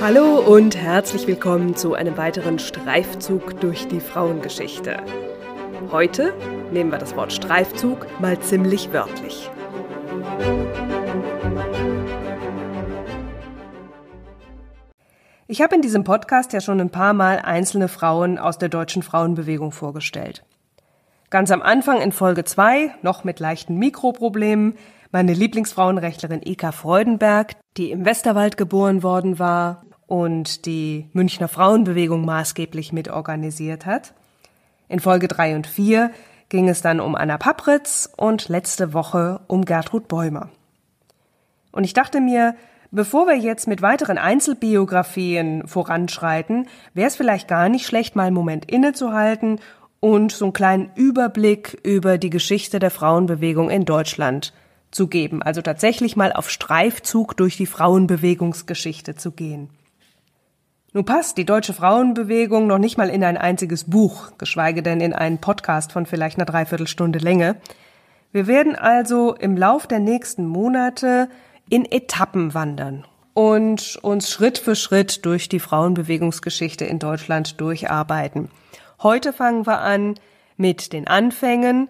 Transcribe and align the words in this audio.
Hallo 0.00 0.40
und 0.40 0.76
herzlich 0.76 1.26
willkommen 1.26 1.74
zu 1.74 1.94
einem 1.94 2.18
weiteren 2.18 2.58
Streifzug 2.58 3.58
durch 3.60 3.88
die 3.88 4.00
Frauengeschichte. 4.00 4.98
Heute 5.90 6.34
nehmen 6.70 6.90
wir 6.90 6.98
das 6.98 7.16
Wort 7.16 7.32
Streifzug 7.32 8.06
mal 8.20 8.38
ziemlich 8.40 8.92
wörtlich. 8.92 9.50
Ich 15.50 15.62
habe 15.62 15.74
in 15.74 15.80
diesem 15.80 16.04
Podcast 16.04 16.52
ja 16.52 16.60
schon 16.60 16.78
ein 16.78 16.90
paar 16.90 17.14
Mal 17.14 17.38
einzelne 17.38 17.88
Frauen 17.88 18.38
aus 18.38 18.58
der 18.58 18.68
deutschen 18.68 19.02
Frauenbewegung 19.02 19.72
vorgestellt. 19.72 20.44
Ganz 21.30 21.50
am 21.50 21.62
Anfang 21.62 22.02
in 22.02 22.12
Folge 22.12 22.44
2, 22.44 22.92
noch 23.00 23.24
mit 23.24 23.40
leichten 23.40 23.78
Mikroproblemen, 23.78 24.74
meine 25.10 25.32
Lieblingsfrauenrechtlerin 25.32 26.42
Eka 26.44 26.70
Freudenberg, 26.70 27.56
die 27.78 27.90
im 27.92 28.04
Westerwald 28.04 28.58
geboren 28.58 29.02
worden 29.02 29.38
war 29.38 29.86
und 30.06 30.66
die 30.66 31.08
Münchner 31.14 31.48
Frauenbewegung 31.48 32.26
maßgeblich 32.26 32.92
mitorganisiert 32.92 33.86
hat. 33.86 34.12
In 34.86 35.00
Folge 35.00 35.28
3 35.28 35.56
und 35.56 35.66
4 35.66 36.10
ging 36.50 36.68
es 36.68 36.82
dann 36.82 37.00
um 37.00 37.14
Anna 37.14 37.38
Papritz 37.38 38.12
und 38.18 38.50
letzte 38.50 38.92
Woche 38.92 39.40
um 39.46 39.64
Gertrud 39.64 40.08
Bäumer. 40.08 40.50
Und 41.72 41.84
ich 41.84 41.94
dachte 41.94 42.20
mir, 42.20 42.54
bevor 42.90 43.26
wir 43.26 43.36
jetzt 43.36 43.68
mit 43.68 43.82
weiteren 43.82 44.18
Einzelbiografien 44.18 45.66
voranschreiten, 45.66 46.68
wäre 46.94 47.08
es 47.08 47.16
vielleicht 47.16 47.48
gar 47.48 47.68
nicht 47.68 47.86
schlecht, 47.86 48.16
mal 48.16 48.24
einen 48.24 48.34
Moment 48.34 48.70
innezuhalten 48.70 49.60
und 50.00 50.32
so 50.32 50.46
einen 50.46 50.52
kleinen 50.52 50.90
Überblick 50.94 51.78
über 51.82 52.18
die 52.18 52.30
Geschichte 52.30 52.78
der 52.78 52.90
Frauenbewegung 52.90 53.70
in 53.70 53.84
Deutschland 53.84 54.52
zu 54.90 55.08
geben. 55.08 55.42
Also 55.42 55.62
tatsächlich 55.62 56.16
mal 56.16 56.32
auf 56.32 56.50
Streifzug 56.50 57.36
durch 57.36 57.56
die 57.56 57.66
Frauenbewegungsgeschichte 57.66 59.16
zu 59.16 59.32
gehen. 59.32 59.70
Nun 60.94 61.04
passt 61.04 61.36
die 61.36 61.44
deutsche 61.44 61.74
Frauenbewegung 61.74 62.66
noch 62.66 62.78
nicht 62.78 62.96
mal 62.96 63.10
in 63.10 63.22
ein 63.22 63.36
einziges 63.36 63.84
Buch, 63.84 64.32
geschweige 64.38 64.82
denn 64.82 65.00
in 65.00 65.12
einen 65.12 65.38
Podcast 65.38 65.92
von 65.92 66.06
vielleicht 66.06 66.38
einer 66.38 66.46
Dreiviertelstunde 66.46 67.18
Länge. 67.18 67.56
Wir 68.32 68.46
werden 68.46 68.74
also 68.74 69.34
im 69.34 69.56
Lauf 69.56 69.86
der 69.86 70.00
nächsten 70.00 70.46
Monate 70.46 71.28
in 71.70 71.84
Etappen 71.90 72.54
wandern 72.54 73.04
und 73.34 73.98
uns 74.02 74.30
Schritt 74.30 74.58
für 74.58 74.74
Schritt 74.74 75.24
durch 75.24 75.48
die 75.48 75.60
Frauenbewegungsgeschichte 75.60 76.84
in 76.84 76.98
Deutschland 76.98 77.60
durcharbeiten. 77.60 78.50
Heute 79.02 79.32
fangen 79.32 79.66
wir 79.66 79.78
an 79.80 80.14
mit 80.56 80.92
den 80.92 81.06
Anfängen 81.06 81.88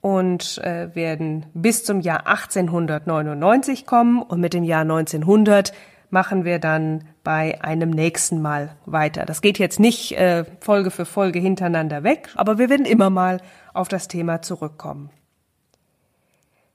und 0.00 0.58
äh, 0.58 0.94
werden 0.94 1.46
bis 1.54 1.84
zum 1.84 2.00
Jahr 2.00 2.26
1899 2.26 3.86
kommen 3.86 4.22
und 4.22 4.40
mit 4.40 4.54
dem 4.54 4.64
Jahr 4.64 4.82
1900 4.82 5.72
machen 6.10 6.44
wir 6.44 6.58
dann 6.58 7.04
bei 7.22 7.62
einem 7.62 7.90
nächsten 7.90 8.42
Mal 8.42 8.76
weiter. 8.84 9.24
Das 9.24 9.40
geht 9.40 9.58
jetzt 9.58 9.80
nicht 9.80 10.12
äh, 10.18 10.44
Folge 10.60 10.90
für 10.90 11.06
Folge 11.06 11.38
hintereinander 11.38 12.02
weg, 12.02 12.28
aber 12.34 12.58
wir 12.58 12.68
werden 12.68 12.86
immer 12.86 13.10
mal 13.10 13.40
auf 13.72 13.88
das 13.88 14.08
Thema 14.08 14.42
zurückkommen. 14.42 15.10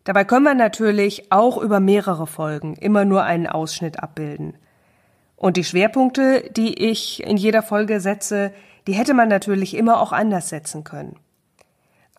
Dabei 0.06 0.23
können 0.23 0.45
wir 0.45 0.53
natürlich 0.53 1.31
auch 1.31 1.58
über 1.58 1.80
mehrere 1.80 2.28
Folgen 2.28 2.75
immer 2.75 3.06
nur 3.06 3.23
einen 3.23 3.48
Ausschnitt 3.48 4.02
abbilden. 4.02 4.56
Und 5.36 5.58
die 5.58 5.64
Schwerpunkte, 5.64 6.50
die 6.56 6.89
ich 6.89 7.23
in 7.23 7.38
jeder 7.38 7.61
Folge 7.61 8.00
setze, 8.00 8.53
die 8.88 8.94
hätte 8.94 9.14
man 9.14 9.28
natürlich 9.28 9.76
immer 9.76 10.00
auch 10.00 10.11
anders 10.11 10.50
setzen 10.50 10.83
können. 10.83 11.17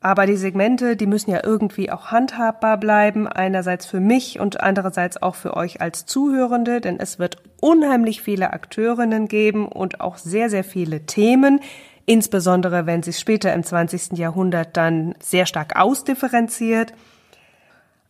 Aber 0.01 0.27
die 0.27 0.37
Segmente, 0.37 0.97
die 0.97 1.07
müssen 1.07 1.31
ja 1.31 1.41
irgendwie 1.42 1.91
auch 1.91 2.11
handhabbar 2.11 2.77
bleiben, 2.77 3.27
einerseits 3.27 3.87
für 3.87 4.01
mich 4.01 4.39
und 4.39 4.61
andererseits 4.61 5.23
auch 5.23 5.34
für 5.34 5.57
euch 5.57 5.80
als 5.80 6.07
Zuhörende, 6.07 6.80
denn 6.80 7.01
es 7.01 7.18
wird 7.18 7.39
unheimlich 7.61 8.20
viele 8.20 8.53
Akteurinnen 8.53 9.27
geben 9.27 9.67
und 9.67 10.01
auch 10.01 10.18
sehr, 10.18 10.51
sehr 10.51 10.64
viele 10.64 11.07
Themen, 11.07 11.61
insbesondere 12.05 12.85
wenn 12.86 13.03
sich 13.03 13.18
später 13.18 13.53
im 13.55 13.63
20. 13.63 14.18
Jahrhundert 14.18 14.77
dann 14.77 15.14
sehr 15.20 15.47
stark 15.47 15.77
ausdifferenziert. 15.77 16.92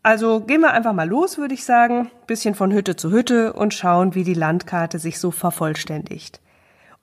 Also 0.06 0.38
gehen 0.38 0.60
wir 0.60 0.72
einfach 0.72 0.92
mal 0.92 1.08
los, 1.08 1.36
würde 1.36 1.54
ich 1.54 1.64
sagen, 1.64 2.12
bisschen 2.28 2.54
von 2.54 2.72
Hütte 2.72 2.94
zu 2.94 3.10
Hütte 3.10 3.52
und 3.54 3.74
schauen, 3.74 4.14
wie 4.14 4.22
die 4.22 4.34
Landkarte 4.34 5.00
sich 5.00 5.18
so 5.18 5.32
vervollständigt. 5.32 6.40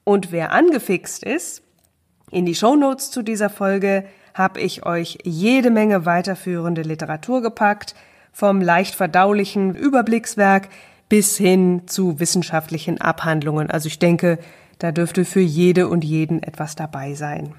Und 0.06 0.31
wer 0.31 0.53
angefixt 0.53 1.25
ist, 1.25 1.64
in 2.31 2.46
die 2.46 2.56
Shownotes 2.56 3.12
zu 3.12 3.22
dieser 3.22 3.50
Folge 3.50 4.06
habe 4.34 4.62
ich 4.62 4.86
euch 4.86 5.18
jede 5.25 5.69
Menge 5.69 6.06
weiterführende 6.06 6.81
Literatur 6.81 7.41
gepackt, 7.41 7.94
vom 8.31 8.62
leicht 8.62 8.96
verdaulichen 8.96 9.75
Überblickswerk 9.75 10.70
bis 11.09 11.35
hin 11.35 11.81
zu 11.88 12.22
wissenschaftlichen 12.22 13.02
Abhandlungen. 13.02 13.70
Also 13.70 13.88
ich 13.88 14.00
denke, 14.00 14.40
da 14.80 14.94
dürfte 14.94 15.25
für 15.25 15.41
jede 15.41 15.90
und 15.90 16.06
jeden 16.06 16.41
etwas 16.41 16.78
dabei 16.78 17.16
sein. 17.16 17.53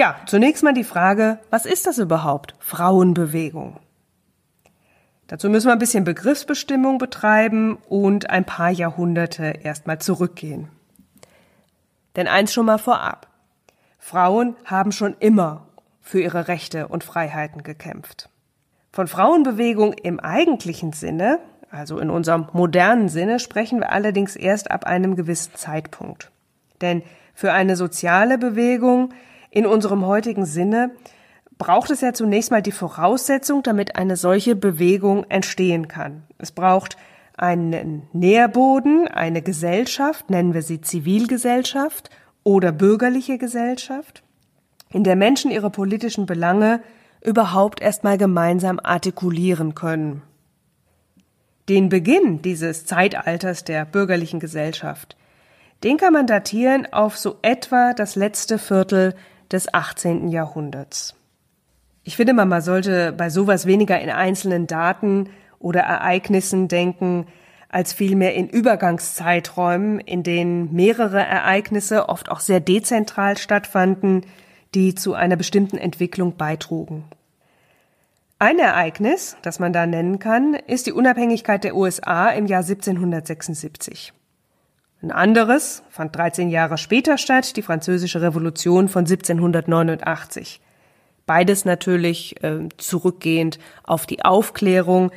Ja, 0.00 0.16
zunächst 0.24 0.62
mal 0.62 0.72
die 0.72 0.82
Frage, 0.82 1.40
was 1.50 1.66
ist 1.66 1.86
das 1.86 1.98
überhaupt? 1.98 2.54
Frauenbewegung. 2.58 3.76
Dazu 5.26 5.50
müssen 5.50 5.66
wir 5.66 5.74
ein 5.74 5.78
bisschen 5.78 6.04
Begriffsbestimmung 6.04 6.96
betreiben 6.96 7.76
und 7.86 8.30
ein 8.30 8.46
paar 8.46 8.70
Jahrhunderte 8.70 9.58
erstmal 9.62 9.98
zurückgehen. 9.98 10.70
Denn 12.16 12.28
eins 12.28 12.54
schon 12.54 12.64
mal 12.64 12.78
vorab. 12.78 13.26
Frauen 13.98 14.56
haben 14.64 14.90
schon 14.90 15.16
immer 15.20 15.66
für 16.00 16.22
ihre 16.22 16.48
Rechte 16.48 16.88
und 16.88 17.04
Freiheiten 17.04 17.62
gekämpft. 17.62 18.30
Von 18.92 19.06
Frauenbewegung 19.06 19.92
im 19.92 20.18
eigentlichen 20.18 20.94
Sinne, 20.94 21.40
also 21.70 21.98
in 21.98 22.08
unserem 22.08 22.48
modernen 22.54 23.10
Sinne, 23.10 23.38
sprechen 23.38 23.80
wir 23.80 23.92
allerdings 23.92 24.34
erst 24.34 24.70
ab 24.70 24.86
einem 24.86 25.14
gewissen 25.14 25.56
Zeitpunkt. 25.56 26.30
Denn 26.80 27.02
für 27.34 27.52
eine 27.52 27.76
soziale 27.76 28.38
Bewegung 28.38 29.12
in 29.50 29.66
unserem 29.66 30.06
heutigen 30.06 30.46
Sinne 30.46 30.92
braucht 31.58 31.90
es 31.90 32.00
ja 32.00 32.12
zunächst 32.12 32.50
mal 32.50 32.62
die 32.62 32.72
Voraussetzung, 32.72 33.62
damit 33.62 33.96
eine 33.96 34.16
solche 34.16 34.56
Bewegung 34.56 35.24
entstehen 35.28 35.88
kann. 35.88 36.22
Es 36.38 36.52
braucht 36.52 36.96
einen 37.36 38.02
Nährboden, 38.12 39.08
eine 39.08 39.42
Gesellschaft, 39.42 40.30
nennen 40.30 40.54
wir 40.54 40.62
sie 40.62 40.80
Zivilgesellschaft, 40.80 42.10
oder 42.42 42.72
bürgerliche 42.72 43.38
Gesellschaft, 43.38 44.22
in 44.90 45.04
der 45.04 45.16
Menschen 45.16 45.50
ihre 45.50 45.70
politischen 45.70 46.26
Belange 46.26 46.80
überhaupt 47.22 47.82
erstmal 47.82 48.16
gemeinsam 48.16 48.80
artikulieren 48.82 49.74
können. 49.74 50.22
Den 51.68 51.90
Beginn 51.90 52.40
dieses 52.42 52.86
Zeitalters 52.86 53.64
der 53.64 53.84
bürgerlichen 53.84 54.40
Gesellschaft, 54.40 55.16
den 55.84 55.96
kann 55.96 56.12
man 56.12 56.26
datieren 56.26 56.90
auf 56.92 57.16
so 57.16 57.36
etwa 57.42 57.92
das 57.92 58.16
letzte 58.16 58.58
Viertel 58.58 59.14
des 59.52 59.72
18. 59.72 60.28
Jahrhunderts. 60.28 61.14
Ich 62.02 62.16
finde 62.16 62.32
man 62.32 62.60
sollte 62.62 63.12
bei 63.12 63.30
sowas 63.30 63.66
weniger 63.66 64.00
in 64.00 64.10
einzelnen 64.10 64.66
Daten 64.66 65.28
oder 65.58 65.80
Ereignissen 65.80 66.68
denken, 66.68 67.26
als 67.68 67.92
vielmehr 67.92 68.34
in 68.34 68.48
Übergangszeiträumen, 68.48 70.00
in 70.00 70.22
denen 70.22 70.74
mehrere 70.74 71.20
Ereignisse 71.20 72.08
oft 72.08 72.30
auch 72.30 72.40
sehr 72.40 72.58
dezentral 72.58 73.38
stattfanden, 73.38 74.26
die 74.74 74.94
zu 74.94 75.14
einer 75.14 75.36
bestimmten 75.36 75.78
Entwicklung 75.78 76.36
beitrugen. 76.36 77.04
Ein 78.38 78.58
Ereignis, 78.58 79.36
das 79.42 79.58
man 79.58 79.72
da 79.72 79.86
nennen 79.86 80.18
kann, 80.18 80.54
ist 80.54 80.86
die 80.86 80.92
Unabhängigkeit 80.92 81.62
der 81.62 81.76
USA 81.76 82.30
im 82.30 82.46
Jahr 82.46 82.62
1776. 82.62 84.14
Ein 85.02 85.12
anderes 85.12 85.82
fand 85.88 86.14
13 86.14 86.50
Jahre 86.50 86.76
später 86.76 87.16
statt, 87.16 87.56
die 87.56 87.62
Französische 87.62 88.20
Revolution 88.20 88.88
von 88.88 89.06
1789. 89.06 90.60
Beides 91.24 91.64
natürlich 91.64 92.42
äh, 92.42 92.68
zurückgehend 92.76 93.58
auf 93.84 94.04
die 94.04 94.24
Aufklärung, 94.24 95.10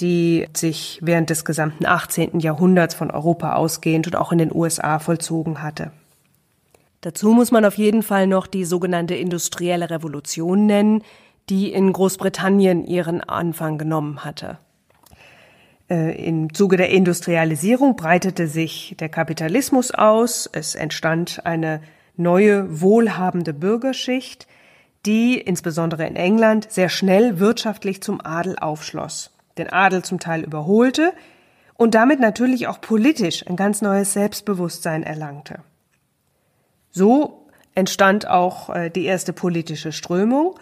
die 0.00 0.46
sich 0.54 1.00
während 1.02 1.28
des 1.28 1.44
gesamten 1.44 1.86
18. 1.86 2.40
Jahrhunderts 2.40 2.94
von 2.94 3.10
Europa 3.10 3.54
ausgehend 3.54 4.06
und 4.06 4.16
auch 4.16 4.32
in 4.32 4.38
den 4.38 4.54
USA 4.54 4.98
vollzogen 4.98 5.62
hatte. 5.62 5.92
Dazu 7.02 7.30
muss 7.30 7.52
man 7.52 7.64
auf 7.64 7.76
jeden 7.78 8.02
Fall 8.02 8.26
noch 8.26 8.46
die 8.46 8.64
sogenannte 8.64 9.14
industrielle 9.14 9.90
Revolution 9.90 10.66
nennen, 10.66 11.02
die 11.48 11.72
in 11.72 11.92
Großbritannien 11.92 12.84
ihren 12.84 13.20
Anfang 13.20 13.78
genommen 13.78 14.24
hatte. 14.24 14.58
Äh, 15.88 16.26
Im 16.26 16.52
Zuge 16.52 16.76
der 16.76 16.90
Industrialisierung 16.90 17.96
breitete 17.96 18.46
sich 18.48 18.96
der 18.98 19.08
Kapitalismus 19.08 19.92
aus, 19.92 20.48
es 20.52 20.74
entstand 20.74 21.44
eine 21.44 21.80
neue, 22.16 22.80
wohlhabende 22.80 23.52
Bürgerschicht, 23.52 24.46
die 25.04 25.38
insbesondere 25.38 26.06
in 26.06 26.16
England 26.16 26.70
sehr 26.70 26.88
schnell 26.88 27.38
wirtschaftlich 27.38 28.02
zum 28.02 28.20
Adel 28.24 28.58
aufschloss 28.58 29.30
den 29.58 29.70
Adel 29.70 30.02
zum 30.02 30.20
Teil 30.20 30.42
überholte 30.42 31.12
und 31.74 31.94
damit 31.94 32.20
natürlich 32.20 32.68
auch 32.68 32.80
politisch 32.80 33.46
ein 33.46 33.56
ganz 33.56 33.82
neues 33.82 34.12
Selbstbewusstsein 34.12 35.02
erlangte. 35.02 35.60
So 36.90 37.46
entstand 37.74 38.26
auch 38.28 38.74
äh, 38.74 38.90
die 38.90 39.04
erste 39.04 39.32
politische 39.32 39.92
Strömung 39.92 40.58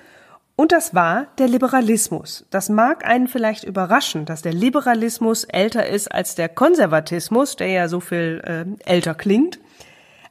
und 0.57 0.71
das 0.71 0.95
war 0.95 1.27
der 1.39 1.49
Liberalismus. 1.49 2.47
Das 2.51 2.69
mag 2.69 3.05
einen 3.05 3.27
vielleicht 3.27 3.65
überraschen, 3.65 4.25
dass 4.25 4.43
der 4.43 4.53
Liberalismus 4.53 5.45
älter 5.45 5.87
ist 5.87 6.13
als 6.13 6.37
der 6.37 6.49
Konservatismus, 6.49 7.57
der 7.57 7.69
ja 7.69 7.89
so 7.89 7.99
viel 7.99 8.41
äh, 8.45 8.89
älter 8.89 9.15
klingt. 9.15 9.59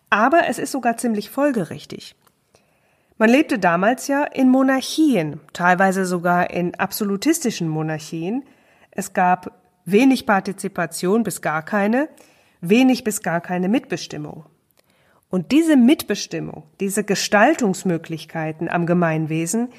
Aber 0.09 0.47
es 0.47 0.59
ist 0.59 0.71
sogar 0.71 0.95
ziemlich 0.95 1.29
folgerichtig. 1.29 2.15
Man 3.17 3.29
lebte 3.29 3.59
damals 3.59 4.07
ja 4.07 4.23
in 4.23 4.49
Monarchien, 4.49 5.41
teilweise 5.51 6.05
sogar 6.05 6.51
in 6.51 6.73
absolutistischen 6.75 7.67
Monarchien. 7.67 8.43
Es 8.91 9.13
gab 9.13 9.59
wenig 9.85 10.25
Partizipation 10.25 11.23
bis 11.23 11.41
gar 11.41 11.63
keine, 11.63 12.07
wenig 12.61 13.03
bis 13.03 13.21
gar 13.21 13.41
keine 13.41 13.67
Mitbestimmung. 13.67 14.45
Und 15.29 15.51
diese 15.51 15.75
Mitbestimmung, 15.75 16.63
diese 16.79 17.03
Gestaltungsmöglichkeiten 17.03 18.69
am 18.69 18.85
Gemeinwesen, 18.85 19.69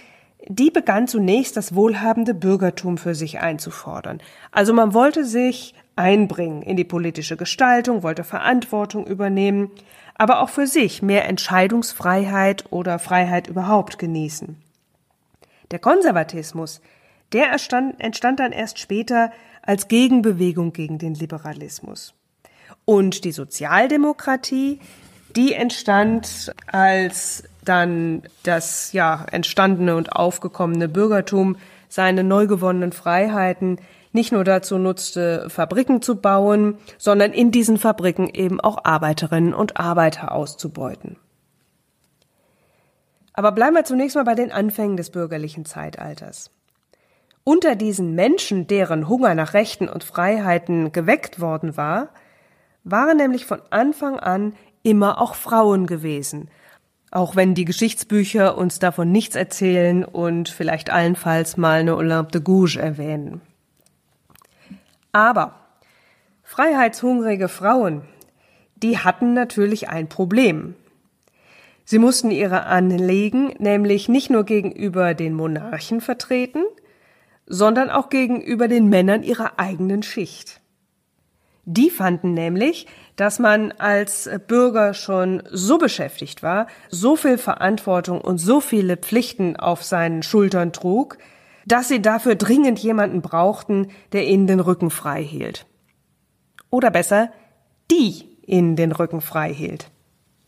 die 0.46 0.70
begann 0.70 1.08
zunächst 1.08 1.56
das 1.56 1.74
wohlhabende 1.74 2.34
Bürgertum 2.34 2.98
für 2.98 3.14
sich 3.14 3.40
einzufordern. 3.40 4.20
Also 4.50 4.72
man 4.72 4.92
wollte 4.92 5.24
sich 5.24 5.74
einbringen 5.96 6.62
in 6.62 6.76
die 6.76 6.84
politische 6.84 7.36
Gestaltung, 7.36 8.02
wollte 8.02 8.24
Verantwortung 8.24 9.06
übernehmen, 9.06 9.70
aber 10.16 10.40
auch 10.40 10.48
für 10.48 10.66
sich 10.66 11.02
mehr 11.02 11.26
Entscheidungsfreiheit 11.26 12.64
oder 12.70 12.98
Freiheit 12.98 13.48
überhaupt 13.48 13.98
genießen. 13.98 14.56
Der 15.70 15.78
Konservatismus, 15.78 16.80
der 17.32 17.50
entstand, 17.50 18.00
entstand 18.00 18.40
dann 18.40 18.52
erst 18.52 18.78
später 18.78 19.32
als 19.62 19.88
Gegenbewegung 19.88 20.72
gegen 20.72 20.98
den 20.98 21.14
Liberalismus. 21.14 22.14
Und 22.84 23.24
die 23.24 23.32
Sozialdemokratie, 23.32 24.78
die 25.34 25.54
entstand 25.54 26.54
als 26.66 27.44
dann 27.64 28.22
das 28.42 28.92
ja 28.92 29.26
entstandene 29.30 29.96
und 29.96 30.12
aufgekommene 30.12 30.88
Bürgertum 30.88 31.56
seine 31.88 32.24
neu 32.24 32.46
gewonnenen 32.46 32.92
Freiheiten 32.92 33.78
nicht 34.12 34.30
nur 34.30 34.44
dazu 34.44 34.78
nutzte, 34.78 35.50
Fabriken 35.50 36.00
zu 36.00 36.16
bauen, 36.20 36.78
sondern 36.98 37.32
in 37.32 37.50
diesen 37.50 37.78
Fabriken 37.78 38.28
eben 38.28 38.60
auch 38.60 38.84
Arbeiterinnen 38.84 39.52
und 39.52 39.76
Arbeiter 39.76 40.32
auszubeuten. 40.32 41.16
Aber 43.32 43.50
bleiben 43.50 43.74
wir 43.74 43.84
zunächst 43.84 44.14
mal 44.14 44.24
bei 44.24 44.36
den 44.36 44.52
Anfängen 44.52 44.96
des 44.96 45.10
bürgerlichen 45.10 45.64
Zeitalters. 45.64 46.52
Unter 47.42 47.74
diesen 47.74 48.14
Menschen, 48.14 48.68
deren 48.68 49.08
Hunger 49.08 49.34
nach 49.34 49.52
Rechten 49.52 49.88
und 49.88 50.04
Freiheiten 50.04 50.92
geweckt 50.92 51.40
worden 51.40 51.76
war, 51.76 52.08
waren 52.84 53.16
nämlich 53.16 53.44
von 53.44 53.60
Anfang 53.70 54.20
an 54.20 54.54
immer 54.84 55.20
auch 55.20 55.34
Frauen 55.34 55.86
gewesen, 55.86 56.48
auch 57.14 57.36
wenn 57.36 57.54
die 57.54 57.64
Geschichtsbücher 57.64 58.58
uns 58.58 58.80
davon 58.80 59.12
nichts 59.12 59.36
erzählen 59.36 60.04
und 60.04 60.48
vielleicht 60.48 60.90
allenfalls 60.90 61.56
mal 61.56 61.80
eine 61.80 61.96
Olympe 61.96 62.32
de 62.32 62.40
Gouges 62.40 62.76
erwähnen. 62.76 63.40
Aber 65.12 65.54
freiheitshungrige 66.42 67.48
Frauen, 67.48 68.02
die 68.76 68.98
hatten 68.98 69.32
natürlich 69.32 69.88
ein 69.88 70.08
Problem. 70.08 70.74
Sie 71.84 72.00
mussten 72.00 72.32
ihre 72.32 72.64
Anliegen 72.64 73.54
nämlich 73.58 74.08
nicht 74.08 74.30
nur 74.30 74.44
gegenüber 74.44 75.14
den 75.14 75.34
Monarchen 75.34 76.00
vertreten, 76.00 76.64
sondern 77.46 77.90
auch 77.90 78.08
gegenüber 78.08 78.66
den 78.66 78.88
Männern 78.88 79.22
ihrer 79.22 79.60
eigenen 79.60 80.02
Schicht. 80.02 80.60
Die 81.66 81.90
fanden 81.90 82.34
nämlich, 82.34 82.86
dass 83.16 83.38
man 83.38 83.72
als 83.72 84.28
Bürger 84.46 84.92
schon 84.92 85.42
so 85.50 85.78
beschäftigt 85.78 86.42
war, 86.42 86.66
so 86.90 87.16
viel 87.16 87.38
Verantwortung 87.38 88.20
und 88.20 88.38
so 88.38 88.60
viele 88.60 88.96
Pflichten 88.96 89.56
auf 89.56 89.82
seinen 89.82 90.22
Schultern 90.22 90.72
trug, 90.72 91.16
dass 91.66 91.88
sie 91.88 92.02
dafür 92.02 92.34
dringend 92.34 92.78
jemanden 92.78 93.22
brauchten, 93.22 93.88
der 94.12 94.26
ihnen 94.26 94.46
den 94.46 94.60
Rücken 94.60 94.90
frei 94.90 95.22
hielt. 95.22 95.66
Oder 96.68 96.90
besser, 96.90 97.30
die 97.90 98.36
ihnen 98.46 98.76
den 98.76 98.92
Rücken 98.92 99.22
frei 99.22 99.52
hielt, 99.52 99.90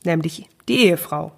nämlich 0.05 0.49
die 0.69 0.85
Ehefrau. 0.85 1.33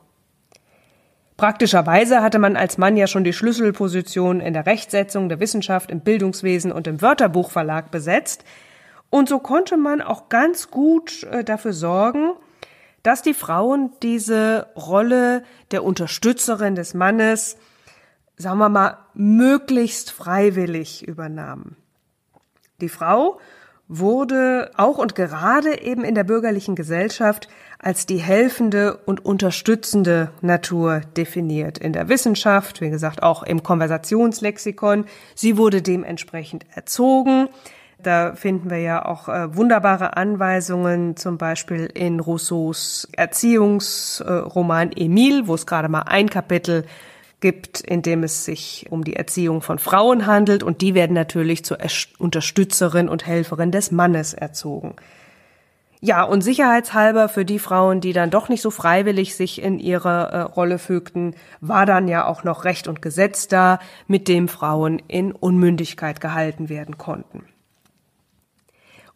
Praktischerweise 1.37 2.21
hatte 2.21 2.41
man 2.41 2.57
als 2.57 2.79
Mann 2.79 2.97
ja 2.97 3.07
schon 3.07 3.23
die 3.23 3.33
Schlüsselposition 3.33 4.41
in 4.41 4.55
der 4.55 4.67
Rechtsetzung, 4.67 5.29
der 5.29 5.39
Wissenschaft, 5.39 5.89
im 5.93 6.01
Bildungswesen 6.01 6.73
und 6.73 6.89
im 6.89 7.01
Wörterbuchverlag 7.01 7.93
besetzt, 7.93 8.45
und 9.11 9.29
so 9.29 9.39
konnte 9.39 9.77
man 9.77 10.01
auch 10.03 10.29
ganz 10.29 10.71
gut 10.71 11.25
äh, 11.25 11.45
dafür 11.45 11.73
sorgen, 11.73 12.33
dass 13.03 13.23
die 13.23 13.35
Frauen 13.35 13.91
diese 14.03 14.67
Rolle 14.77 15.43
der 15.71 15.85
Unterstützerin 15.85 16.75
des 16.75 16.95
Mannes, 16.95 17.57
sagen 18.37 18.59
wir 18.59 18.69
mal, 18.69 18.99
möglichst 19.15 20.11
freiwillig 20.11 21.07
übernahmen. 21.07 21.77
Die 22.81 22.89
Frau 22.89 23.41
wurde 23.89 24.71
auch 24.77 24.99
und 24.99 25.15
gerade 25.15 25.81
eben 25.81 26.05
in 26.05 26.15
der 26.15 26.25
bürgerlichen 26.25 26.77
Gesellschaft 26.77 27.49
als 27.79 28.05
die 28.05 28.19
helfende 28.19 28.99
und 29.07 29.25
unterstützende 29.25 30.31
Natur 30.43 31.01
definiert. 31.17 31.79
In 31.79 31.95
der 31.95 32.09
Wissenschaft, 32.11 32.83
wie 32.83 32.91
gesagt, 32.91 33.23
auch 33.23 33.43
im 33.43 33.63
Konversationslexikon. 33.63 35.07
Sie 35.35 35.57
wurde 35.57 35.81
dementsprechend 35.81 36.67
erzogen. 36.75 37.49
Da 38.03 38.35
finden 38.35 38.71
wir 38.71 38.79
ja 38.79 39.05
auch 39.05 39.29
äh, 39.29 39.57
wunderbare 39.57 40.17
Anweisungen, 40.17 41.17
zum 41.17 41.37
Beispiel 41.37 41.87
in 41.87 42.21
Rousseaus 42.21 43.09
Erziehungsroman 43.13 44.93
äh, 44.93 45.05
Emile, 45.05 45.49
wo 45.49 45.55
es 45.55 45.67
gerade 45.67 45.89
mal 45.89 46.03
ein 46.03 46.31
Kapitel 46.31 46.85
gibt, 47.41 47.81
in 47.81 48.03
dem 48.03 48.23
es 48.23 48.45
sich 48.45 48.87
um 48.91 49.03
die 49.03 49.17
Erziehung 49.17 49.63
von 49.63 49.79
Frauen 49.79 50.27
handelt 50.27 50.63
und 50.63 50.81
die 50.81 50.95
werden 50.95 51.15
natürlich 51.15 51.65
zur 51.65 51.79
Unterstützerin 52.19 53.09
und 53.09 53.27
Helferin 53.27 53.73
des 53.73 53.91
Mannes 53.91 54.33
erzogen. 54.35 54.95
Ja, 56.01 56.23
und 56.23 56.43
sicherheitshalber 56.43 57.29
für 57.29 57.45
die 57.45 57.59
Frauen, 57.59 58.01
die 58.01 58.13
dann 58.13 58.31
doch 58.31 58.49
nicht 58.49 58.63
so 58.63 58.71
freiwillig 58.71 59.35
sich 59.35 59.61
in 59.61 59.81
ihre 59.81 60.31
äh, 60.31 60.41
Rolle 60.43 60.79
fügten, 60.79 61.35
war 61.61 61.87
dann 61.87 62.07
ja 62.07 62.27
auch 62.27 62.45
noch 62.45 62.65
Recht 62.65 62.87
und 62.87 63.03
Gesetz 63.03 63.49
da, 63.49 63.81
mit 64.07 64.29
dem 64.29 64.47
Frauen 64.47 65.03
in 65.09 65.33
Unmündigkeit 65.33 66.21
gehalten 66.21 66.69
werden 66.69 66.99
konnten. 66.99 67.43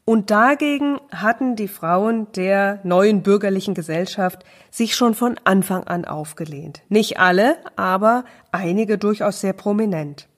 Und 0.04 0.30
dagegen 0.32 0.98
hatten 1.12 1.54
die 1.54 1.68
Frauen 1.68 2.26
der 2.32 2.80
neuen 2.82 3.22
bürgerlichen 3.22 3.74
Gesellschaft 3.74 4.44
sich 4.70 4.96
schon 4.96 5.14
von 5.14 5.36
Anfang 5.44 5.84
an 5.84 6.04
aufgelehnt. 6.04 6.82
Nicht 6.88 7.20
alle, 7.20 7.56
aber 7.76 8.24
einige 8.50 8.98
durchaus 8.98 9.40
sehr 9.40 9.52
prominent. 9.52 10.28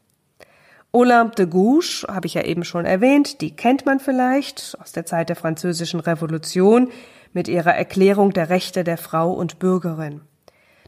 Olympe 0.92 1.35
de 1.35 1.47
Gouges, 1.47 2.06
habe 2.09 2.26
ich 2.26 2.35
ja 2.35 2.42
eben 2.42 2.62
schon 2.62 2.85
erwähnt, 2.85 3.40
die 3.40 3.56
kennt 3.56 3.87
man 3.87 4.00
vielleicht 4.00 4.76
aus 4.80 4.92
der 4.92 5.06
Zeit 5.06 5.28
der 5.28 5.37
französischen 5.37 5.99
Revolution 5.99 6.90
mit 7.33 7.49
ihrer 7.49 7.75
Erklärung 7.75 8.33
der 8.33 8.50
Rechte 8.50 8.85
der 8.85 8.99
Frau 8.99 9.33
und 9.33 9.59
Bürgerin. 9.59 10.21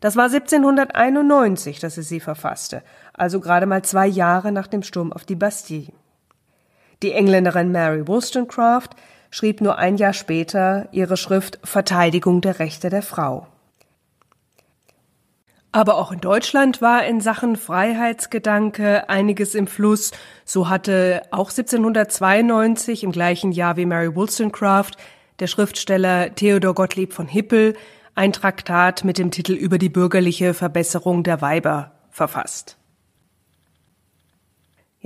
Das 0.00 0.14
war 0.14 0.26
1791, 0.26 1.80
dass 1.80 1.94
sie 1.94 2.02
sie 2.02 2.20
verfasste, 2.20 2.82
also 3.14 3.40
gerade 3.40 3.66
mal 3.66 3.82
zwei 3.82 4.06
Jahre 4.06 4.52
nach 4.52 4.66
dem 4.66 4.82
Sturm 4.82 5.12
auf 5.12 5.24
die 5.24 5.34
Bastille. 5.34 5.92
Die 7.02 7.12
Engländerin 7.12 7.72
Mary 7.72 8.06
Wollstonecraft 8.06 8.90
schrieb 9.30 9.60
nur 9.60 9.78
ein 9.78 9.96
Jahr 9.96 10.12
später 10.12 10.88
ihre 10.92 11.16
Schrift 11.16 11.58
Verteidigung 11.62 12.40
der 12.40 12.58
Rechte 12.58 12.88
der 12.88 13.02
Frau. 13.02 13.46
Aber 15.72 15.98
auch 15.98 16.10
in 16.10 16.20
Deutschland 16.20 16.80
war 16.80 17.04
in 17.04 17.20
Sachen 17.20 17.56
Freiheitsgedanke 17.56 19.10
einiges 19.10 19.54
im 19.54 19.66
Fluss. 19.66 20.12
So 20.46 20.70
hatte 20.70 21.22
auch 21.32 21.50
1792 21.50 23.04
im 23.04 23.12
gleichen 23.12 23.52
Jahr 23.52 23.76
wie 23.76 23.84
Mary 23.84 24.14
Wollstonecraft 24.14 24.92
der 25.38 25.48
Schriftsteller 25.48 26.34
Theodor 26.34 26.74
Gottlieb 26.74 27.12
von 27.12 27.26
Hippel 27.26 27.76
ein 28.14 28.32
Traktat 28.32 29.04
mit 29.04 29.18
dem 29.18 29.30
Titel 29.30 29.52
über 29.52 29.76
die 29.76 29.90
bürgerliche 29.90 30.54
Verbesserung 30.54 31.22
der 31.22 31.42
Weiber 31.42 31.92
verfasst. 32.08 32.78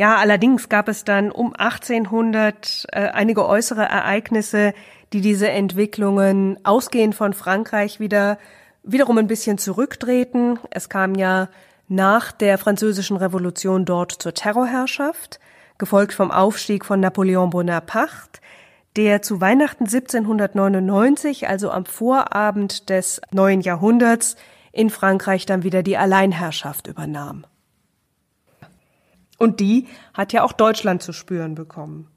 Ja, 0.01 0.17
allerdings 0.17 0.71
gab 0.71 0.89
es 0.89 1.05
dann 1.05 1.31
um 1.31 1.55
1800 1.55 2.87
äh, 2.91 3.01
einige 3.09 3.47
äußere 3.47 3.83
Ereignisse, 3.83 4.73
die 5.13 5.21
diese 5.21 5.51
Entwicklungen 5.51 6.59
ausgehend 6.65 7.15
von 7.15 7.35
Frankreich 7.35 8.01
wieder 8.01 8.39
wiederum 8.83 9.19
ein 9.19 9.27
bisschen 9.27 9.59
zurückdrehten. 9.59 10.59
Es 10.71 10.89
kam 10.89 11.17
ja 11.17 11.51
nach 11.89 12.33
der 12.33 12.57
französischen 12.57 13.19
Revolution 13.19 13.85
dort 13.85 14.13
zur 14.13 14.33
Terrorherrschaft, 14.33 15.39
gefolgt 15.77 16.15
vom 16.15 16.31
Aufstieg 16.31 16.87
von 16.87 16.99
Napoleon 17.01 17.51
Bonaparte, 17.51 18.41
der 18.97 19.21
zu 19.21 19.43
Weihnachten 19.43 19.85
1799, 19.85 21.47
also 21.47 21.71
am 21.71 21.85
Vorabend 21.85 22.89
des 22.89 23.21
neuen 23.33 23.61
Jahrhunderts, 23.61 24.37
in 24.73 24.89
Frankreich 24.89 25.45
dann 25.45 25.63
wieder 25.63 25.83
die 25.83 25.99
Alleinherrschaft 25.99 26.87
übernahm. 26.87 27.45
Und 29.41 29.59
die 29.59 29.87
hat 30.13 30.35
ja 30.35 30.43
auch 30.43 30.53
Deutschland 30.53 31.03
zu 31.03 31.15
spüren 31.15 31.55
bekommen. 31.55 32.09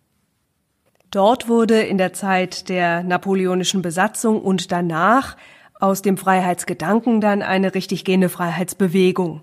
Dort 1.10 1.48
wurde 1.48 1.82
in 1.82 1.98
der 1.98 2.12
Zeit 2.12 2.68
der 2.68 3.02
napoleonischen 3.02 3.82
Besatzung 3.82 4.42
und 4.42 4.74
danach 4.74 5.38
aus 5.80 6.02
dem 6.02 6.18
Freiheitsgedanken 6.18 7.22
dann 7.22 7.42
eine 7.42 7.76
richtig 7.76 8.04
gehende 8.04 8.28
Freiheitsbewegung. 8.28 9.40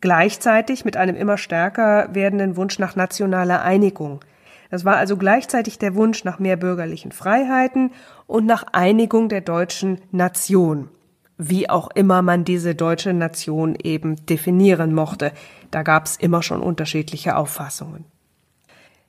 Gleichzeitig 0.00 0.86
mit 0.86 0.96
einem 0.96 1.14
immer 1.14 1.36
stärker 1.36 2.08
werdenden 2.14 2.56
Wunsch 2.56 2.78
nach 2.78 2.96
nationaler 2.96 3.60
Einigung. 3.60 4.24
Das 4.70 4.86
war 4.86 4.96
also 4.96 5.18
gleichzeitig 5.18 5.78
der 5.78 5.94
Wunsch 5.94 6.24
nach 6.24 6.38
mehr 6.38 6.56
bürgerlichen 6.56 7.12
Freiheiten 7.12 7.92
und 8.26 8.46
nach 8.46 8.64
Einigung 8.72 9.28
der 9.28 9.42
deutschen 9.42 10.00
Nation. 10.10 10.88
Wie 11.42 11.70
auch 11.70 11.88
immer 11.94 12.20
man 12.20 12.44
diese 12.44 12.74
deutsche 12.74 13.14
Nation 13.14 13.74
eben 13.74 14.26
definieren 14.26 14.92
mochte. 14.92 15.32
Da 15.70 15.82
gab 15.82 16.04
es 16.04 16.16
immer 16.16 16.42
schon 16.42 16.60
unterschiedliche 16.60 17.34
Auffassungen. 17.34 18.04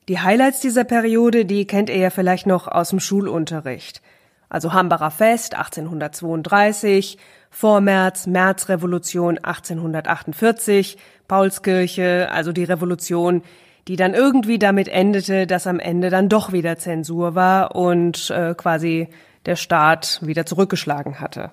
Die 0.08 0.18
Highlights 0.18 0.62
dieser 0.62 0.86
Periode, 0.86 1.44
die 1.44 1.68
kennt 1.68 1.90
ihr 1.90 1.98
ja 1.98 2.10
vielleicht 2.10 2.48
noch 2.48 2.70
aus 2.70 2.92
dem 2.92 3.02
Schulunterricht. 3.02 4.02
Also 4.48 4.72
Hambacher 4.72 5.12
Fest 5.12 5.56
1832, 5.56 7.18
Vormärz, 7.50 8.28
Märzrevolution 8.28 9.38
1848, 9.38 10.98
Paulskirche, 11.28 12.30
also 12.32 12.54
die 12.54 12.64
Revolution, 12.64 13.44
die 13.90 13.98
dann 13.98 14.14
irgendwie 14.14 14.58
damit 14.58 14.88
endete, 14.88 15.48
dass 15.48 15.68
am 15.68 15.80
Ende 15.80 16.10
dann 16.10 16.30
doch 16.30 16.54
wieder 16.54 16.78
Zensur 16.78 17.36
war 17.36 17.76
und 17.76 18.30
äh, 18.30 18.56
quasi 18.56 19.10
der 19.46 19.58
Staat 19.58 20.22
wieder 20.24 20.46
zurückgeschlagen 20.46 21.20
hatte. 21.20 21.52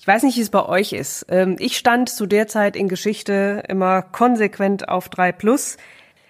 Ich 0.00 0.06
weiß 0.06 0.22
nicht, 0.22 0.38
wie 0.38 0.40
es 0.40 0.48
bei 0.48 0.64
euch 0.64 0.94
ist. 0.94 1.26
Ähm, 1.28 1.56
ich 1.58 1.76
stand 1.76 2.08
zu 2.08 2.24
der 2.24 2.48
Zeit 2.48 2.74
in 2.74 2.88
Geschichte 2.88 3.62
immer 3.68 4.00
konsequent 4.00 4.88
auf 4.88 5.10
3 5.10 5.30
plus. 5.32 5.76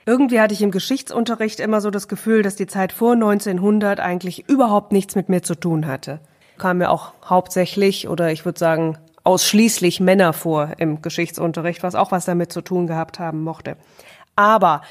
Irgendwie 0.04 0.40
hatte 0.40 0.54
ich 0.54 0.62
im 0.62 0.72
Geschichtsunterricht 0.72 1.60
immer 1.60 1.80
so 1.80 1.92
das 1.92 2.08
Gefühl, 2.08 2.42
dass 2.42 2.56
die 2.56 2.66
Zeit 2.66 2.90
vor 2.90 3.12
1900 3.12 4.00
eigentlich 4.00 4.48
überhaupt 4.48 4.90
nichts 4.90 5.14
mit 5.14 5.28
mir 5.28 5.44
zu 5.44 5.54
tun 5.54 5.86
hatte. 5.86 6.18
Kam 6.58 6.78
mir 6.78 6.90
auch 6.90 7.12
hauptsächlich 7.24 8.08
oder 8.08 8.32
ich 8.32 8.44
würde 8.44 8.58
sagen 8.58 8.98
ausschließlich 9.22 10.00
Männer 10.00 10.32
vor 10.32 10.72
im 10.78 11.00
Geschichtsunterricht, 11.00 11.84
was 11.84 11.94
auch 11.94 12.10
was 12.10 12.24
damit 12.24 12.52
zu 12.52 12.62
tun 12.62 12.88
gehabt 12.88 13.20
haben 13.20 13.44
mochte. 13.44 13.76
Aber 14.34 14.82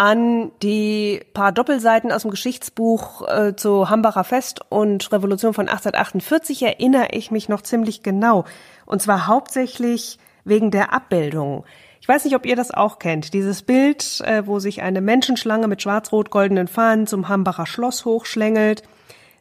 an 0.00 0.50
die 0.62 1.20
paar 1.34 1.52
Doppelseiten 1.52 2.10
aus 2.10 2.22
dem 2.22 2.30
Geschichtsbuch 2.30 3.28
äh, 3.28 3.54
zu 3.54 3.90
Hambacher 3.90 4.24
Fest 4.24 4.62
und 4.70 5.12
Revolution 5.12 5.52
von 5.52 5.68
1848 5.68 6.62
erinnere 6.62 7.08
ich 7.10 7.30
mich 7.30 7.50
noch 7.50 7.60
ziemlich 7.60 8.02
genau. 8.02 8.46
Und 8.86 9.02
zwar 9.02 9.26
hauptsächlich 9.26 10.18
wegen 10.46 10.70
der 10.70 10.94
Abbildung. 10.94 11.66
Ich 12.00 12.08
weiß 12.08 12.24
nicht, 12.24 12.34
ob 12.34 12.46
ihr 12.46 12.56
das 12.56 12.70
auch 12.70 12.98
kennt. 12.98 13.34
Dieses 13.34 13.60
Bild, 13.60 14.22
äh, 14.22 14.46
wo 14.46 14.58
sich 14.58 14.80
eine 14.80 15.02
Menschenschlange 15.02 15.68
mit 15.68 15.82
schwarz-rot-goldenen 15.82 16.66
Fahnen 16.66 17.06
zum 17.06 17.28
Hambacher 17.28 17.66
Schloss 17.66 18.06
hochschlängelt. 18.06 18.82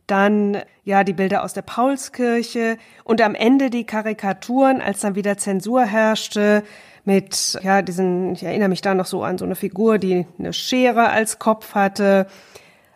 Dann, 0.08 0.58
ja, 0.84 1.06
die 1.06 1.14
Bilder 1.14 1.46
aus 1.46 1.54
der 1.54 1.62
Paulskirche 1.62 2.78
und 3.06 3.22
am 3.22 3.34
Ende 3.34 3.70
die 3.70 3.86
Karikaturen, 3.86 4.82
als 4.82 5.00
dann 5.00 5.16
wieder 5.16 5.38
Zensur 5.38 5.86
herrschte, 5.86 6.64
mit, 7.10 7.58
ja, 7.64 7.82
diesen, 7.82 8.34
ich 8.34 8.44
erinnere 8.44 8.70
mich 8.70 8.82
da 8.82 8.94
noch 8.94 9.08
so 9.08 9.24
an 9.24 9.40
so 9.40 9.46
eine 9.46 9.56
Figur, 9.56 9.98
die 9.98 10.28
eine 10.38 10.54
Schere 10.54 11.10
als 11.10 11.40
Kopf 11.40 11.74
hatte. 11.74 12.28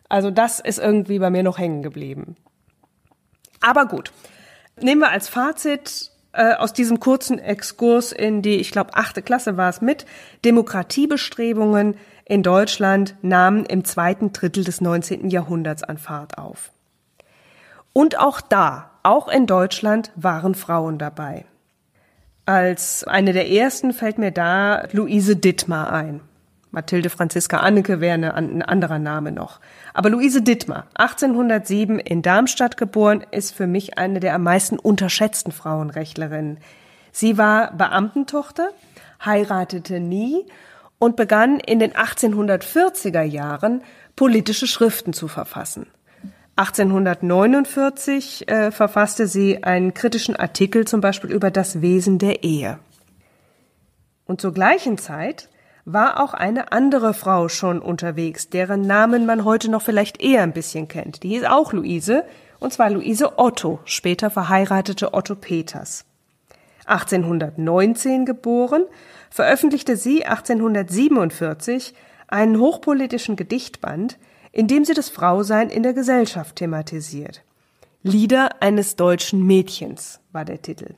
Also 0.07 0.29
das 0.29 0.59
ist 0.59 0.77
irgendwie 0.77 1.17
bei 1.17 1.31
mir 1.31 1.41
noch 1.41 1.57
hängen 1.57 1.81
geblieben. 1.81 2.35
Aber 3.59 3.87
gut. 3.87 4.11
Nehmen 4.79 5.01
wir 5.01 5.09
als 5.09 5.29
Fazit 5.29 6.11
äh, 6.31 6.53
aus 6.53 6.73
diesem 6.73 6.99
kurzen 6.99 7.39
Exkurs 7.39 8.11
in 8.11 8.43
die, 8.43 8.57
ich 8.57 8.69
glaube, 8.69 8.93
achte 8.93 9.23
Klasse 9.23 9.57
war 9.57 9.69
es 9.71 9.81
mit, 9.81 10.05
Demokratiebestrebungen 10.45 11.95
in 12.25 12.43
Deutschland 12.43 13.15
nahmen 13.23 13.65
im 13.65 13.83
zweiten 13.83 14.31
Drittel 14.31 14.63
des 14.63 14.79
19. 14.79 15.31
Jahrhunderts 15.31 15.81
an 15.81 15.97
Fahrt 15.97 16.37
auf. 16.37 16.71
Und 17.93 18.19
auch 18.19 18.41
da, 18.41 18.91
auch 19.01 19.27
in 19.27 19.47
Deutschland, 19.47 20.11
waren 20.15 20.53
Frauen 20.53 20.99
dabei. 20.99 21.45
Als 22.45 23.05
eine 23.05 23.31
der 23.31 23.49
ersten 23.49 23.93
fällt 23.93 24.17
mir 24.17 24.31
da 24.31 24.85
Luise 24.91 25.37
Dittmar 25.37 25.93
ein. 25.93 26.19
Mathilde 26.71 27.09
Franziska 27.09 27.57
Anneke 27.57 28.01
wäre 28.01 28.15
eine, 28.15 28.33
ein 28.33 28.61
anderer 28.63 28.99
Name 28.99 29.31
noch. 29.31 29.61
Aber 29.93 30.09
Luise 30.09 30.41
Dittmar, 30.41 30.87
1807 30.95 31.99
in 31.99 32.21
Darmstadt 32.21 32.75
geboren, 32.75 33.23
ist 33.31 33.53
für 33.53 33.67
mich 33.67 33.97
eine 33.97 34.19
der 34.19 34.33
am 34.33 34.43
meisten 34.43 34.77
unterschätzten 34.77 35.53
Frauenrechtlerinnen. 35.53 36.57
Sie 37.11 37.37
war 37.37 37.71
Beamtentochter, 37.73 38.69
heiratete 39.23 39.99
nie 39.99 40.45
und 40.97 41.15
begann 41.15 41.59
in 41.59 41.79
den 41.79 41.93
1840er 41.93 43.21
Jahren 43.21 43.83
politische 44.15 44.67
Schriften 44.67 45.13
zu 45.13 45.27
verfassen. 45.27 45.85
1849 46.55 48.47
äh, 48.47 48.71
verfasste 48.71 49.25
sie 49.25 49.63
einen 49.63 49.95
kritischen 49.95 50.35
Artikel 50.35 50.85
zum 50.85 51.01
Beispiel 51.01 51.31
über 51.31 51.49
das 51.49 51.81
Wesen 51.81 52.19
der 52.19 52.43
Ehe. 52.43 52.77
Und 54.25 54.39
zur 54.39 54.53
gleichen 54.53 54.99
Zeit 54.99 55.49
war 55.85 56.21
auch 56.21 56.33
eine 56.35 56.71
andere 56.71 57.13
Frau 57.13 57.49
schon 57.49 57.79
unterwegs, 57.79 58.49
deren 58.49 58.81
Namen 58.81 59.25
man 59.25 59.43
heute 59.45 59.69
noch 59.69 59.81
vielleicht 59.81 60.21
eher 60.21 60.43
ein 60.43 60.53
bisschen 60.53 60.87
kennt. 60.87 61.23
Die 61.23 61.29
hieß 61.29 61.45
auch 61.45 61.73
Luise, 61.73 62.23
und 62.59 62.71
zwar 62.71 62.91
Luise 62.91 63.39
Otto, 63.39 63.79
später 63.83 64.29
verheiratete 64.29 65.13
Otto 65.13 65.35
Peters. 65.35 66.05
1819 66.85 68.25
geboren, 68.25 68.85
veröffentlichte 69.29 69.97
sie 69.97 70.25
1847 70.25 71.95
einen 72.27 72.59
hochpolitischen 72.59 73.35
Gedichtband, 73.35 74.17
indem 74.53 74.85
sie 74.85 74.93
das 74.93 75.09
Frausein 75.09 75.69
in 75.69 75.83
der 75.83 75.93
Gesellschaft 75.93 76.55
thematisiert. 76.55 77.43
Lieder 78.03 78.61
eines 78.61 78.95
deutschen 78.95 79.45
Mädchens 79.45 80.21
war 80.31 80.45
der 80.45 80.61
Titel. 80.61 80.95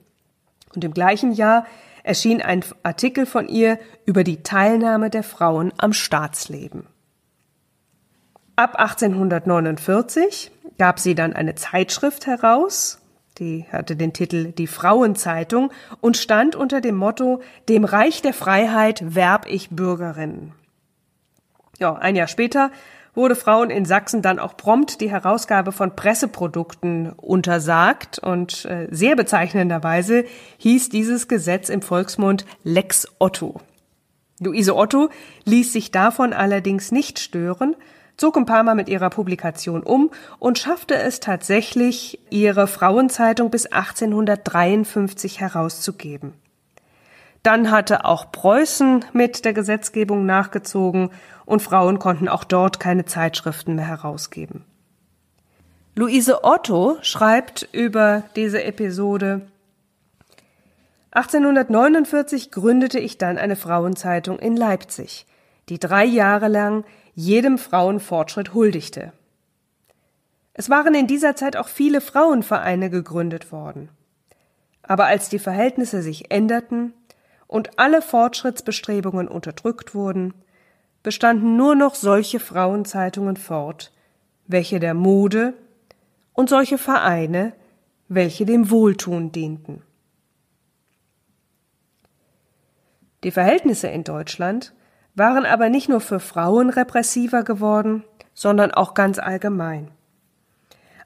Und 0.76 0.84
im 0.84 0.94
gleichen 0.94 1.32
Jahr 1.32 1.66
erschien 2.04 2.42
ein 2.42 2.64
Artikel 2.84 3.26
von 3.26 3.48
ihr 3.48 3.80
über 4.06 4.24
die 4.24 4.44
Teilnahme 4.44 5.10
der 5.10 5.24
Frauen 5.24 5.74
am 5.78 5.94
Staatsleben. 5.94 6.86
Ab 8.56 8.76
1849 8.76 10.52
gab 10.78 11.00
sie 11.00 11.16
dann 11.16 11.34
eine 11.34 11.56
Zeitschrift 11.56 12.28
heraus, 12.28 13.00
die 13.38 13.66
hatte 13.70 13.98
den 13.98 14.14
Titel 14.14 14.54
Die 14.54 14.68
Frauenzeitung 14.68 15.72
und 16.00 16.16
stand 16.16 16.56
unter 16.56 16.80
dem 16.80 16.96
Motto 16.96 17.42
Dem 17.68 17.84
Reich 17.84 18.22
der 18.22 18.34
Freiheit 18.34 19.16
werb 19.16 19.46
ich 19.50 19.70
Bürgerinnen. 19.70 20.54
Ja, 21.78 21.96
ein 21.96 22.16
Jahr 22.16 22.30
später 22.30 22.72
wurde 23.16 23.36
Frauen 23.36 23.70
in 23.70 23.86
Sachsen 23.86 24.22
dann 24.22 24.40
auch 24.40 24.58
prompt 24.58 25.02
die 25.02 25.10
Herausgabe 25.10 25.72
von 25.72 25.96
Presseprodukten 25.96 27.12
untersagt 27.14 28.20
und 28.20 28.66
äh, 28.66 28.88
sehr 28.92 29.16
bezeichnenderweise 29.16 30.26
hieß 30.58 30.90
dieses 30.90 31.28
Gesetz 31.28 31.70
im 31.70 31.82
Volksmund 31.82 32.46
Lex 32.64 33.08
Otto. 33.20 33.62
Luise 34.40 34.76
Otto 34.76 35.10
ließ 35.46 35.72
sich 35.72 35.92
davon 35.92 36.34
allerdings 36.34 36.92
nicht 36.92 37.20
stören, 37.20 37.76
zog 38.18 38.38
ein 38.38 38.46
paar 38.46 38.64
Mal 38.64 38.76
mit 38.76 38.90
ihrer 38.90 39.10
Publikation 39.10 39.82
um 39.82 40.12
und 40.40 40.60
schaffte 40.60 40.96
es 40.96 41.20
tatsächlich, 41.20 42.20
ihre 42.30 42.68
Frauenzeitung 42.68 43.50
bis 43.50 43.66
1853 43.66 45.40
herauszugeben. 45.40 46.34
Dann 47.46 47.70
hatte 47.70 48.06
auch 48.06 48.32
Preußen 48.32 49.06
mit 49.14 49.46
der 49.46 49.54
Gesetzgebung 49.54 50.26
nachgezogen 50.26 51.12
und 51.46 51.62
Frauen 51.62 52.00
konnten 52.00 52.28
auch 52.28 52.44
dort 52.44 52.80
keine 52.80 53.06
Zeitschriften 53.06 53.76
mehr 53.76 53.86
herausgeben. 53.86 54.66
Luise 55.94 56.44
Otto 56.44 56.98
schreibt 57.04 57.70
über 57.72 58.24
diese 58.36 58.64
Episode 58.64 59.42
1849 61.12 62.50
gründete 62.50 62.98
ich 62.98 63.20
dann 63.20 63.38
eine 63.38 63.56
Frauenzeitung 63.56 64.40
in 64.40 64.58
Leipzig, 64.58 65.28
die 65.70 65.78
drei 65.78 66.04
Jahre 66.04 66.48
lang 66.48 66.84
jedem 67.14 67.60
Frauenfortschritt 67.60 68.56
huldigte. 68.56 69.14
Es 70.56 70.72
waren 70.72 70.96
in 70.96 71.06
dieser 71.06 71.36
Zeit 71.36 71.58
auch 71.58 71.68
viele 71.68 72.02
Frauenvereine 72.02 72.90
gegründet 72.90 73.52
worden. 73.52 73.90
Aber 74.82 75.06
als 75.06 75.30
die 75.30 75.40
Verhältnisse 75.40 76.02
sich 76.02 76.32
änderten, 76.32 76.94
und 77.56 77.80
alle 77.80 78.02
Fortschrittsbestrebungen 78.02 79.30
unterdrückt 79.30 79.96
wurden, 79.96 80.34
bestanden 81.04 81.56
nur 81.56 81.74
noch 81.74 81.96
solche 81.96 82.42
Frauenzeitungen 82.42 83.38
fort, 83.38 83.94
welche 84.46 84.82
der 84.82 84.94
Mode 84.94 85.54
und 86.34 86.50
solche 86.50 86.78
Vereine, 86.78 87.54
welche 88.10 88.46
dem 88.46 88.72
Wohltun 88.72 89.32
dienten. 89.32 89.84
Die 93.24 93.32
Verhältnisse 93.32 93.88
in 93.88 94.04
Deutschland 94.04 94.74
waren 95.14 95.46
aber 95.46 95.70
nicht 95.70 95.88
nur 95.88 96.02
für 96.02 96.20
Frauen 96.20 96.70
repressiver 96.70 97.44
geworden, 97.44 98.04
sondern 98.34 98.72
auch 98.72 98.96
ganz 98.96 99.18
allgemein. 99.18 99.92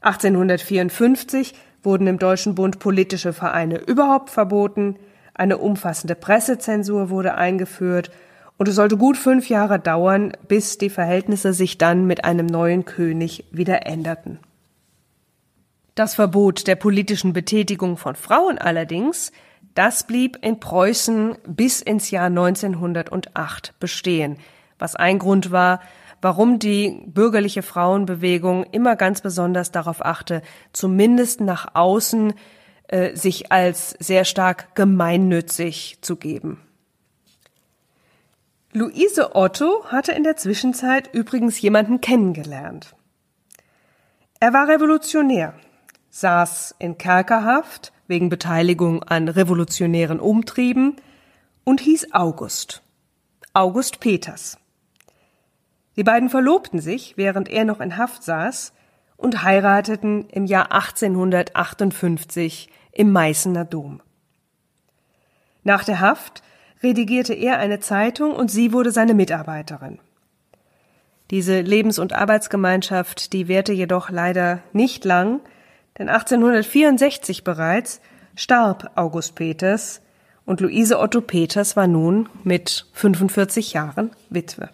1854 0.01 1.53
wurden 1.83 2.07
im 2.07 2.17
Deutschen 2.17 2.55
Bund 2.55 2.79
politische 2.79 3.33
Vereine 3.33 3.77
überhaupt 3.77 4.31
verboten, 4.31 4.95
eine 5.39 5.57
umfassende 5.57 6.15
Pressezensur 6.15 7.09
wurde 7.09 7.35
eingeführt 7.35 8.11
und 8.57 8.67
es 8.67 8.75
sollte 8.75 8.97
gut 8.97 9.17
fünf 9.17 9.47
Jahre 9.49 9.79
dauern, 9.79 10.33
bis 10.47 10.77
die 10.77 10.89
Verhältnisse 10.89 11.53
sich 11.53 11.77
dann 11.77 12.05
mit 12.05 12.25
einem 12.25 12.45
neuen 12.45 12.83
König 12.85 13.45
wieder 13.51 13.85
änderten. 13.85 14.39
Das 15.95 16.15
Verbot 16.15 16.67
der 16.67 16.75
politischen 16.75 17.33
Betätigung 17.33 17.97
von 17.97 18.15
Frauen 18.15 18.57
allerdings, 18.57 19.31
das 19.75 20.05
blieb 20.05 20.37
in 20.41 20.59
Preußen 20.59 21.37
bis 21.47 21.81
ins 21.81 22.11
Jahr 22.11 22.27
1908 22.27 23.73
bestehen, 23.79 24.37
was 24.77 24.95
ein 24.95 25.19
Grund 25.19 25.51
war, 25.51 25.79
warum 26.21 26.59
die 26.59 27.01
bürgerliche 27.05 27.61
Frauenbewegung 27.61 28.65
immer 28.71 28.95
ganz 28.97 29.21
besonders 29.21 29.71
darauf 29.71 30.05
achte, 30.05 30.41
zumindest 30.73 31.41
nach 31.41 31.75
außen 31.75 32.33
äh, 32.89 33.15
sich 33.15 33.51
als 33.51 33.91
sehr 33.99 34.25
stark 34.25 34.73
gemeinnützig 34.75 35.99
zu 36.01 36.15
geben. 36.15 36.59
Luise 38.73 39.35
Otto 39.35 39.85
hatte 39.85 40.11
in 40.11 40.23
der 40.23 40.37
Zwischenzeit 40.37 41.13
übrigens 41.13 41.61
jemanden 41.61 42.01
kennengelernt. 42.01 42.95
Er 44.39 44.53
war 44.53 44.67
Revolutionär, 44.67 45.53
saß 46.09 46.73
in 46.79 46.97
Kerkerhaft 46.97 47.93
wegen 48.07 48.29
Beteiligung 48.29 49.03
an 49.03 49.27
revolutionären 49.27 50.19
Umtrieben 50.19 50.95
und 51.63 51.81
hieß 51.81 52.13
August. 52.13 52.81
August 53.53 53.99
Peters. 53.99 54.57
Die 55.95 56.03
beiden 56.03 56.29
verlobten 56.29 56.79
sich, 56.79 57.17
während 57.17 57.49
er 57.49 57.65
noch 57.65 57.81
in 57.81 57.97
Haft 57.97 58.23
saß, 58.23 58.73
und 59.15 59.43
heirateten 59.43 60.27
im 60.29 60.45
Jahr 60.45 60.71
1858 60.71 62.69
im 62.91 63.11
Meißener 63.11 63.65
Dom. 63.65 64.01
Nach 65.63 65.83
der 65.83 65.99
Haft 65.99 66.41
redigierte 66.81 67.33
er 67.33 67.57
eine 67.57 67.79
Zeitung 67.79 68.33
und 68.33 68.49
sie 68.49 68.71
wurde 68.71 68.91
seine 68.91 69.13
Mitarbeiterin. 69.13 69.99
Diese 71.31 71.61
Lebens- 71.61 71.99
und 71.99 72.13
Arbeitsgemeinschaft, 72.13 73.33
die 73.33 73.47
währte 73.47 73.73
jedoch 73.73 74.09
leider 74.09 74.63
nicht 74.73 75.05
lang, 75.05 75.41
denn 75.97 76.09
1864 76.09 77.43
bereits 77.43 78.01
starb 78.35 78.91
August 78.95 79.35
Peters 79.35 80.01
und 80.45 80.61
Luise 80.61 80.97
Otto 80.97 81.21
Peters 81.21 81.75
war 81.75 81.85
nun 81.85 82.29
mit 82.43 82.87
45 82.93 83.73
Jahren 83.73 84.11
Witwe. 84.29 84.69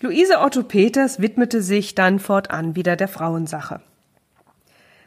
Luise 0.00 0.40
Otto 0.40 0.62
Peters 0.62 1.20
widmete 1.20 1.62
sich 1.62 1.94
dann 1.94 2.18
fortan 2.18 2.74
wieder 2.74 2.96
der 2.96 3.08
Frauensache. 3.08 3.80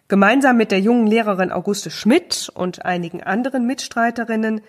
Gemeinsam 0.09 0.57
mit 0.57 0.71
der 0.71 0.79
jungen 0.79 1.05
Lehrerin 1.05 1.51
Auguste 1.51 1.91
Schmidt 1.91 2.51
und 2.55 2.83
einigen 2.83 3.21
anderen 3.21 3.67
Mitstreiterinnen 3.67 4.61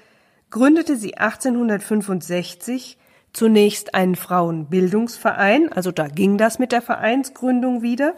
gründete 0.50 0.96
sie 0.96 1.16
1865 1.16 2.98
zunächst 3.32 3.94
einen 3.94 4.16
Frauenbildungsverein, 4.16 5.72
also 5.72 5.92
da 5.92 6.08
ging 6.08 6.36
das 6.36 6.58
mit 6.58 6.72
der 6.72 6.82
Vereinsgründung 6.82 7.80
wieder, 7.80 8.16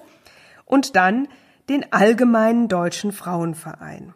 und 0.64 0.97
dann 0.97 1.29
den 1.69 1.93
Allgemeinen 1.93 2.67
Deutschen 2.67 3.12
Frauenverein. 3.12 4.14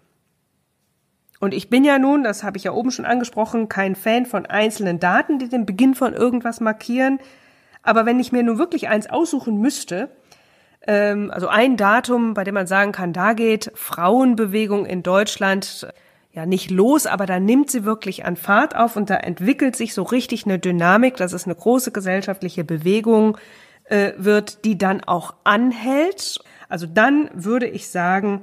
Und 1.39 1.55
ich 1.55 1.71
bin 1.71 1.85
ja 1.85 2.01
nun, 2.01 2.25
das 2.25 2.43
habe 2.43 2.57
ich 2.57 2.65
ja 2.65 2.73
oben 2.73 2.91
schon 2.91 3.05
angesprochen, 3.05 3.69
kein 3.69 3.95
Fan 3.95 4.27
von 4.27 4.47
einzelnen 4.47 4.99
Daten, 4.99 5.39
die 5.39 5.49
den 5.49 5.65
Beginn 5.65 5.95
von 5.95 6.13
irgendwas 6.13 6.59
markieren, 6.59 7.21
aber 7.85 8.05
wenn 8.05 8.19
ich 8.19 8.33
mir 8.33 8.43
nun 8.43 8.59
wirklich 8.59 8.89
eins 8.89 9.09
aussuchen 9.09 9.61
müsste, 9.61 10.11
ähm, 10.87 11.31
also 11.31 11.49
ein 11.49 11.77
Datum, 11.77 12.35
bei 12.35 12.45
dem 12.45 12.55
man 12.55 12.67
sagen 12.67 12.93
kann, 12.93 13.13
da 13.13 13.33
geht 13.33 13.71
Frauenbewegung 13.75 14.87
in 14.87 15.03
Deutschland 15.03 15.89
ja 16.33 16.45
nicht 16.45 16.71
los, 16.71 17.07
aber 17.07 17.25
da 17.27 17.41
nimmt 17.41 17.71
sie 17.71 17.85
wirklich 17.85 18.25
an 18.27 18.37
Fahrt 18.37 18.77
auf 18.77 18.97
und 18.97 19.09
da 19.09 19.17
entwickelt 19.17 19.75
sich 19.75 19.95
so 19.95 20.03
richtig 20.03 20.45
eine 20.45 20.59
Dynamik, 20.59 21.17
dass 21.17 21.33
es 21.33 21.47
eine 21.47 21.55
große 21.55 21.93
gesellschaftliche 21.93 22.63
Bewegung 22.63 23.39
äh, 23.85 24.13
wird, 24.19 24.65
die 24.65 24.77
dann 24.77 25.03
auch 25.03 25.35
anhält. 25.45 26.39
Also 26.69 26.87
dann 26.87 27.31
würde 27.33 27.67
ich 27.67 27.89
sagen, 27.89 28.43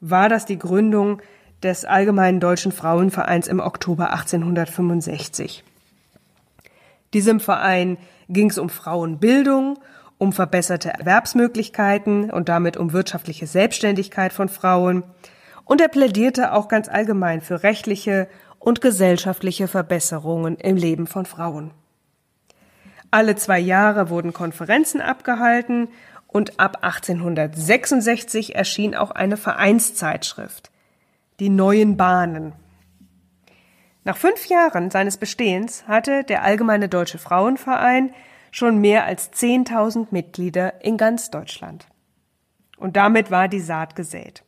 war 0.00 0.28
das 0.28 0.46
die 0.46 0.58
Gründung 0.58 1.20
des 1.62 1.84
Allgemeinen 1.84 2.40
Deutschen 2.40 2.72
Frauenvereins 2.72 3.48
im 3.48 3.60
Oktober 3.60 4.12
1865. 4.12 5.64
Diesem 7.12 7.40
Verein 7.40 7.98
ging 8.28 8.50
es 8.50 8.58
um 8.58 8.68
Frauenbildung, 8.68 9.78
um 10.22 10.32
verbesserte 10.32 10.88
Erwerbsmöglichkeiten 10.88 12.30
und 12.30 12.48
damit 12.48 12.76
um 12.76 12.92
wirtschaftliche 12.92 13.48
Selbstständigkeit 13.48 14.32
von 14.32 14.48
Frauen. 14.48 15.02
Und 15.64 15.80
er 15.80 15.88
plädierte 15.88 16.52
auch 16.52 16.68
ganz 16.68 16.88
allgemein 16.88 17.40
für 17.40 17.64
rechtliche 17.64 18.28
und 18.60 18.80
gesellschaftliche 18.80 19.66
Verbesserungen 19.66 20.58
im 20.58 20.76
Leben 20.76 21.08
von 21.08 21.26
Frauen. 21.26 21.72
Alle 23.10 23.34
zwei 23.34 23.58
Jahre 23.58 24.10
wurden 24.10 24.32
Konferenzen 24.32 25.00
abgehalten 25.00 25.88
und 26.28 26.60
ab 26.60 26.78
1866 26.82 28.54
erschien 28.54 28.94
auch 28.94 29.10
eine 29.10 29.36
Vereinszeitschrift, 29.36 30.70
die 31.40 31.48
Neuen 31.48 31.96
Bahnen. 31.96 32.52
Nach 34.04 34.16
fünf 34.16 34.46
Jahren 34.46 34.92
seines 34.92 35.16
Bestehens 35.16 35.88
hatte 35.88 36.22
der 36.22 36.44
Allgemeine 36.44 36.88
Deutsche 36.88 37.18
Frauenverein 37.18 38.14
schon 38.52 38.78
mehr 38.78 39.04
als 39.06 39.32
10.000 39.32 40.08
Mitglieder 40.12 40.84
in 40.84 40.96
ganz 40.96 41.30
Deutschland. 41.30 41.88
Und 42.76 42.96
damit 42.96 43.32
war 43.32 43.48
die 43.48 43.60
Saat 43.60 43.96
gesät. 43.96 44.44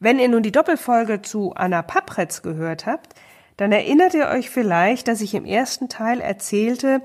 Wenn 0.00 0.18
ihr 0.18 0.28
nun 0.28 0.42
die 0.42 0.52
Doppelfolge 0.52 1.22
zu 1.22 1.54
Anna 1.54 1.80
Papretz 1.80 2.42
gehört 2.42 2.84
habt, 2.84 3.14
dann 3.56 3.72
erinnert 3.72 4.12
ihr 4.14 4.28
euch 4.28 4.50
vielleicht, 4.50 5.08
dass 5.08 5.20
ich 5.20 5.34
im 5.34 5.46
ersten 5.46 5.88
Teil 5.88 6.20
erzählte, 6.20 7.00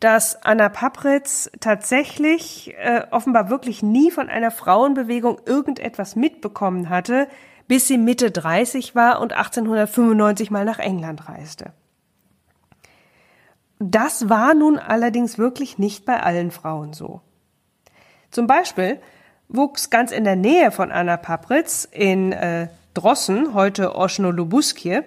dass 0.00 0.42
Anna 0.42 0.68
Papritz 0.68 1.50
tatsächlich 1.60 2.74
äh, 2.76 3.04
offenbar 3.10 3.48
wirklich 3.48 3.82
nie 3.82 4.10
von 4.10 4.28
einer 4.28 4.50
Frauenbewegung 4.50 5.40
irgendetwas 5.46 6.16
mitbekommen 6.16 6.90
hatte, 6.90 7.28
bis 7.68 7.86
sie 7.88 7.96
Mitte 7.96 8.30
30 8.30 8.94
war 8.94 9.20
und 9.20 9.32
1895 9.32 10.50
mal 10.50 10.64
nach 10.64 10.80
England 10.80 11.28
reiste. 11.28 11.72
Das 13.86 14.30
war 14.30 14.54
nun 14.54 14.78
allerdings 14.78 15.36
wirklich 15.36 15.78
nicht 15.78 16.06
bei 16.06 16.18
allen 16.18 16.50
Frauen 16.50 16.94
so. 16.94 17.20
Zum 18.30 18.46
Beispiel 18.46 18.98
wuchs 19.48 19.90
ganz 19.90 20.10
in 20.10 20.24
der 20.24 20.36
Nähe 20.36 20.70
von 20.70 20.90
Anna 20.90 21.18
Papritz 21.18 21.86
in 21.90 22.32
äh, 22.32 22.68
Drossen, 22.94 23.52
heute 23.52 23.94
Oschno-Lubuskie, 23.94 25.02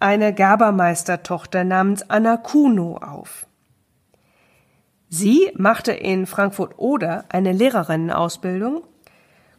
eine 0.00 0.34
Gerbermeistertochter 0.34 1.62
namens 1.62 2.10
Anna 2.10 2.36
Kuno 2.36 2.96
auf. 2.96 3.46
Sie 5.08 5.52
machte 5.54 5.92
in 5.92 6.26
Frankfurt-Oder 6.26 7.26
eine 7.28 7.52
Lehrerinnenausbildung 7.52 8.82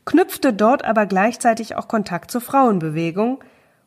knüpfte 0.04 0.52
dort 0.52 0.84
aber 0.84 1.06
gleichzeitig 1.06 1.78
auch 1.78 1.88
Kontakt 1.88 2.32
zur 2.32 2.42
Frauenbewegung 2.42 3.42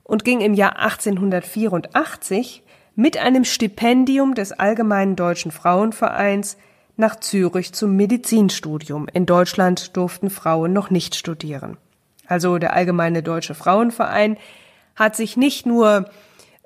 und 0.04 0.24
ging 0.24 0.40
im 0.40 0.54
Jahr 0.54 0.78
1884 0.78 2.63
mit 2.94 3.16
einem 3.16 3.44
Stipendium 3.44 4.34
des 4.34 4.52
Allgemeinen 4.52 5.16
Deutschen 5.16 5.50
Frauenvereins 5.50 6.56
nach 6.96 7.18
Zürich 7.18 7.72
zum 7.72 7.96
Medizinstudium. 7.96 9.08
In 9.12 9.26
Deutschland 9.26 9.96
durften 9.96 10.30
Frauen 10.30 10.72
noch 10.72 10.90
nicht 10.90 11.14
studieren. 11.14 11.76
Also 12.26 12.58
der 12.58 12.74
Allgemeine 12.74 13.22
Deutsche 13.22 13.54
Frauenverein 13.54 14.36
hat 14.94 15.16
sich 15.16 15.36
nicht 15.36 15.66
nur 15.66 16.08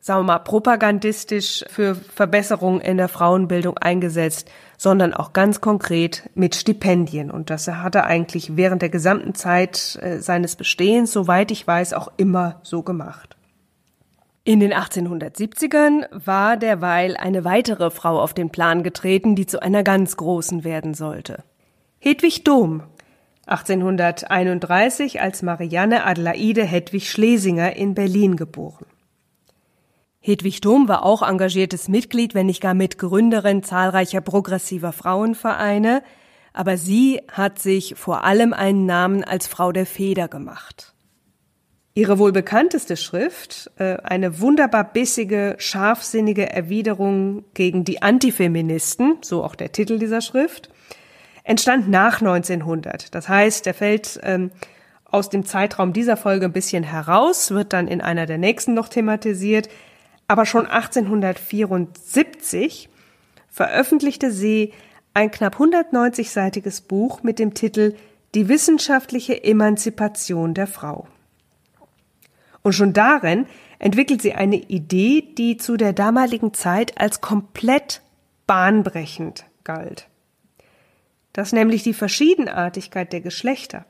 sagen 0.01 0.21
wir 0.21 0.35
mal, 0.35 0.38
propagandistisch 0.38 1.64
für 1.69 1.95
Verbesserungen 1.95 2.81
in 2.81 2.97
der 2.97 3.09
Frauenbildung 3.09 3.77
eingesetzt, 3.79 4.51
sondern 4.77 5.12
auch 5.12 5.33
ganz 5.33 5.61
konkret 5.61 6.31
mit 6.35 6.55
Stipendien. 6.55 7.31
Und 7.31 7.51
das 7.51 7.67
hat 7.69 7.95
er 7.95 8.07
eigentlich 8.07 8.57
während 8.57 8.81
der 8.81 8.88
gesamten 8.91 9.35
Zeit 9.35 9.99
äh, 10.01 10.21
seines 10.21 10.57
Bestehens, 10.57 11.12
soweit 11.12 11.51
ich 11.51 11.67
weiß, 11.67 11.95
auch 11.95 12.12
immer 12.17 12.61
so 12.62 12.83
gemacht. 12.83 13.37
In 14.49 14.61
den 14.61 14.73
1870ern 14.73 16.07
war 16.11 16.57
derweil 16.57 17.19
eine 17.19 17.45
weitere 17.45 17.91
Frau 17.91 18.19
auf 18.19 18.33
den 18.33 18.49
Plan 18.49 18.83
getreten, 18.83 19.37
die 19.37 19.45
zu 19.45 19.61
einer 19.61 19.83
ganz 19.83 20.17
großen 20.17 20.65
werden 20.65 20.95
sollte. 20.95 21.45
Hedwig 21.99 22.45
Dom, 22.45 22.83
1831 23.45 25.21
als 25.21 25.43
Marianne 25.43 26.07
Adelaide 26.07 26.65
Hedwig 26.65 27.11
Schlesinger 27.11 27.77
in 27.77 27.93
Berlin 27.93 28.37
geboren. 28.37 28.87
Hedwig 30.19 30.63
Dom 30.63 30.89
war 30.89 31.05
auch 31.05 31.21
engagiertes 31.21 31.89
Mitglied, 31.89 32.35
wenn 32.35 32.47
nicht 32.47 32.63
gar 32.63 32.73
Mitgründerin 32.73 33.63
zahlreicher 33.63 34.23
progressiver 34.23 34.95
Frauenvereine, 34.95 36.03
aber 36.55 36.79
sie 36.79 37.21
hat 37.31 37.59
sich 37.59 37.97
vor 37.99 38.25
allem 38.25 38.55
einen 38.55 38.87
Namen 38.87 39.25
als 39.25 39.47
Frau 39.47 39.73
der 39.73 39.85
Feder 39.85 40.27
gemacht. 40.27 40.95
Ihre 41.99 42.21
wohl 42.21 42.31
bekannteste 42.31 42.97
Schrift, 42.97 43.73
äh, 43.77 43.97
eine 44.05 44.39
wunderbar 44.39 44.85
bissige, 44.85 45.57
scharfsinnige 45.59 46.49
Erwiderung 46.49 47.43
gegen 47.55 47.83
die 47.83 48.03
Antifeministen, 48.03 49.17
so 49.23 49.43
auch 49.43 49.57
der 49.57 49.73
Titel 49.73 49.99
dieser 49.99 50.21
Schrift, 50.21 50.71
entstand 51.43 51.89
nach 51.89 52.21
1900. 52.21 53.13
Das 53.17 53.29
heißt, 53.29 53.67
der 53.67 53.75
fällt 53.75 54.21
ähm, 54.23 54.53
aus 55.07 55.29
dem 55.29 55.45
Zeitraum 55.45 55.93
dieser 55.93 56.17
Folge 56.17 56.45
ein 56.45 56.53
bisschen 56.53 56.85
heraus, 56.85 57.51
wird 57.51 57.73
dann 57.73 57.89
in 57.89 58.01
einer 58.01 58.27
der 58.27 58.39
nächsten 58.39 58.75
noch 58.75 58.89
thematisiert. 58.89 59.69
Aber 60.29 60.47
schon 60.47 60.67
1874 60.67 62.91
veröffentlichte 63.49 64.31
sie 64.31 64.73
ein 65.15 65.33
knapp 65.33 65.57
190-seitiges 65.57 66.81
Buch 66.81 67.25
mit 67.25 67.41
dem 67.41 67.55
Titel 67.55 67.97
die 68.37 68.49
wissenschaftliche 68.49 69.43
Emanzipation 69.43 70.55
der 70.55 70.69
Frau. 70.69 71.09
Und 72.62 72.73
schon 72.73 72.92
darin 72.92 73.47
entwickelt 73.79 74.23
sie 74.23 74.35
eine 74.35 74.57
Idee, 74.57 75.23
die 75.37 75.57
zu 75.57 75.77
der 75.77 75.92
damaligen 75.92 76.55
Zeit 76.55 77.01
als 77.01 77.21
komplett 77.21 78.03
bahnbrechend 78.47 79.44
galt. 79.64 80.09
Dass 81.33 81.53
nämlich 81.53 81.83
die 81.83 81.94
Verschiedenartigkeit 81.94 83.12
der 83.12 83.21
Geschlechter 83.21 83.85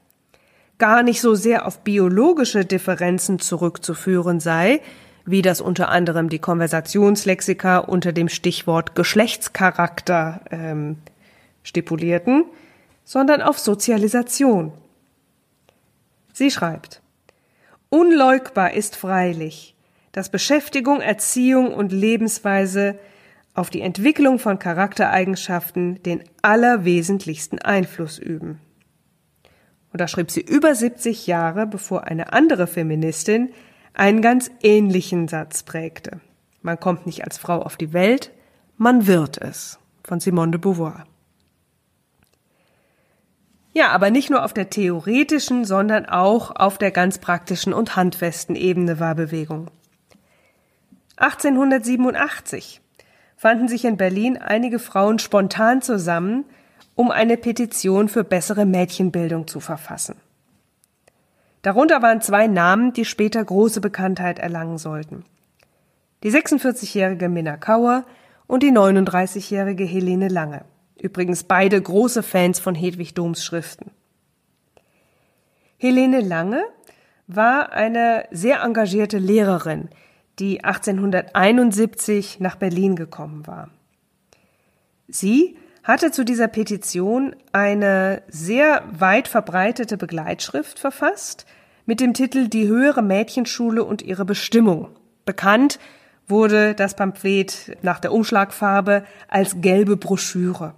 gar 0.78 1.02
nicht 1.02 1.20
so 1.20 1.34
sehr 1.34 1.66
auf 1.66 1.80
biologische 1.80 2.64
Differenzen 2.64 3.38
zurückzuführen 3.38 4.40
sei, 4.40 4.80
wie 5.24 5.42
das 5.42 5.60
unter 5.60 5.88
anderem 5.88 6.28
die 6.28 6.38
Konversationslexika 6.38 7.78
unter 7.78 8.12
dem 8.12 8.28
Stichwort 8.28 8.94
Geschlechtscharakter 8.94 10.40
ähm, 10.50 10.98
stipulierten, 11.62 12.44
sondern 13.04 13.42
auf 13.42 13.58
Sozialisation. 13.58 14.72
Sie 16.32 16.50
schreibt 16.50 17.02
Unleugbar 17.90 18.74
ist 18.74 18.96
freilich, 18.96 19.74
dass 20.12 20.30
Beschäftigung, 20.30 21.00
Erziehung 21.00 21.72
und 21.72 21.92
Lebensweise 21.92 22.98
auf 23.54 23.70
die 23.70 23.80
Entwicklung 23.80 24.38
von 24.38 24.58
Charaktereigenschaften 24.58 26.02
den 26.02 26.22
allerwesentlichsten 26.42 27.58
Einfluss 27.58 28.18
üben. 28.18 28.60
Und 29.92 30.00
da 30.00 30.06
schrieb 30.06 30.30
sie 30.30 30.42
über 30.42 30.74
70 30.74 31.26
Jahre, 31.26 31.66
bevor 31.66 32.04
eine 32.04 32.32
andere 32.32 32.66
Feministin 32.66 33.50
einen 33.94 34.22
ganz 34.22 34.50
ähnlichen 34.62 35.26
Satz 35.26 35.62
prägte. 35.62 36.20
Man 36.60 36.78
kommt 36.78 37.06
nicht 37.06 37.24
als 37.24 37.38
Frau 37.38 37.62
auf 37.62 37.76
die 37.76 37.92
Welt, 37.92 38.32
man 38.76 39.06
wird 39.06 39.38
es. 39.38 39.78
Von 40.04 40.20
Simone 40.20 40.52
de 40.52 40.60
Beauvoir. 40.60 41.04
Ja, 43.78 43.90
aber 43.90 44.10
nicht 44.10 44.28
nur 44.28 44.44
auf 44.44 44.52
der 44.52 44.70
theoretischen, 44.70 45.64
sondern 45.64 46.04
auch 46.04 46.50
auf 46.50 46.78
der 46.78 46.90
ganz 46.90 47.18
praktischen 47.18 47.72
und 47.72 47.94
handfesten 47.94 48.56
Ebene 48.56 48.98
war 48.98 49.14
Bewegung. 49.14 49.70
1887 51.16 52.80
fanden 53.36 53.68
sich 53.68 53.84
in 53.84 53.96
Berlin 53.96 54.36
einige 54.36 54.80
Frauen 54.80 55.20
spontan 55.20 55.80
zusammen, 55.80 56.44
um 56.96 57.12
eine 57.12 57.36
Petition 57.36 58.08
für 58.08 58.24
bessere 58.24 58.66
Mädchenbildung 58.66 59.46
zu 59.46 59.60
verfassen. 59.60 60.16
Darunter 61.62 62.02
waren 62.02 62.20
zwei 62.20 62.48
Namen, 62.48 62.92
die 62.92 63.04
später 63.04 63.44
große 63.44 63.80
Bekanntheit 63.80 64.40
erlangen 64.40 64.78
sollten. 64.78 65.24
Die 66.24 66.32
46-jährige 66.32 67.28
Minna 67.28 67.56
Kauer 67.56 68.02
und 68.48 68.64
die 68.64 68.72
39-jährige 68.72 69.84
Helene 69.84 70.26
Lange. 70.26 70.64
Übrigens 71.00 71.44
beide 71.44 71.80
große 71.80 72.22
Fans 72.22 72.58
von 72.58 72.74
Hedwig 72.74 73.14
Doms 73.14 73.44
Schriften. 73.44 73.90
Helene 75.78 76.20
Lange 76.20 76.64
war 77.28 77.72
eine 77.72 78.24
sehr 78.30 78.62
engagierte 78.62 79.18
Lehrerin, 79.18 79.88
die 80.38 80.64
1871 80.64 82.40
nach 82.40 82.56
Berlin 82.56 82.96
gekommen 82.96 83.46
war. 83.46 83.70
Sie 85.06 85.56
hatte 85.84 86.10
zu 86.10 86.24
dieser 86.24 86.48
Petition 86.48 87.34
eine 87.52 88.22
sehr 88.28 88.82
weit 88.90 89.28
verbreitete 89.28 89.96
Begleitschrift 89.96 90.78
verfasst 90.78 91.46
mit 91.86 92.00
dem 92.00 92.12
Titel 92.12 92.48
Die 92.48 92.66
höhere 92.66 93.02
Mädchenschule 93.02 93.84
und 93.84 94.02
ihre 94.02 94.24
Bestimmung. 94.24 94.88
Bekannt 95.24 95.78
wurde 96.26 96.74
das 96.74 96.94
Pamphlet 96.94 97.76
nach 97.82 98.00
der 98.00 98.12
Umschlagfarbe 98.12 99.04
als 99.28 99.60
gelbe 99.60 99.96
Broschüre. 99.96 100.74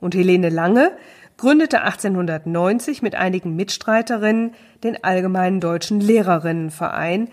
Und 0.00 0.14
Helene 0.14 0.48
Lange 0.48 0.92
gründete 1.36 1.82
1890 1.82 3.02
mit 3.02 3.14
einigen 3.14 3.56
Mitstreiterinnen 3.56 4.54
den 4.82 5.02
Allgemeinen 5.02 5.60
Deutschen 5.60 6.00
Lehrerinnenverein, 6.00 7.28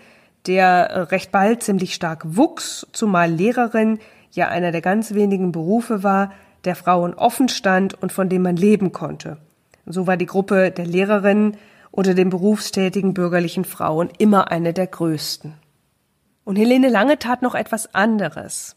der 0.46 0.66
äh, 0.90 1.00
recht 1.00 1.32
bald 1.32 1.62
ziemlich 1.62 1.94
stark 1.94 2.22
wuchs, 2.24 2.86
zumal 2.92 3.30
Lehrerin 3.30 3.98
ja 4.32 4.48
einer 4.48 4.72
der 4.72 4.82
ganz 4.82 5.14
wenigen 5.14 5.52
Berufe 5.52 6.02
war, 6.02 6.32
der 6.64 6.76
Frauen 6.76 7.14
offen 7.14 7.48
stand 7.48 7.94
und 7.94 8.12
von 8.12 8.28
dem 8.28 8.42
man 8.42 8.56
leben 8.56 8.92
konnte. 8.92 9.38
So 9.86 10.06
war 10.06 10.16
die 10.16 10.26
Gruppe 10.26 10.70
der 10.70 10.86
Lehrerinnen 10.86 11.56
unter 11.90 12.14
den 12.14 12.30
berufstätigen 12.30 13.14
bürgerlichen 13.14 13.64
Frauen 13.64 14.10
immer 14.18 14.50
eine 14.50 14.72
der 14.72 14.86
größten. 14.86 15.54
Und 16.44 16.56
Helene 16.56 16.88
Lange 16.88 17.18
tat 17.18 17.42
noch 17.42 17.54
etwas 17.54 17.94
anderes. 17.94 18.76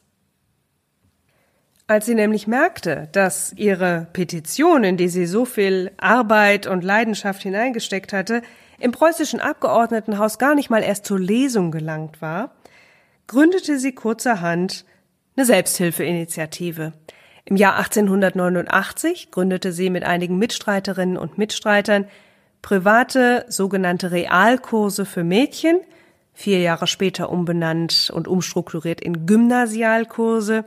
Als 1.89 2.05
sie 2.05 2.15
nämlich 2.15 2.47
merkte, 2.47 3.07
dass 3.13 3.53
ihre 3.53 4.07
Petition, 4.11 4.83
in 4.83 4.97
die 4.97 5.07
sie 5.07 5.25
so 5.25 5.45
viel 5.45 5.91
Arbeit 5.95 6.67
und 6.67 6.83
Leidenschaft 6.83 7.41
hineingesteckt 7.41 8.11
hatte, 8.11 8.41
im 8.77 8.91
preußischen 8.91 9.39
Abgeordnetenhaus 9.39 10.37
gar 10.37 10.53
nicht 10.53 10.69
mal 10.69 10.83
erst 10.83 11.05
zur 11.05 11.17
Lesung 11.17 11.71
gelangt 11.71 12.21
war, 12.21 12.51
gründete 13.27 13.79
sie 13.79 13.93
kurzerhand 13.93 14.83
eine 15.37 15.45
Selbsthilfeinitiative. 15.45 16.91
Im 17.45 17.55
Jahr 17.55 17.77
1889 17.77 19.31
gründete 19.31 19.71
sie 19.71 19.89
mit 19.89 20.03
einigen 20.03 20.37
Mitstreiterinnen 20.37 21.15
und 21.15 21.37
Mitstreitern 21.37 22.05
private 22.61 23.45
sogenannte 23.47 24.11
Realkurse 24.11 25.05
für 25.05 25.23
Mädchen, 25.23 25.79
vier 26.33 26.59
Jahre 26.59 26.85
später 26.85 27.29
umbenannt 27.29 28.11
und 28.13 28.27
umstrukturiert 28.27 28.99
in 28.99 29.25
Gymnasialkurse, 29.25 30.65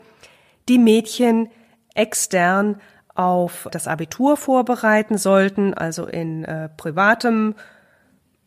die 0.68 0.78
Mädchen 0.78 1.48
extern 1.94 2.80
auf 3.14 3.68
das 3.72 3.88
Abitur 3.88 4.36
vorbereiten 4.36 5.18
sollten, 5.18 5.74
also 5.74 6.06
in 6.06 6.44
äh, 6.44 6.68
privatem 6.76 7.54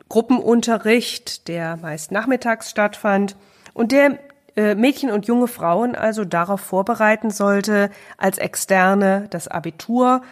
Gruppenunterricht, 0.08 1.48
der 1.48 1.76
meist 1.76 2.12
nachmittags 2.12 2.70
stattfand 2.70 3.36
und 3.72 3.92
der 3.92 4.18
äh, 4.56 4.74
Mädchen 4.74 5.10
und 5.10 5.26
junge 5.26 5.48
Frauen 5.48 5.94
also 5.94 6.24
darauf 6.24 6.60
vorbereiten 6.60 7.30
sollte, 7.30 7.90
als 8.16 8.38
Externe 8.38 9.26
das 9.30 9.48
Abitur 9.48 10.22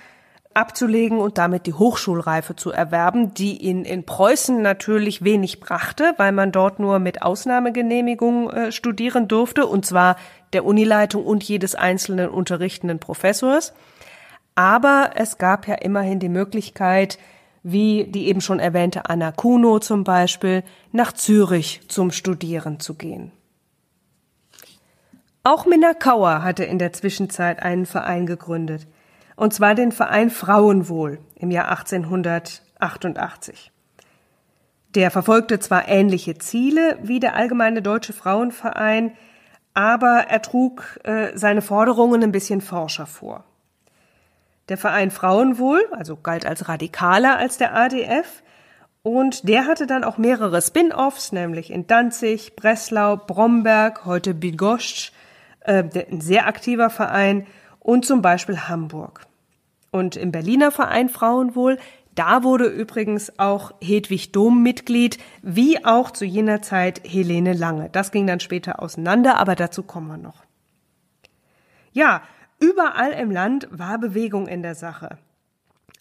abzulegen 0.54 1.18
und 1.18 1.38
damit 1.38 1.66
die 1.66 1.72
Hochschulreife 1.72 2.56
zu 2.56 2.70
erwerben, 2.70 3.34
die 3.34 3.56
in, 3.56 3.84
in 3.84 4.04
Preußen 4.04 4.60
natürlich 4.60 5.24
wenig 5.24 5.60
brachte, 5.60 6.14
weil 6.16 6.32
man 6.32 6.52
dort 6.52 6.78
nur 6.78 6.98
mit 6.98 7.22
Ausnahmegenehmigung 7.22 8.50
äh, 8.50 8.72
studieren 8.72 9.28
durfte, 9.28 9.66
und 9.66 9.86
zwar 9.86 10.16
der 10.52 10.64
Unileitung 10.64 11.24
und 11.24 11.42
jedes 11.42 11.74
einzelnen 11.74 12.28
unterrichtenden 12.28 12.98
Professors. 12.98 13.72
Aber 14.54 15.12
es 15.14 15.38
gab 15.38 15.66
ja 15.66 15.74
immerhin 15.74 16.18
die 16.18 16.28
Möglichkeit, 16.28 17.18
wie 17.62 18.04
die 18.04 18.26
eben 18.26 18.40
schon 18.40 18.58
erwähnte 18.58 19.08
Anna 19.08 19.32
Kuno 19.32 19.78
zum 19.78 20.04
Beispiel, 20.04 20.64
nach 20.90 21.12
Zürich 21.12 21.80
zum 21.88 22.10
Studieren 22.10 22.80
zu 22.80 22.94
gehen. 22.94 23.32
Auch 25.44 25.66
Minna 25.66 25.94
Kauer 25.94 26.42
hatte 26.42 26.64
in 26.64 26.78
der 26.78 26.92
Zwischenzeit 26.92 27.62
einen 27.62 27.86
Verein 27.86 28.26
gegründet, 28.26 28.86
und 29.42 29.52
zwar 29.52 29.74
den 29.74 29.90
Verein 29.90 30.30
Frauenwohl 30.30 31.18
im 31.34 31.50
Jahr 31.50 31.68
1888. 31.68 33.72
Der 34.94 35.10
verfolgte 35.10 35.58
zwar 35.58 35.88
ähnliche 35.88 36.38
Ziele 36.38 36.96
wie 37.02 37.18
der 37.18 37.34
Allgemeine 37.34 37.82
Deutsche 37.82 38.12
Frauenverein, 38.12 39.16
aber 39.74 40.26
er 40.28 40.42
trug 40.42 41.00
äh, 41.02 41.36
seine 41.36 41.60
Forderungen 41.60 42.22
ein 42.22 42.30
bisschen 42.30 42.60
forscher 42.60 43.06
vor. 43.06 43.42
Der 44.68 44.78
Verein 44.78 45.10
Frauenwohl, 45.10 45.88
also 45.90 46.16
galt 46.16 46.46
als 46.46 46.68
radikaler 46.68 47.36
als 47.36 47.58
der 47.58 47.74
ADF, 47.74 48.44
und 49.02 49.48
der 49.48 49.66
hatte 49.66 49.88
dann 49.88 50.04
auch 50.04 50.18
mehrere 50.18 50.62
Spin-offs, 50.62 51.32
nämlich 51.32 51.72
in 51.72 51.88
Danzig, 51.88 52.54
Breslau, 52.54 53.16
Bromberg, 53.16 54.04
heute 54.04 54.34
Bigoscht, 54.34 55.12
äh, 55.62 55.82
ein 56.12 56.20
sehr 56.20 56.46
aktiver 56.46 56.90
Verein, 56.90 57.48
und 57.80 58.06
zum 58.06 58.22
Beispiel 58.22 58.68
Hamburg. 58.68 59.26
Und 59.92 60.16
im 60.16 60.32
Berliner 60.32 60.72
Verein 60.72 61.08
Frauenwohl, 61.08 61.78
da 62.16 62.42
wurde 62.42 62.66
übrigens 62.66 63.38
auch 63.38 63.72
Hedwig 63.80 64.32
Dom 64.32 64.64
Mitglied, 64.64 65.18
wie 65.42 65.84
auch 65.84 66.10
zu 66.10 66.24
jener 66.24 66.60
Zeit 66.62 67.02
Helene 67.06 67.52
Lange. 67.52 67.88
Das 67.90 68.10
ging 68.10 68.26
dann 68.26 68.40
später 68.40 68.82
auseinander, 68.82 69.38
aber 69.38 69.54
dazu 69.54 69.84
kommen 69.84 70.08
wir 70.08 70.16
noch. 70.16 70.42
Ja, 71.92 72.22
Überall 72.62 73.10
im 73.10 73.32
Land 73.32 73.66
war 73.72 73.98
Bewegung 73.98 74.46
in 74.46 74.62
der 74.62 74.76
Sache. 74.76 75.18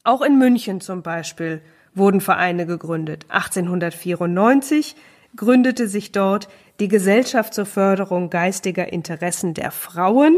Auch 0.03 0.21
in 0.21 0.37
München 0.37 0.79
zum 0.79 1.01
Beispiel 1.01 1.59
wurden 1.95 2.21
Vereine 2.21 2.67
gegründet. 2.67 3.25
1894 3.29 4.95
gründete 5.35 5.87
sich 5.87 6.11
dort 6.11 6.49
die 6.79 6.87
Gesellschaft 6.87 7.55
zur 7.55 7.65
Förderung 7.65 8.29
geistiger 8.29 8.93
Interessen 8.93 9.55
der 9.55 9.71
Frauen. 9.71 10.37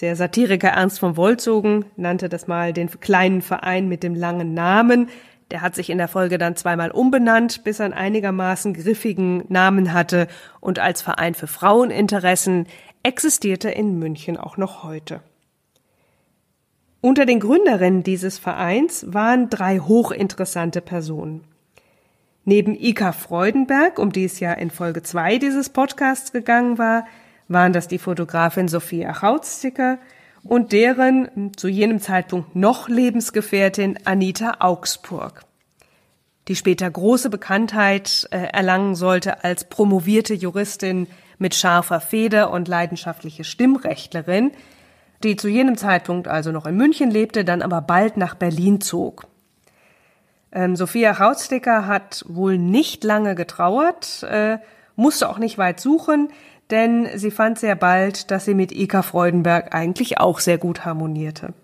Der 0.00 0.14
Satiriker 0.14 0.68
Ernst 0.68 0.98
von 0.98 1.16
Wolzogen 1.16 1.86
nannte 1.96 2.28
das 2.28 2.46
mal 2.46 2.74
den 2.74 2.90
kleinen 3.00 3.40
Verein 3.40 3.88
mit 3.88 4.02
dem 4.02 4.14
langen 4.14 4.52
Namen. 4.52 5.08
Der 5.50 5.62
hat 5.62 5.74
sich 5.74 5.88
in 5.88 5.96
der 5.96 6.08
Folge 6.08 6.36
dann 6.36 6.56
zweimal 6.56 6.90
umbenannt, 6.90 7.64
bis 7.64 7.78
er 7.78 7.86
einen 7.86 7.94
einigermaßen 7.94 8.74
griffigen 8.74 9.44
Namen 9.48 9.94
hatte 9.94 10.26
und 10.60 10.78
als 10.78 11.00
Verein 11.00 11.34
für 11.34 11.46
Fraueninteressen 11.46 12.66
existierte 13.02 13.70
in 13.70 13.98
München 13.98 14.36
auch 14.36 14.58
noch 14.58 14.82
heute. 14.82 15.20
Unter 17.00 17.24
den 17.24 17.40
Gründerinnen 17.40 18.02
dieses 18.02 18.38
Vereins 18.38 19.06
waren 19.08 19.48
drei 19.48 19.78
hochinteressante 19.78 20.80
Personen. 20.80 21.44
Neben 22.44 22.74
Ika 22.74 23.12
Freudenberg, 23.12 23.98
um 23.98 24.12
die 24.12 24.24
es 24.24 24.40
ja 24.40 24.52
in 24.52 24.70
Folge 24.70 25.02
2 25.02 25.38
dieses 25.38 25.68
Podcasts 25.68 26.32
gegangen 26.32 26.78
war, 26.78 27.06
waren 27.48 27.72
das 27.72 27.88
die 27.88 27.98
Fotografin 27.98 28.68
Sophia 28.68 29.22
Hautsticker 29.22 29.98
und 30.42 30.72
deren 30.72 31.52
zu 31.56 31.68
jenem 31.68 32.00
Zeitpunkt 32.00 32.54
noch 32.56 32.88
Lebensgefährtin 32.88 33.98
Anita 34.04 34.56
Augsburg, 34.60 35.44
die 36.48 36.56
später 36.56 36.90
große 36.90 37.30
Bekanntheit 37.30 38.28
äh, 38.30 38.38
erlangen 38.52 38.94
sollte 38.94 39.44
als 39.44 39.64
promovierte 39.64 40.34
Juristin 40.34 41.08
mit 41.38 41.54
scharfer 41.54 42.00
Feder 42.00 42.50
und 42.50 42.68
leidenschaftliche 42.68 43.44
Stimmrechtlerin, 43.44 44.52
die 45.22 45.36
zu 45.36 45.48
jenem 45.48 45.76
Zeitpunkt 45.76 46.28
also 46.28 46.52
noch 46.52 46.66
in 46.66 46.76
München 46.76 47.10
lebte, 47.10 47.44
dann 47.44 47.62
aber 47.62 47.80
bald 47.80 48.16
nach 48.16 48.34
Berlin 48.34 48.80
zog. 48.80 49.26
Ähm, 50.52 50.76
Sophia 50.76 51.18
Hautsticker 51.18 51.86
hat 51.86 52.24
wohl 52.28 52.58
nicht 52.58 53.04
lange 53.04 53.34
getrauert, 53.34 54.22
äh, 54.22 54.58
musste 54.94 55.28
auch 55.28 55.38
nicht 55.38 55.58
weit 55.58 55.80
suchen, 55.80 56.28
denn 56.70 57.08
sie 57.14 57.30
fand 57.30 57.58
sehr 57.58 57.76
bald, 57.76 58.30
dass 58.30 58.44
sie 58.44 58.54
mit 58.54 58.72
Ika 58.72 59.02
Freudenberg 59.02 59.74
eigentlich 59.74 60.18
auch 60.18 60.40
sehr 60.40 60.58
gut 60.58 60.84
harmonierte. 60.84 61.54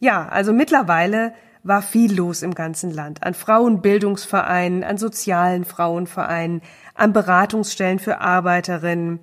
Ja, 0.00 0.28
also 0.28 0.52
mittlerweile 0.52 1.32
war 1.62 1.82
viel 1.82 2.14
los 2.14 2.42
im 2.42 2.54
ganzen 2.54 2.90
Land. 2.90 3.22
An 3.22 3.34
Frauenbildungsvereinen, 3.34 4.82
an 4.82 4.98
sozialen 4.98 5.64
Frauenvereinen, 5.64 6.62
an 6.94 7.12
Beratungsstellen 7.12 7.98
für 7.98 8.20
Arbeiterinnen. 8.20 9.20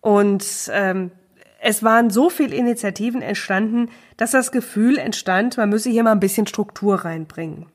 Und 0.00 0.70
ähm, 0.72 1.10
es 1.60 1.82
waren 1.82 2.10
so 2.10 2.30
viele 2.30 2.54
Initiativen 2.54 3.22
entstanden, 3.22 3.90
dass 4.16 4.30
das 4.30 4.52
Gefühl 4.52 4.98
entstand, 4.98 5.56
man 5.56 5.68
müsse 5.68 5.90
hier 5.90 6.04
mal 6.04 6.12
ein 6.12 6.20
bisschen 6.20 6.46
Struktur 6.46 7.04
reinbringen. 7.04 7.66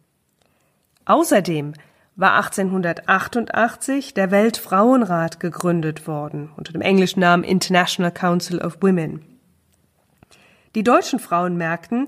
Außerdem 1.06 1.74
war 2.16 2.36
1888 2.36 4.14
der 4.14 4.32
Weltfrauenrat 4.32 5.40
gegründet 5.40 6.08
worden, 6.08 6.52
unter 6.56 6.72
dem 6.72 6.82
englischen 6.82 7.20
Namen 7.20 7.44
International 7.44 8.12
Council 8.12 8.60
of 8.60 8.78
Women. 8.82 9.26
Die 10.76 10.84
deutschen 10.84 11.20
Frauen 11.20 11.58
merkten, 11.58 12.08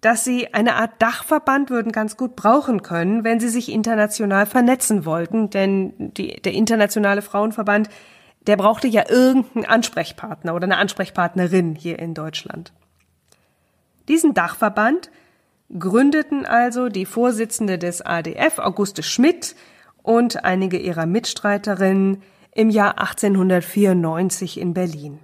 dass 0.00 0.24
sie 0.24 0.52
eine 0.52 0.76
Art 0.76 1.00
Dachverband 1.00 1.70
würden 1.70 1.92
ganz 1.92 2.16
gut 2.16 2.34
brauchen 2.34 2.82
können, 2.82 3.24
wenn 3.24 3.40
sie 3.40 3.48
sich 3.48 3.70
international 3.70 4.46
vernetzen 4.46 5.04
wollten, 5.04 5.50
denn 5.50 5.92
die, 5.98 6.40
der 6.40 6.52
internationale 6.52 7.22
Frauenverband 7.22 7.88
der 8.46 8.56
brauchte 8.56 8.88
ja 8.88 9.08
irgendeinen 9.08 9.66
Ansprechpartner 9.66 10.54
oder 10.54 10.64
eine 10.64 10.78
Ansprechpartnerin 10.78 11.74
hier 11.74 11.98
in 11.98 12.14
Deutschland. 12.14 12.72
Diesen 14.08 14.34
Dachverband 14.34 15.10
gründeten 15.78 16.44
also 16.46 16.88
die 16.88 17.06
Vorsitzende 17.06 17.78
des 17.78 18.02
ADF, 18.02 18.58
Auguste 18.58 19.02
Schmidt, 19.02 19.54
und 20.02 20.44
einige 20.44 20.78
ihrer 20.78 21.06
Mitstreiterinnen 21.06 22.22
im 22.54 22.70
Jahr 22.70 22.98
1894 22.98 24.58
in 24.58 24.74
Berlin. 24.74 25.20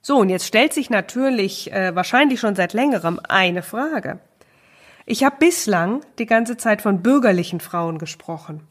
So, 0.00 0.18
und 0.18 0.30
jetzt 0.30 0.46
stellt 0.46 0.72
sich 0.72 0.90
natürlich 0.90 1.72
äh, 1.72 1.94
wahrscheinlich 1.94 2.40
schon 2.40 2.56
seit 2.56 2.72
längerem 2.72 3.20
eine 3.28 3.62
Frage. 3.62 4.18
Ich 5.06 5.22
habe 5.22 5.36
bislang 5.38 6.00
die 6.18 6.26
ganze 6.26 6.56
Zeit 6.56 6.82
von 6.82 7.02
bürgerlichen 7.02 7.60
Frauen 7.60 7.98
gesprochen. 7.98 8.66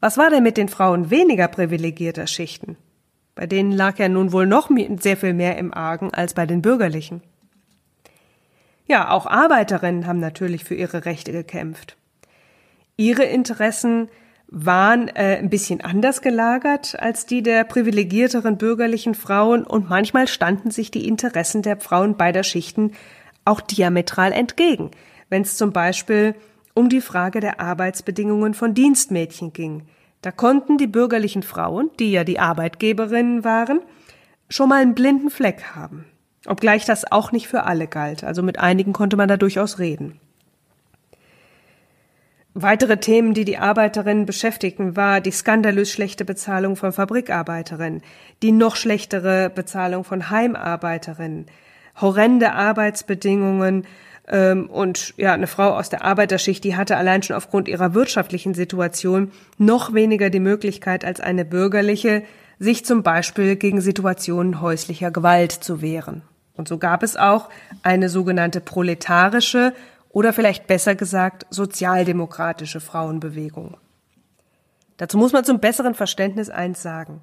Was 0.00 0.16
war 0.16 0.30
denn 0.30 0.42
mit 0.42 0.56
den 0.56 0.68
Frauen 0.68 1.10
weniger 1.10 1.46
privilegierter 1.46 2.26
Schichten? 2.26 2.76
Bei 3.34 3.46
denen 3.46 3.72
lag 3.72 3.98
ja 3.98 4.08
nun 4.08 4.32
wohl 4.32 4.46
noch 4.46 4.70
sehr 4.98 5.16
viel 5.16 5.34
mehr 5.34 5.58
im 5.58 5.72
Argen 5.72 6.12
als 6.12 6.34
bei 6.34 6.46
den 6.46 6.62
Bürgerlichen. 6.62 7.22
Ja, 8.90 9.12
auch 9.12 9.26
Arbeiterinnen 9.26 10.08
haben 10.08 10.18
natürlich 10.18 10.64
für 10.64 10.74
ihre 10.74 11.04
Rechte 11.04 11.30
gekämpft. 11.30 11.96
Ihre 12.96 13.22
Interessen 13.22 14.08
waren 14.48 15.06
äh, 15.06 15.36
ein 15.36 15.48
bisschen 15.48 15.80
anders 15.80 16.22
gelagert 16.22 16.98
als 16.98 17.24
die 17.24 17.44
der 17.44 17.62
privilegierteren 17.62 18.58
bürgerlichen 18.58 19.14
Frauen 19.14 19.62
und 19.62 19.88
manchmal 19.88 20.26
standen 20.26 20.72
sich 20.72 20.90
die 20.90 21.06
Interessen 21.06 21.62
der 21.62 21.78
Frauen 21.78 22.16
beider 22.16 22.42
Schichten 22.42 22.90
auch 23.44 23.60
diametral 23.60 24.32
entgegen, 24.32 24.90
wenn 25.28 25.42
es 25.42 25.56
zum 25.56 25.72
Beispiel 25.72 26.34
um 26.74 26.88
die 26.88 27.00
Frage 27.00 27.38
der 27.38 27.60
Arbeitsbedingungen 27.60 28.54
von 28.54 28.74
Dienstmädchen 28.74 29.52
ging. 29.52 29.84
Da 30.20 30.32
konnten 30.32 30.78
die 30.78 30.88
bürgerlichen 30.88 31.44
Frauen, 31.44 31.90
die 32.00 32.10
ja 32.10 32.24
die 32.24 32.40
Arbeitgeberinnen 32.40 33.44
waren, 33.44 33.82
schon 34.48 34.68
mal 34.68 34.82
einen 34.82 34.96
blinden 34.96 35.30
Fleck 35.30 35.76
haben. 35.76 36.06
Obgleich 36.46 36.86
das 36.86 37.10
auch 37.10 37.32
nicht 37.32 37.48
für 37.48 37.64
alle 37.64 37.86
galt, 37.86 38.24
also 38.24 38.42
mit 38.42 38.58
einigen 38.58 38.92
konnte 38.92 39.16
man 39.16 39.28
da 39.28 39.36
durchaus 39.36 39.78
reden. 39.78 40.18
Weitere 42.54 42.96
Themen, 42.96 43.32
die 43.32 43.44
die 43.44 43.58
Arbeiterinnen 43.58 44.26
beschäftigten, 44.26 44.96
war 44.96 45.20
die 45.20 45.30
skandalös 45.30 45.90
schlechte 45.90 46.24
Bezahlung 46.24 46.74
von 46.74 46.92
Fabrikarbeiterinnen, 46.92 48.02
die 48.42 48.50
noch 48.50 48.74
schlechtere 48.74 49.50
Bezahlung 49.50 50.02
von 50.02 50.30
Heimarbeiterinnen, 50.30 51.46
horrende 52.00 52.52
Arbeitsbedingungen 52.52 53.86
ähm, 54.26 54.68
und 54.68 55.14
ja, 55.16 55.32
eine 55.32 55.46
Frau 55.46 55.76
aus 55.76 55.90
der 55.90 56.02
Arbeiterschicht, 56.02 56.64
die 56.64 56.74
hatte 56.74 56.96
allein 56.96 57.22
schon 57.22 57.36
aufgrund 57.36 57.68
ihrer 57.68 57.94
wirtschaftlichen 57.94 58.54
Situation 58.54 59.30
noch 59.58 59.94
weniger 59.94 60.28
die 60.28 60.40
Möglichkeit 60.40 61.04
als 61.04 61.20
eine 61.20 61.44
bürgerliche, 61.44 62.24
sich 62.58 62.84
zum 62.84 63.04
Beispiel 63.04 63.54
gegen 63.56 63.80
Situationen 63.80 64.60
häuslicher 64.60 65.12
Gewalt 65.12 65.52
zu 65.52 65.82
wehren. 65.82 66.22
Und 66.60 66.68
so 66.68 66.76
gab 66.76 67.02
es 67.02 67.16
auch 67.16 67.48
eine 67.82 68.10
sogenannte 68.10 68.60
proletarische 68.60 69.72
oder 70.10 70.34
vielleicht 70.34 70.66
besser 70.66 70.94
gesagt 70.94 71.46
sozialdemokratische 71.48 72.80
Frauenbewegung. 72.80 73.78
Dazu 74.98 75.16
muss 75.16 75.32
man 75.32 75.42
zum 75.46 75.58
besseren 75.58 75.94
Verständnis 75.94 76.50
eins 76.50 76.82
sagen. 76.82 77.22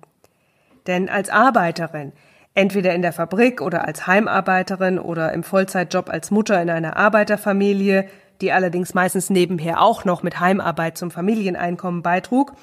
Denn 0.88 1.08
als 1.08 1.30
Arbeiterin 1.30 2.13
entweder 2.56 2.95
in 2.95 3.04
der 3.04 3.13
Fabrik 3.13 3.62
oder 3.62 3.86
als 3.86 4.08
Heimarbeiterin 4.08 4.97
oder 4.97 5.32
im 5.34 5.43
Vollzeitjob 5.43 6.10
als 6.10 6.32
Mutter 6.32 6.60
in 6.60 6.71
einer 6.71 6.97
Arbeiterfamilie, 6.97 8.10
die 8.41 8.52
allerdings 8.52 8.95
meistens 8.95 9.30
nebenher 9.30 9.82
auch 9.82 10.04
noch 10.04 10.23
mit 10.23 10.39
Heimarbeit 10.39 10.97
zum 10.97 11.12
Familieneinkommen 11.12 12.02
beitrug, 12.02 12.54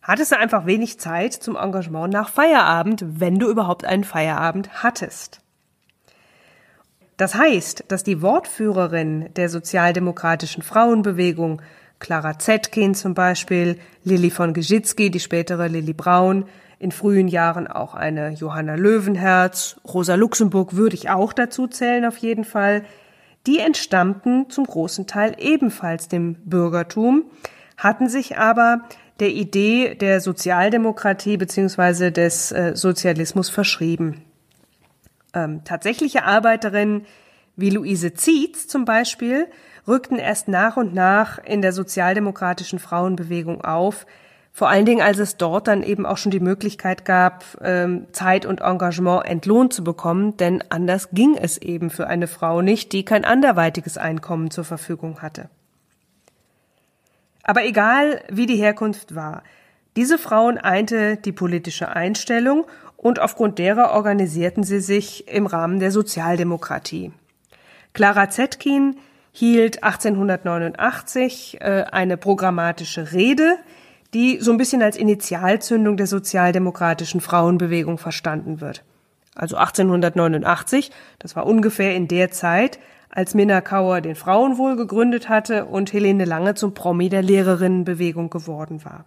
hattest 0.00 0.32
du 0.32 0.38
einfach 0.38 0.64
wenig 0.64 0.98
Zeit 0.98 1.34
zum 1.34 1.56
Engagement 1.56 2.14
nach 2.14 2.30
Feierabend, 2.30 3.04
wenn 3.20 3.38
du 3.38 3.50
überhaupt 3.50 3.84
einen 3.84 4.04
Feierabend 4.04 4.82
hattest. 4.82 5.43
Das 7.16 7.34
heißt, 7.34 7.84
dass 7.88 8.02
die 8.02 8.22
Wortführerin 8.22 9.28
der 9.36 9.48
sozialdemokratischen 9.48 10.62
Frauenbewegung, 10.62 11.62
Clara 12.00 12.38
Zetkin 12.38 12.94
zum 12.94 13.14
Beispiel, 13.14 13.78
Lilly 14.02 14.30
von 14.30 14.52
Geschitzky, 14.52 15.10
die 15.10 15.20
spätere 15.20 15.68
Lilly 15.68 15.92
Braun, 15.92 16.44
in 16.80 16.92
frühen 16.92 17.28
Jahren 17.28 17.66
auch 17.66 17.94
eine 17.94 18.30
Johanna 18.30 18.74
Löwenherz, 18.74 19.76
Rosa 19.86 20.16
Luxemburg 20.16 20.74
würde 20.74 20.96
ich 20.96 21.08
auch 21.08 21.32
dazu 21.32 21.66
zählen 21.66 22.04
auf 22.04 22.18
jeden 22.18 22.44
Fall. 22.44 22.82
Die 23.46 23.58
entstammten 23.58 24.50
zum 24.50 24.64
großen 24.64 25.06
Teil 25.06 25.36
ebenfalls 25.38 26.08
dem 26.08 26.34
Bürgertum, 26.44 27.24
hatten 27.76 28.08
sich 28.08 28.38
aber 28.38 28.82
der 29.20 29.30
Idee 29.30 29.94
der 29.94 30.20
Sozialdemokratie 30.20 31.36
beziehungsweise 31.36 32.10
des 32.10 32.52
äh, 32.52 32.72
Sozialismus 32.74 33.48
verschrieben. 33.48 34.22
Ähm, 35.34 35.62
tatsächliche 35.64 36.24
Arbeiterinnen 36.24 37.06
wie 37.56 37.70
Luise 37.70 38.14
Zietz 38.14 38.66
zum 38.66 38.84
Beispiel 38.84 39.46
rückten 39.86 40.18
erst 40.18 40.48
nach 40.48 40.76
und 40.76 40.94
nach 40.94 41.38
in 41.38 41.62
der 41.62 41.72
sozialdemokratischen 41.72 42.78
Frauenbewegung 42.78 43.64
auf, 43.64 44.06
vor 44.56 44.68
allen 44.68 44.86
Dingen, 44.86 45.02
als 45.02 45.18
es 45.18 45.36
dort 45.36 45.66
dann 45.66 45.82
eben 45.82 46.06
auch 46.06 46.16
schon 46.16 46.30
die 46.30 46.38
Möglichkeit 46.38 47.04
gab, 47.04 47.44
ähm, 47.60 48.06
Zeit 48.12 48.46
und 48.46 48.60
Engagement 48.60 49.26
entlohnt 49.26 49.72
zu 49.72 49.82
bekommen, 49.82 50.36
denn 50.36 50.62
anders 50.68 51.08
ging 51.10 51.36
es 51.36 51.58
eben 51.58 51.90
für 51.90 52.06
eine 52.06 52.28
Frau 52.28 52.62
nicht, 52.62 52.92
die 52.92 53.04
kein 53.04 53.24
anderweitiges 53.24 53.98
Einkommen 53.98 54.52
zur 54.52 54.62
Verfügung 54.64 55.22
hatte. 55.22 55.50
Aber 57.42 57.64
egal, 57.64 58.22
wie 58.30 58.46
die 58.46 58.56
Herkunft 58.56 59.16
war, 59.16 59.42
diese 59.96 60.18
Frauen 60.18 60.58
einte 60.58 61.16
die 61.16 61.32
politische 61.32 61.88
Einstellung 61.90 62.66
und 62.96 63.20
aufgrund 63.20 63.58
derer 63.58 63.92
organisierten 63.92 64.64
sie 64.64 64.80
sich 64.80 65.28
im 65.28 65.46
Rahmen 65.46 65.78
der 65.78 65.90
Sozialdemokratie. 65.90 67.12
Clara 67.92 68.28
Zetkin 68.30 68.96
hielt 69.30 69.84
1889 69.84 71.58
äh, 71.60 71.84
eine 71.90 72.16
programmatische 72.16 73.12
Rede, 73.12 73.58
die 74.14 74.38
so 74.40 74.52
ein 74.52 74.58
bisschen 74.58 74.82
als 74.82 74.96
Initialzündung 74.96 75.96
der 75.96 76.06
sozialdemokratischen 76.06 77.20
Frauenbewegung 77.20 77.98
verstanden 77.98 78.60
wird. 78.60 78.84
Also 79.34 79.56
1889, 79.56 80.90
das 81.18 81.34
war 81.34 81.46
ungefähr 81.46 81.94
in 81.94 82.08
der 82.08 82.30
Zeit, 82.30 82.78
als 83.10 83.34
Minna 83.34 83.60
Kauer 83.60 84.00
den 84.00 84.14
Frauenwohl 84.14 84.76
gegründet 84.76 85.28
hatte 85.28 85.66
und 85.66 85.92
Helene 85.92 86.24
Lange 86.24 86.54
zum 86.54 86.74
Promi 86.74 87.08
der 87.08 87.22
Lehrerinnenbewegung 87.22 88.30
geworden 88.30 88.84
war. 88.84 89.04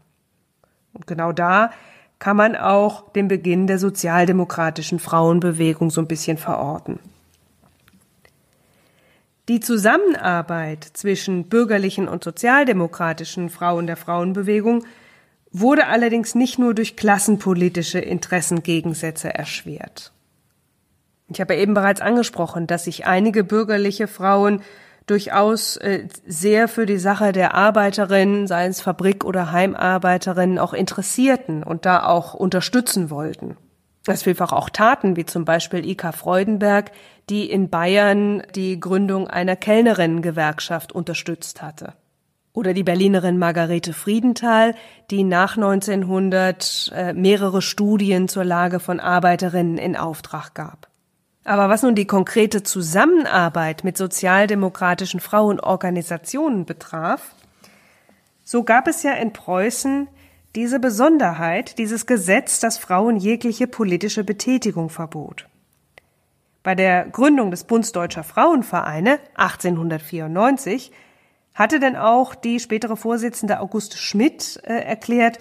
Und 0.98 1.06
genau 1.06 1.32
da 1.32 1.72
kann 2.18 2.36
man 2.36 2.56
auch 2.56 3.12
den 3.12 3.28
Beginn 3.28 3.68
der 3.68 3.78
sozialdemokratischen 3.78 4.98
Frauenbewegung 4.98 5.92
so 5.92 6.02
ein 6.02 6.08
bisschen 6.08 6.38
verorten. 6.38 7.00
Die 9.48 9.60
Zusammenarbeit 9.60 10.84
zwischen 10.84 11.48
bürgerlichen 11.48 12.08
und 12.08 12.24
sozialdemokratischen 12.24 13.50
Frauen 13.50 13.86
der 13.86 13.96
Frauenbewegung 13.96 14.84
wurde 15.52 15.88
allerdings 15.88 16.36
nicht 16.36 16.58
nur 16.60 16.74
durch 16.74 16.98
klassenpolitische 16.98 18.00
Interessengegensätze 18.00 19.34
erschwert. 19.34 20.12
Ich 21.30 21.40
habe 21.40 21.56
eben 21.56 21.76
bereits 21.76 22.02
angesprochen, 22.02 22.68
dass 22.68 22.86
sich 22.86 23.06
einige 23.06 23.44
bürgerliche 23.44 24.08
Frauen 24.08 24.62
durchaus 25.08 25.78
äh, 25.78 26.08
sehr 26.26 26.68
für 26.68 26.86
die 26.86 26.98
Sache 26.98 27.32
der 27.32 27.56
Arbeiterinnen, 27.56 28.46
seien 28.46 28.72
es 28.72 28.82
Fabrik- 28.82 29.26
oder 29.26 29.52
Heimarbeiterinnen, 29.52 30.60
auch 30.60 30.74
interessierten 30.74 31.64
und 31.64 31.86
da 31.86 32.06
auch 32.06 32.34
unterstützen 32.34 33.10
wollten. 33.10 33.58
Es 34.06 34.24
vielfach 34.24 34.54
auch 34.54 34.70
taten, 34.70 35.16
wie 35.18 35.26
zum 35.26 35.44
Beispiel 35.44 35.86
Ika 35.86 36.12
Freudenberg, 36.12 36.92
die 37.30 37.50
in 37.50 37.70
Bayern 37.70 38.44
die 38.56 38.80
Gründung 38.80 39.28
einer 39.28 39.56
Kellnerinnengewerkschaft 39.56 40.94
unterstützt 40.94 41.62
hatte. 41.62 41.94
Oder 42.54 42.74
die 42.74 42.84
Berlinerin 42.84 43.38
Margarete 43.38 43.94
Friedenthal, 43.94 44.76
die 45.12 45.24
nach 45.24 45.58
1900 45.58 46.92
äh, 46.96 47.14
mehrere 47.14 47.62
Studien 47.62 48.28
zur 48.28 48.46
Lage 48.46 48.80
von 48.80 49.00
Arbeiterinnen 49.00 49.78
in 49.78 49.96
Auftrag 49.96 50.56
gab. 50.56 50.87
Aber 51.48 51.70
was 51.70 51.82
nun 51.82 51.96
die 51.96 52.06
konkrete 52.06 52.62
Zusammenarbeit 52.62 53.86
mit 53.86 53.96
sozialdemokratischen 53.96 55.22
Frauenorganisationen 55.22 56.66
betraf, 56.66 57.36
so 58.44 58.64
gab 58.64 58.86
es 58.86 59.02
ja 59.04 59.14
in 59.14 59.32
Preußen 59.32 60.10
diese 60.56 60.82
Besonderheit, 60.82 61.78
dieses 61.78 62.06
Gesetz, 62.06 62.60
das 62.60 62.78
Frauen 62.78 63.16
jegliche 63.16 63.66
politische 63.66 64.26
Betätigung 64.26 64.90
verbot. 64.90 65.48
Bei 66.64 66.76
der 66.76 67.06
Gründung 67.06 67.50
des 67.50 67.64
Bunds 67.64 67.94
Deutscher 67.94 68.26
Frauenvereine 68.26 69.18
1894 69.36 70.92
hatte 71.54 71.80
denn 71.80 71.96
auch 71.96 72.36
die 72.36 72.60
spätere 72.60 72.98
Vorsitzende 72.98 73.62
Auguste 73.62 73.96
Schmidt 73.98 74.60
äh, 74.66 74.74
erklärt, 74.74 75.40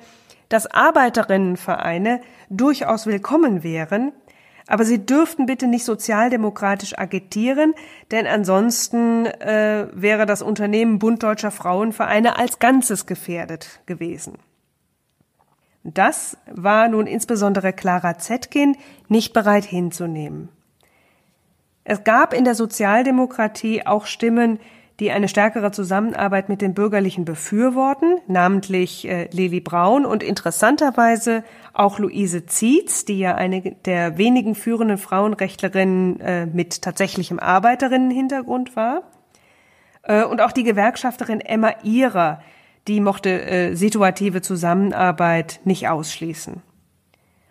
dass 0.51 0.69
Arbeiterinnenvereine 0.69 2.21
durchaus 2.49 3.07
willkommen 3.07 3.65
wären, 3.65 4.13
aber 4.67 4.85
sie 4.85 5.05
dürften 5.05 5.47
bitte 5.47 5.67
nicht 5.67 5.85
sozialdemokratisch 5.85 6.99
agitieren, 6.99 7.75
denn 8.11 8.27
ansonsten 8.27 9.27
äh, 9.27 9.89
wäre 9.93 10.27
das 10.27 10.43
Unternehmen 10.43 10.99
Bund 10.99 11.23
Deutscher 11.23 11.51
Frauenvereine 11.51 12.39
als 12.39 12.59
Ganzes 12.59 13.07
gefährdet 13.07 13.81
gewesen. 13.87 14.39
Das 15.85 16.37
war 16.53 16.89
nun 16.89 17.07
insbesondere 17.07 17.73
Clara 17.73 18.19
Zetkin 18.19 18.77
nicht 19.09 19.33
bereit 19.33 19.65
hinzunehmen. 19.65 20.49
Es 21.85 22.03
gab 22.03 22.35
in 22.35 22.45
der 22.45 22.57
Sozialdemokratie 22.57 23.87
auch 23.87 24.07
Stimmen, 24.07 24.59
die 25.01 25.11
eine 25.11 25.29
stärkere 25.29 25.73
Zusammenarbeit 25.73 26.49
mit 26.49 26.63
den 26.63 26.73
Bürgerlichen 26.73 27.25
befürworten, 27.25 28.19
namentlich 28.29 29.07
äh, 29.07 29.29
Lili 29.31 29.61
Braun 29.61 30.07
und 30.07 30.23
interessanterweise 30.23 31.45
auch 31.75 31.99
Luise 31.99 32.47
Zietz, 32.47 33.05
die 33.05 33.19
ja 33.19 33.35
eine 33.35 33.77
der 33.85 34.17
wenigen 34.17 34.55
führenden 34.55 34.97
Frauenrechtlerinnen 34.97 36.21
äh, 36.21 36.47
mit 36.47 36.81
tatsächlichem 36.81 37.39
Arbeiterinnenhintergrund 37.39 38.75
war. 38.75 39.03
Äh, 40.03 40.25
und 40.25 40.41
auch 40.41 40.53
die 40.53 40.65
Gewerkschafterin 40.65 41.41
Emma 41.41 41.75
Ihrer, 41.83 42.41
die 42.89 43.01
mochte 43.01 43.43
äh, 43.43 43.75
situative 43.75 44.41
Zusammenarbeit 44.41 45.61
nicht 45.65 45.89
ausschließen. 45.89 46.63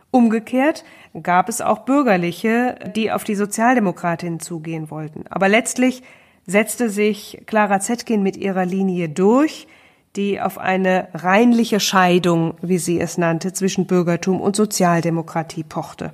Umgekehrt 0.09 0.83
gab 1.21 1.49
es 1.49 1.61
auch 1.61 1.79
Bürgerliche, 1.79 2.75
die 2.95 3.11
auf 3.11 3.23
die 3.23 3.35
Sozialdemokratin 3.35 4.39
zugehen 4.39 4.89
wollten. 4.89 5.25
Aber 5.29 5.49
letztlich 5.49 6.03
setzte 6.47 6.89
sich 6.89 7.41
Clara 7.45 7.79
Zetkin 7.79 8.23
mit 8.23 8.37
ihrer 8.37 8.65
Linie 8.65 9.09
durch, 9.09 9.67
die 10.15 10.39
auf 10.39 10.57
eine 10.57 11.09
reinliche 11.13 11.79
Scheidung, 11.79 12.55
wie 12.61 12.77
sie 12.77 12.99
es 12.99 13.17
nannte, 13.17 13.51
zwischen 13.53 13.85
Bürgertum 13.87 14.39
und 14.39 14.55
Sozialdemokratie 14.55 15.63
pochte. 15.63 16.13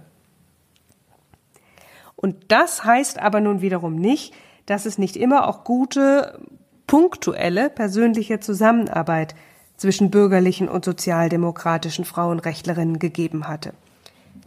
Und 2.15 2.35
das 2.47 2.83
heißt 2.83 3.19
aber 3.19 3.41
nun 3.41 3.61
wiederum 3.61 3.95
nicht, 3.95 4.33
dass 4.65 4.85
es 4.85 4.97
nicht 4.97 5.17
immer 5.17 5.47
auch 5.47 5.63
gute, 5.63 6.39
punktuelle 6.87 7.69
persönliche 7.69 8.39
Zusammenarbeit 8.39 9.35
zwischen 9.77 10.11
bürgerlichen 10.11 10.69
und 10.69 10.85
sozialdemokratischen 10.85 12.05
Frauenrechtlerinnen 12.05 12.99
gegeben 12.99 13.47
hatte. 13.47 13.73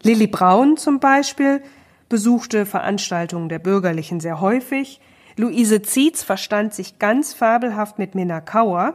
Lilly 0.02 0.26
Braun 0.26 0.76
zum 0.76 1.00
Beispiel 1.00 1.62
besuchte 2.08 2.66
Veranstaltungen 2.66 3.48
der 3.48 3.58
Bürgerlichen 3.58 4.20
sehr 4.20 4.40
häufig. 4.40 5.00
Luise 5.36 5.82
Zietz 5.82 6.22
verstand 6.22 6.74
sich 6.74 6.98
ganz 6.98 7.34
fabelhaft 7.34 7.98
mit 7.98 8.14
Minna 8.14 8.40
Kauer. 8.40 8.94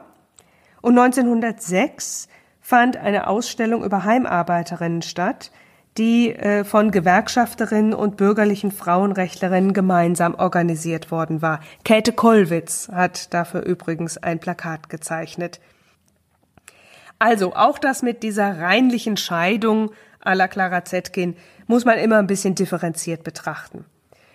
Und 0.82 0.98
1906 0.98 2.30
fand 2.62 2.96
eine 2.98 3.28
Ausstellung 3.28 3.84
über 3.84 4.06
Heimarbeiterinnen 4.06 5.02
statt, 5.02 5.52
die 5.98 6.34
äh, 6.34 6.64
von 6.64 6.92
Gewerkschafterinnen 6.92 7.94
und 7.94 8.16
bürgerlichen 8.16 8.72
Frauenrechtlerinnen 8.72 9.74
gemeinsam 9.74 10.36
organisiert 10.36 11.12
worden 11.12 11.42
war. 11.42 11.60
Käthe 11.84 12.14
Kollwitz 12.14 12.90
hat 12.90 13.34
dafür 13.34 13.64
übrigens 13.64 14.18
ein 14.18 14.40
Plakat 14.40 14.90
gezeichnet. 14.90 15.60
Also 17.18 17.54
auch 17.54 17.80
das 17.80 18.02
mit 18.02 18.24
dieser 18.24 18.60
reinlichen 18.60 19.18
Scheidung 19.18 19.92
à 20.24 20.36
la 20.36 20.48
Clara 20.48 20.86
Zetkin 20.86 21.36
muss 21.68 21.84
man 21.84 21.98
immer 21.98 22.18
ein 22.18 22.28
bisschen 22.28 22.56
differenziert 22.56 23.26
betrachten. 23.26 23.84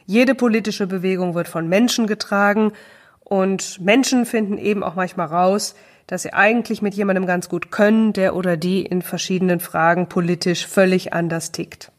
Jede 0.07 0.35
politische 0.35 0.87
Bewegung 0.87 1.35
wird 1.35 1.49
von 1.49 1.69
Menschen 1.69 2.07
getragen 2.07 2.73
und 3.21 3.81
Menschen 3.81 4.27
finden 4.27 4.59
eben 4.59 4.83
auch 4.83 4.95
manchmal 4.95 5.29
raus, 5.29 5.75
dass 6.07 6.23
sie 6.23 6.35
eigentlich 6.35 6.83
mit 6.83 6.95
jemandem 6.95 7.27
ganz 7.27 7.49
gut 7.49 7.71
können, 7.71 8.13
der 8.13 8.37
oder 8.37 8.57
die 8.57 8.85
in 8.85 9.01
verschiedenen 9.01 9.61
Fragen 9.61 10.09
politisch 10.09 10.67
völlig 10.67 11.15
anders 11.15 11.53
tickt. 11.53 11.91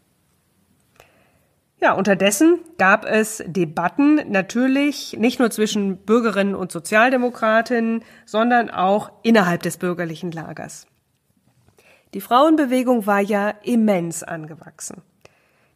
Ja, 1.82 1.94
unterdessen 1.94 2.60
gab 2.78 3.06
es 3.06 3.44
Debatten 3.46 4.32
natürlich 4.32 5.18
nicht 5.20 5.40
nur 5.40 5.52
zwischen 5.52 5.98
Bürgerinnen 5.98 6.56
und 6.56 6.72
Sozialdemokratinnen, 6.72 8.04
sondern 8.26 8.70
auch 8.70 9.12
innerhalb 9.24 9.62
des 9.64 9.78
bürgerlichen 9.78 10.32
Lagers. 10.32 10.88
Die 12.14 12.22
Frauenbewegung 12.22 13.06
war 13.06 13.20
ja 13.20 13.50
immens 13.64 14.24
angewachsen. 14.24 15.02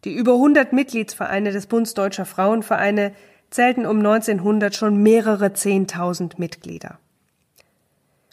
Die 0.05 0.13
über 0.13 0.33
100 0.33 0.71
Mitgliedsvereine 0.71 1.51
des 1.51 1.67
Bundes 1.67 1.93
Deutscher 1.93 2.25
Frauenvereine 2.25 3.11
zählten 3.49 3.85
um 3.85 3.97
1900 3.97 4.75
schon 4.75 5.01
mehrere 5.01 5.53
Zehntausend 5.53 6.39
Mitglieder. 6.39 6.99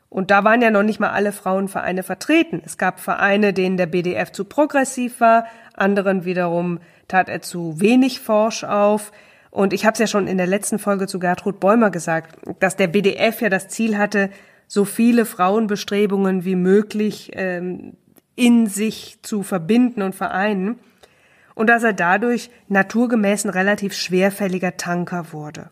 Und 0.09 0.31
da 0.31 0.45
waren 0.45 0.63
ja 0.63 0.71
noch 0.71 0.85
nicht 0.85 1.01
mal 1.01 1.11
alle 1.11 1.33
Frauenvereine 1.33 2.03
vertreten. 2.03 2.63
Es 2.65 2.79
gab 2.79 3.01
Vereine, 3.01 3.53
denen 3.53 3.77
der 3.77 3.87
BDF 3.87 4.31
zu 4.31 4.45
progressiv 4.45 5.21
war, 5.21 5.47
anderen 5.75 6.25
wiederum 6.25 6.79
tat 7.09 7.29
er 7.29 7.43
zu 7.43 7.81
wenig 7.81 8.21
forsch 8.21 8.65
auf. 8.65 9.13
Und 9.51 9.73
ich 9.73 9.85
habe 9.85 9.95
es 9.95 9.99
ja 9.99 10.07
schon 10.07 10.27
in 10.29 10.39
der 10.39 10.47
letzten 10.47 10.79
Folge 10.79 11.07
zu 11.07 11.19
Gertrud 11.19 11.61
Bäumer 11.61 11.91
gesagt, 11.91 12.37
dass 12.61 12.77
der 12.77 12.87
BDF 12.89 13.41
ja 13.41 13.49
das 13.49 13.69
Ziel 13.69 13.99
hatte, 13.99 14.31
so 14.69 14.85
viele 14.85 15.25
Frauenbestrebungen 15.25 16.45
wie 16.45 16.57
möglich 16.57 17.31
ähm, 17.35 17.95
in 18.35 18.67
sich 18.67 19.19
zu 19.23 19.43
verbinden 19.43 20.03
und 20.03 20.15
vereinen 20.15 20.79
und 21.57 21.69
dass 21.69 21.83
er 21.83 21.95
dadurch 21.95 22.51
naturgemäß 22.69 23.45
ein 23.45 23.51
relativ 23.51 23.95
schwerfälliger 23.95 24.77
Tanker 24.77 25.33
wurde. 25.33 25.71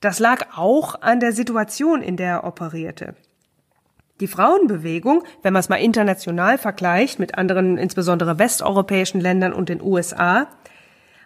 Das 0.00 0.18
lag 0.18 0.56
auch 0.56 1.00
an 1.02 1.20
der 1.20 1.32
Situation, 1.32 2.02
in 2.02 2.16
der 2.16 2.30
er 2.30 2.44
operierte. 2.44 3.14
Die 4.20 4.26
Frauenbewegung, 4.26 5.22
wenn 5.42 5.52
man 5.52 5.60
es 5.60 5.68
mal 5.68 5.76
international 5.76 6.58
vergleicht 6.58 7.20
mit 7.20 7.36
anderen, 7.36 7.78
insbesondere 7.78 8.38
westeuropäischen 8.38 9.20
Ländern 9.20 9.52
und 9.52 9.68
den 9.68 9.82
USA, 9.82 10.48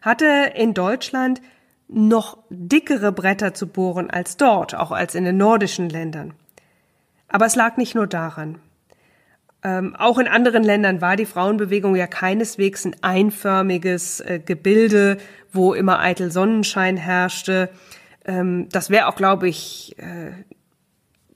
hatte 0.03 0.53
in 0.55 0.75
Deutschland 0.75 1.41
noch 1.89 2.39
dickere 2.51 3.13
Bretter 3.13 3.55
zu 3.55 3.69
bohren 3.69 4.11
als 4.11 4.37
dort, 4.37 4.75
auch 4.75 4.91
als 4.91 5.15
in 5.15 5.25
den 5.25 5.37
nordischen 5.37 5.89
Ländern. 5.89 6.35
Aber 7.29 7.47
es 7.47 7.55
lag 7.55 7.77
nicht 7.77 7.95
nur 7.95 8.07
daran. 8.07 8.59
Ähm, 9.65 9.95
auch 9.97 10.19
in 10.19 10.27
anderen 10.27 10.65
Ländern 10.65 11.01
war 11.01 11.17
die 11.17 11.27
Frauenbewegung 11.27 11.95
ja 11.95 12.07
keineswegs 12.07 12.85
ein 12.85 12.97
einförmiges 13.01 14.21
äh, 14.21 14.41
Gebilde, 14.45 15.19
wo 15.53 15.73
immer 15.73 16.01
eitel 16.01 16.33
Sonnenschein 16.33 16.97
herrschte. 16.97 17.69
Ähm, 18.25 18.69
das 18.71 18.91
wäre 18.91 19.07
auch, 19.07 19.15
glaube 19.15 19.49
ich, 19.49 19.97
äh, 19.99 20.33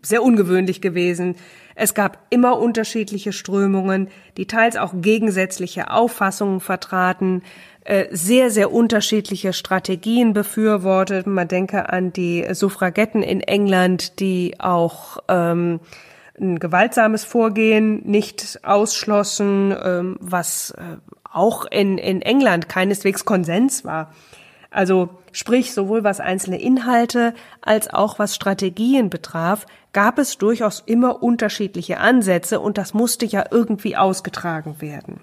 sehr 0.02 0.22
ungewöhnlich 0.22 0.80
gewesen. 0.80 1.36
Es 1.74 1.94
gab 1.94 2.26
immer 2.30 2.58
unterschiedliche 2.58 3.32
Strömungen, 3.32 4.08
die 4.36 4.46
teils 4.46 4.76
auch 4.76 4.92
gegensätzliche 4.94 5.90
Auffassungen 5.90 6.60
vertraten. 6.60 7.42
Äh, 7.84 8.06
sehr, 8.10 8.50
sehr 8.50 8.72
unterschiedliche 8.72 9.52
Strategien 9.52 10.32
befürwortet. 10.32 11.26
Man 11.26 11.46
denke 11.46 11.90
an 11.90 12.12
die 12.12 12.44
Suffragetten 12.52 13.22
in 13.22 13.40
England, 13.40 14.18
die 14.18 14.56
auch 14.58 15.18
ähm, 15.28 15.80
ein 16.38 16.58
gewaltsames 16.58 17.24
Vorgehen 17.24 18.02
nicht 18.04 18.60
ausschlossen, 18.62 19.74
ähm, 19.82 20.16
was 20.20 20.70
äh, 20.70 20.96
auch 21.30 21.64
in, 21.66 21.98
in 21.98 22.22
England 22.22 22.68
keineswegs 22.68 23.24
Konsens 23.24 23.84
war. 23.84 24.12
Also 24.70 25.10
sprich, 25.32 25.72
sowohl 25.72 26.04
was 26.04 26.20
einzelne 26.20 26.60
Inhalte 26.60 27.34
als 27.62 27.88
auch 27.88 28.18
was 28.18 28.34
Strategien 28.34 29.10
betraf, 29.10 29.66
gab 29.92 30.18
es 30.18 30.36
durchaus 30.38 30.82
immer 30.84 31.22
unterschiedliche 31.22 31.98
Ansätze 31.98 32.60
und 32.60 32.76
das 32.76 32.92
musste 32.92 33.24
ja 33.24 33.44
irgendwie 33.50 33.96
ausgetragen 33.96 34.80
werden. 34.80 35.20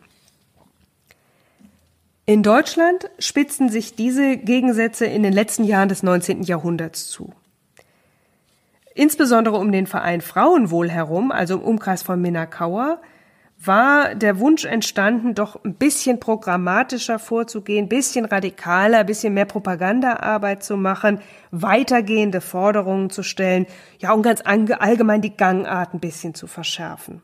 In 2.26 2.42
Deutschland 2.42 3.10
spitzten 3.20 3.70
sich 3.70 3.96
diese 3.96 4.38
Gegensätze 4.38 5.06
in 5.06 5.24
den 5.24 5.34
letzten 5.34 5.66
Jahren 5.66 5.90
des 5.90 6.04
19. 6.04 6.44
Jahrhunderts 6.44 7.10
zu. 7.10 7.34
Insbesondere 8.96 9.58
um 9.58 9.72
den 9.72 9.88
Verein 9.88 10.22
Frauenwohl 10.22 10.90
herum, 10.90 11.32
also 11.32 11.56
im 11.56 11.62
Umkreis 11.62 12.04
von 12.04 12.22
Minnakauer, 12.22 13.02
war 13.66 14.14
der 14.16 14.40
Wunsch 14.40 14.66
entstanden, 14.66 15.36
doch 15.36 15.64
ein 15.64 15.76
bisschen 15.76 16.20
programmatischer 16.20 17.18
vorzugehen, 17.18 17.88
bisschen 17.88 18.26
radikaler, 18.26 19.04
bisschen 19.04 19.34
mehr 19.34 19.46
Propagandaarbeit 19.46 20.64
zu 20.64 20.76
machen, 20.76 21.22
weitergehende 21.52 22.42
Forderungen 22.42 23.10
zu 23.10 23.24
stellen, 23.24 23.66
ja 24.00 24.12
und 24.12 24.22
ganz 24.22 24.42
allgemein 24.44 25.22
die 25.22 25.36
Gangart 25.36 25.94
ein 25.94 26.00
bisschen 26.00 26.34
zu 26.34 26.48
verschärfen. 26.48 27.22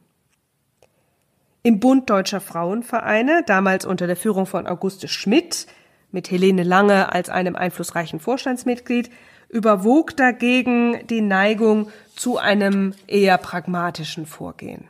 Im 1.61 1.79
Bund 1.79 2.09
Deutscher 2.09 2.39
Frauenvereine, 2.39 3.43
damals 3.45 3.85
unter 3.85 4.07
der 4.07 4.15
Führung 4.15 4.45
von 4.45 4.65
Auguste 4.65 5.09
Schmidt, 5.09 5.67
mit 6.11 6.31
Helene 6.31 6.63
Lange 6.63 7.11
als 7.11 7.29
einem 7.29 7.55
einflussreichen 7.55 8.19
Vorstandsmitglied, 8.19 9.09
überwog 9.49 10.15
dagegen 10.15 11.05
die 11.07 11.21
Neigung 11.21 11.89
zu 12.15 12.37
einem 12.37 12.93
eher 13.07 13.37
pragmatischen 13.37 14.25
Vorgehen. 14.25 14.85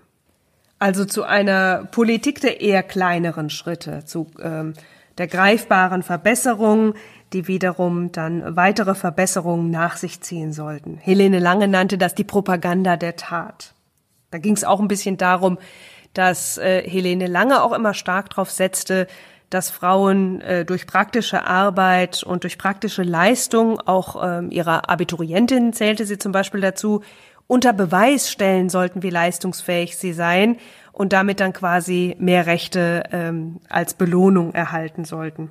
Also 0.79 1.05
zu 1.05 1.23
einer 1.23 1.87
Politik 1.91 2.39
der 2.41 2.61
eher 2.61 2.83
kleineren 2.83 3.49
Schritte, 3.49 4.05
zu 4.05 4.27
ähm, 4.41 4.73
der 5.17 5.27
greifbaren 5.27 6.03
Verbesserung, 6.03 6.93
die 7.33 7.47
wiederum 7.47 8.11
dann 8.11 8.55
weitere 8.55 8.95
Verbesserungen 8.95 9.69
nach 9.69 9.97
sich 9.97 10.21
ziehen 10.21 10.53
sollten. 10.53 10.97
Helene 10.97 11.39
Lange 11.39 11.67
nannte 11.67 11.97
das 11.97 12.15
die 12.15 12.23
Propaganda 12.23 12.95
der 12.95 13.17
Tat. 13.17 13.73
Da 14.31 14.37
ging 14.37 14.53
es 14.53 14.63
auch 14.63 14.79
ein 14.79 14.87
bisschen 14.87 15.17
darum, 15.17 15.57
dass 16.13 16.57
äh, 16.57 16.81
Helene 16.89 17.27
Lange 17.27 17.61
auch 17.61 17.73
immer 17.73 17.93
stark 17.93 18.29
darauf 18.31 18.49
setzte, 18.49 19.07
dass 19.49 19.69
Frauen 19.69 20.41
äh, 20.41 20.65
durch 20.65 20.87
praktische 20.87 21.45
Arbeit 21.45 22.23
und 22.23 22.43
durch 22.43 22.57
praktische 22.57 23.03
Leistung, 23.03 23.79
auch 23.79 24.21
ähm, 24.23 24.51
ihrer 24.51 24.89
Abiturientin 24.89 25.73
zählte 25.73 26.05
sie 26.05 26.17
zum 26.17 26.31
Beispiel 26.31 26.61
dazu, 26.61 27.01
unter 27.47 27.73
Beweis 27.73 28.31
stellen 28.31 28.69
sollten, 28.69 29.01
wie 29.01 29.09
leistungsfähig 29.09 29.97
sie 29.97 30.13
seien 30.13 30.57
und 30.91 31.13
damit 31.13 31.39
dann 31.39 31.53
quasi 31.53 32.15
mehr 32.19 32.45
Rechte 32.45 33.03
ähm, 33.11 33.59
als 33.69 33.95
Belohnung 33.95 34.53
erhalten 34.53 35.03
sollten. 35.03 35.49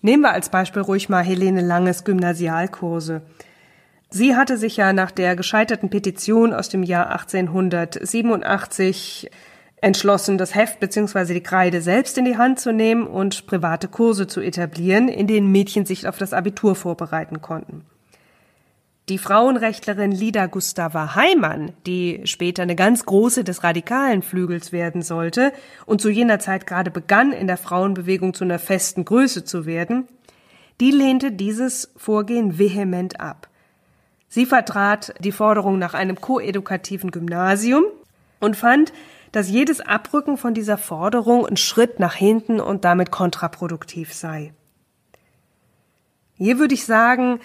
Nehmen 0.00 0.22
wir 0.22 0.32
als 0.32 0.48
Beispiel 0.48 0.82
ruhig 0.82 1.08
mal 1.08 1.22
Helene 1.22 1.60
Langes 1.60 2.04
Gymnasialkurse. 2.04 3.22
Sie 4.08 4.36
hatte 4.36 4.56
sich 4.56 4.76
ja 4.76 4.92
nach 4.92 5.10
der 5.10 5.36
gescheiterten 5.36 5.90
Petition 5.90 6.52
aus 6.52 6.68
dem 6.68 6.82
Jahr 6.82 7.10
1887 7.10 9.30
entschlossen, 9.82 10.38
das 10.38 10.54
Heft 10.54 10.80
bzw. 10.80 11.34
die 11.34 11.42
Kreide 11.42 11.82
selbst 11.82 12.16
in 12.16 12.24
die 12.24 12.38
Hand 12.38 12.60
zu 12.60 12.72
nehmen 12.72 13.06
und 13.06 13.46
private 13.46 13.88
Kurse 13.88 14.26
zu 14.26 14.40
etablieren, 14.40 15.08
in 15.08 15.26
denen 15.26 15.52
Mädchen 15.52 15.84
sich 15.84 16.08
auf 16.08 16.16
das 16.16 16.32
Abitur 16.32 16.74
vorbereiten 16.74 17.42
konnten. 17.42 17.84
Die 19.08 19.18
Frauenrechtlerin 19.18 20.12
Lida 20.12 20.46
Gustava 20.46 21.16
Heimann, 21.16 21.72
die 21.86 22.20
später 22.24 22.62
eine 22.62 22.76
ganz 22.76 23.04
große 23.04 23.42
des 23.42 23.64
radikalen 23.64 24.22
Flügels 24.22 24.70
werden 24.70 25.02
sollte 25.02 25.52
und 25.84 26.00
zu 26.00 26.08
jener 26.08 26.38
Zeit 26.38 26.68
gerade 26.68 26.92
begann, 26.92 27.32
in 27.32 27.48
der 27.48 27.56
Frauenbewegung 27.56 28.32
zu 28.32 28.44
einer 28.44 28.60
festen 28.60 29.04
Größe 29.04 29.44
zu 29.44 29.66
werden, 29.66 30.06
die 30.80 30.92
lehnte 30.92 31.32
dieses 31.32 31.90
Vorgehen 31.96 32.58
vehement 32.58 33.20
ab. 33.20 33.48
Sie 34.28 34.46
vertrat 34.46 35.12
die 35.18 35.32
Forderung 35.32 35.80
nach 35.80 35.94
einem 35.94 36.20
koedukativen 36.20 37.10
Gymnasium 37.10 37.84
und 38.38 38.56
fand, 38.56 38.92
dass 39.32 39.48
jedes 39.48 39.80
Abrücken 39.80 40.36
von 40.36 40.54
dieser 40.54 40.78
Forderung 40.78 41.46
ein 41.46 41.56
Schritt 41.56 41.98
nach 41.98 42.14
hinten 42.14 42.60
und 42.60 42.84
damit 42.84 43.10
kontraproduktiv 43.10 44.12
sei. 44.12 44.52
Hier 46.36 46.58
würde 46.58 46.74
ich 46.74 46.84
sagen, 46.84 47.40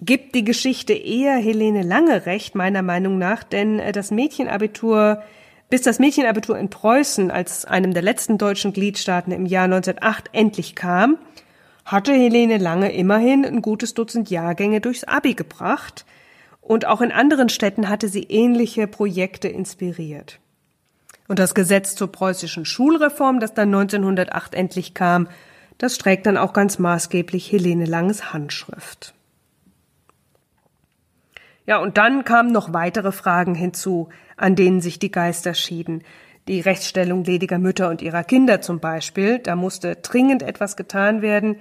gibt 0.00 0.34
die 0.34 0.44
Geschichte 0.44 0.92
eher 0.92 1.36
Helene 1.36 1.82
Lange 1.82 2.26
recht, 2.26 2.54
meiner 2.54 2.82
Meinung 2.82 3.18
nach, 3.18 3.42
denn 3.42 3.78
äh, 3.78 3.92
das 3.92 4.10
Mädchenabitur, 4.10 5.22
bis 5.70 5.82
das 5.82 5.98
Mädchenabitur 5.98 6.58
in 6.58 6.70
Preußen 6.70 7.30
als 7.30 7.64
einem 7.64 7.94
der 7.94 8.02
letzten 8.02 8.38
deutschen 8.38 8.72
Gliedstaaten 8.72 9.32
im 9.32 9.46
Jahr 9.46 9.64
1908 9.64 10.30
endlich 10.32 10.74
kam, 10.74 11.18
hatte 11.84 12.12
Helene 12.12 12.58
Lange 12.58 12.92
immerhin 12.92 13.44
ein 13.44 13.62
gutes 13.62 13.94
Dutzend 13.94 14.30
Jahrgänge 14.30 14.80
durchs 14.80 15.04
Abi 15.04 15.34
gebracht 15.34 16.04
und 16.60 16.86
auch 16.86 17.00
in 17.00 17.12
anderen 17.12 17.48
Städten 17.48 17.88
hatte 17.88 18.08
sie 18.08 18.24
ähnliche 18.24 18.86
Projekte 18.86 19.48
inspiriert. 19.48 20.38
Und 21.28 21.38
das 21.38 21.54
Gesetz 21.54 21.94
zur 21.94 22.10
preußischen 22.10 22.64
Schulreform, 22.64 23.38
das 23.38 23.54
dann 23.54 23.68
1908 23.68 24.54
endlich 24.54 24.94
kam, 24.94 25.28
das 25.76 25.98
trägt 25.98 26.26
dann 26.26 26.36
auch 26.36 26.52
ganz 26.52 26.78
maßgeblich 26.78 27.52
Helene 27.52 27.84
Langes 27.84 28.32
Handschrift. 28.32 29.14
Ja, 31.66 31.76
und 31.78 31.98
dann 31.98 32.24
kamen 32.24 32.50
noch 32.50 32.72
weitere 32.72 33.12
Fragen 33.12 33.54
hinzu, 33.54 34.08
an 34.38 34.56
denen 34.56 34.80
sich 34.80 34.98
die 34.98 35.12
Geister 35.12 35.52
schieden. 35.52 36.02
Die 36.48 36.60
Rechtsstellung 36.60 37.24
lediger 37.24 37.58
Mütter 37.58 37.90
und 37.90 38.00
ihrer 38.00 38.24
Kinder 38.24 38.62
zum 38.62 38.80
Beispiel, 38.80 39.38
da 39.38 39.54
musste 39.54 39.96
dringend 39.96 40.42
etwas 40.42 40.76
getan 40.76 41.20
werden, 41.20 41.56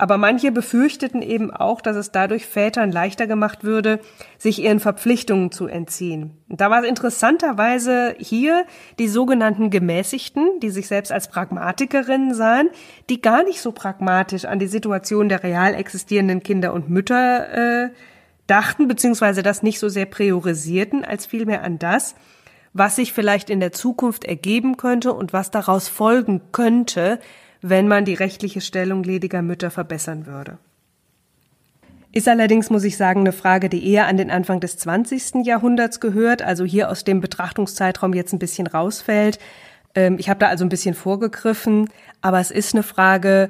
aber 0.00 0.16
manche 0.16 0.50
befürchteten 0.50 1.20
eben 1.20 1.50
auch, 1.50 1.82
dass 1.82 1.94
es 1.94 2.10
dadurch 2.10 2.46
Vätern 2.46 2.90
leichter 2.90 3.26
gemacht 3.26 3.64
würde, 3.64 4.00
sich 4.38 4.62
ihren 4.62 4.80
Verpflichtungen 4.80 5.52
zu 5.52 5.66
entziehen. 5.66 6.38
Und 6.48 6.62
da 6.62 6.70
war 6.70 6.80
es 6.80 6.88
interessanterweise 6.88 8.14
hier 8.18 8.64
die 8.98 9.08
sogenannten 9.08 9.68
Gemäßigten, 9.68 10.58
die 10.60 10.70
sich 10.70 10.88
selbst 10.88 11.12
als 11.12 11.28
Pragmatikerinnen 11.28 12.32
sahen, 12.32 12.70
die 13.10 13.20
gar 13.20 13.44
nicht 13.44 13.60
so 13.60 13.72
pragmatisch 13.72 14.46
an 14.46 14.58
die 14.58 14.68
Situation 14.68 15.28
der 15.28 15.42
real 15.42 15.74
existierenden 15.74 16.42
Kinder 16.42 16.72
und 16.72 16.88
Mütter 16.88 17.84
äh, 17.84 17.90
dachten, 18.46 18.88
beziehungsweise 18.88 19.42
das 19.42 19.62
nicht 19.62 19.78
so 19.78 19.90
sehr 19.90 20.06
priorisierten, 20.06 21.04
als 21.04 21.26
vielmehr 21.26 21.62
an 21.62 21.78
das, 21.78 22.14
was 22.72 22.96
sich 22.96 23.12
vielleicht 23.12 23.50
in 23.50 23.60
der 23.60 23.72
Zukunft 23.72 24.24
ergeben 24.24 24.78
könnte 24.78 25.12
und 25.12 25.34
was 25.34 25.50
daraus 25.50 25.88
folgen 25.88 26.40
könnte, 26.52 27.18
wenn 27.62 27.88
man 27.88 28.04
die 28.04 28.14
rechtliche 28.14 28.60
Stellung 28.60 29.02
lediger 29.02 29.42
Mütter 29.42 29.70
verbessern 29.70 30.26
würde. 30.26 30.58
Ist 32.12 32.28
allerdings, 32.28 32.70
muss 32.70 32.84
ich 32.84 32.96
sagen, 32.96 33.20
eine 33.20 33.32
Frage, 33.32 33.68
die 33.68 33.88
eher 33.88 34.06
an 34.06 34.16
den 34.16 34.30
Anfang 34.30 34.58
des 34.58 34.76
20. 34.78 35.46
Jahrhunderts 35.46 36.00
gehört, 36.00 36.42
also 36.42 36.64
hier 36.64 36.90
aus 36.90 37.04
dem 37.04 37.20
Betrachtungszeitraum 37.20 38.14
jetzt 38.14 38.32
ein 38.32 38.40
bisschen 38.40 38.66
rausfällt. 38.66 39.38
Ähm, 39.94 40.16
ich 40.18 40.28
habe 40.28 40.40
da 40.40 40.48
also 40.48 40.64
ein 40.64 40.70
bisschen 40.70 40.94
vorgegriffen, 40.94 41.88
aber 42.20 42.40
es 42.40 42.50
ist 42.50 42.74
eine 42.74 42.82
Frage, 42.82 43.48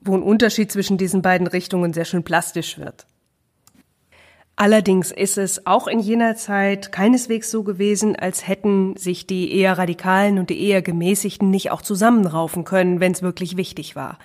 wo 0.00 0.16
ein 0.16 0.22
Unterschied 0.22 0.72
zwischen 0.72 0.98
diesen 0.98 1.22
beiden 1.22 1.46
Richtungen 1.46 1.92
sehr 1.92 2.04
schön 2.04 2.24
plastisch 2.24 2.76
wird. 2.78 3.06
Allerdings 4.56 5.10
ist 5.10 5.38
es 5.38 5.66
auch 5.66 5.86
in 5.86 5.98
jener 5.98 6.36
Zeit 6.36 6.92
keineswegs 6.92 7.50
so 7.50 7.62
gewesen, 7.62 8.16
als 8.16 8.46
hätten 8.46 8.96
sich 8.96 9.26
die 9.26 9.52
eher 9.56 9.78
Radikalen 9.78 10.38
und 10.38 10.50
die 10.50 10.68
eher 10.68 10.82
Gemäßigten 10.82 11.50
nicht 11.50 11.70
auch 11.70 11.82
zusammenraufen 11.82 12.64
können, 12.64 13.00
wenn 13.00 13.12
es 13.12 13.22
wirklich 13.22 13.56
wichtig 13.56 13.96
war. 13.96 14.18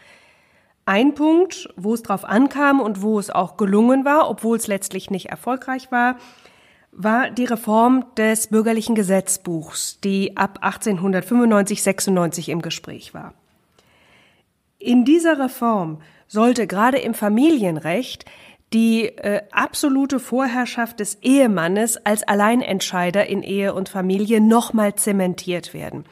Ein 0.86 1.16
Punkt, 1.16 1.70
wo 1.76 1.94
es 1.94 2.04
drauf 2.04 2.24
ankam 2.24 2.80
und 2.80 3.02
wo 3.02 3.20
es 3.20 3.30
auch 3.30 3.58
gelungen 3.58 4.06
war, 4.06 4.30
obwohl 4.30 4.58
es 4.58 4.68
letztlich 4.68 5.10
nicht 5.10 5.28
erfolgreich 5.28 5.92
war, 5.92 6.18
war 6.92 7.30
die 7.30 7.46
Reform 7.46 8.06
des 8.16 8.48
bürgerlichen 8.48 8.96
Gesetzbuchs, 8.96 10.00
die 10.02 10.36
ab 10.36 10.60
1895-96 10.64 12.50
im 12.50 12.62
Gespräch 12.62 13.14
war. 13.14 13.34
In 14.80 15.06
dieser 15.06 15.40
Reform 15.40 16.02
sollte 16.28 16.68
gerade 16.68 16.98
im 16.98 17.14
Familienrecht 17.14 18.26
die 18.74 19.06
äh, 19.06 19.42
absolute 19.52 20.20
Vorherrschaft 20.20 21.00
des 21.00 21.16
Ehemannes 21.22 21.98
als 22.06 22.24
Alleinentscheider 22.24 23.26
in 23.28 23.44
Ehe 23.44 23.74
und 23.74 23.90
Familie 23.90 24.42
nochmal 24.42 24.96
zementiert 24.96 25.74
werden. 25.74 26.04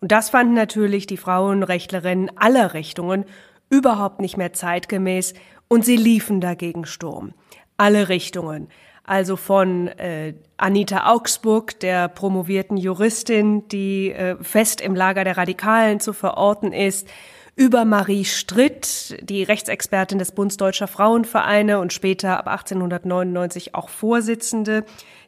Und 0.00 0.12
das 0.12 0.28
fanden 0.28 0.54
natürlich 0.54 1.06
die 1.06 1.16
Frauenrechtlerinnen 1.16 2.36
aller 2.36 2.74
Richtungen 2.74 3.24
überhaupt 3.70 4.20
nicht 4.20 4.36
mehr 4.36 4.52
zeitgemäß 4.52 5.32
und 5.68 5.84
sie 5.84 5.96
liefen 5.96 6.40
dagegen 6.40 6.84
Sturm. 6.84 7.32
Alle 7.78 8.08
Richtungen. 8.10 8.68
Also 9.02 9.36
von 9.36 9.88
äh, 9.88 10.34
Anita 10.56 11.10
Augsburg, 11.10 11.78
der 11.80 12.08
promovierten 12.08 12.76
Juristin, 12.76 13.68
die 13.68 14.12
äh, 14.12 14.36
fest 14.42 14.80
im 14.80 14.94
Lager 14.94 15.24
der 15.24 15.36
Radikalen 15.36 16.00
zu 16.00 16.12
verorten 16.12 16.72
ist, 16.72 17.08
über 17.56 17.84
Marie 17.84 18.24
Stritt, 18.24 19.16
die 19.22 19.44
Rechtsexpertin 19.44 20.18
des 20.18 20.32
Bundes 20.32 20.56
Deutscher 20.56 20.88
Frauenvereine 20.88 21.78
und 21.78 21.92
später 21.92 22.38
ab 22.38 22.48
1899 22.48 23.74
auch 23.74 23.88
Vorsitzende, 23.88 24.84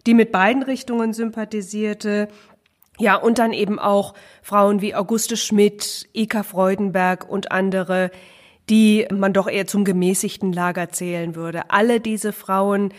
die 0.07 0.15
mit 0.15 0.33
beiden 0.33 0.63
Richtungen 0.63 1.13
sympathisierte. 1.13 2.29
Ja, 2.99 3.17
und 3.17 3.39
dann 3.39 3.53
eben 3.53 3.79
auch 3.79 4.15
Frauen 4.43 4.81
wie 4.81 4.95
Auguste 4.95 5.37
Schmidt, 5.37 6.09
Ika 6.15 6.43
Freudenberg 6.43 7.29
und 7.29 7.53
andere, 7.53 8.11
die 8.69 9.07
man 9.13 9.33
doch 9.33 9.49
eher 9.49 9.67
zum 9.67 9.85
gemäßigten 9.85 10.53
Lager 10.53 10.89
zählen 10.91 11.37
würde. 11.37 11.71
Alle 11.71 12.01
diese 12.01 12.33
Frauen 12.33 12.93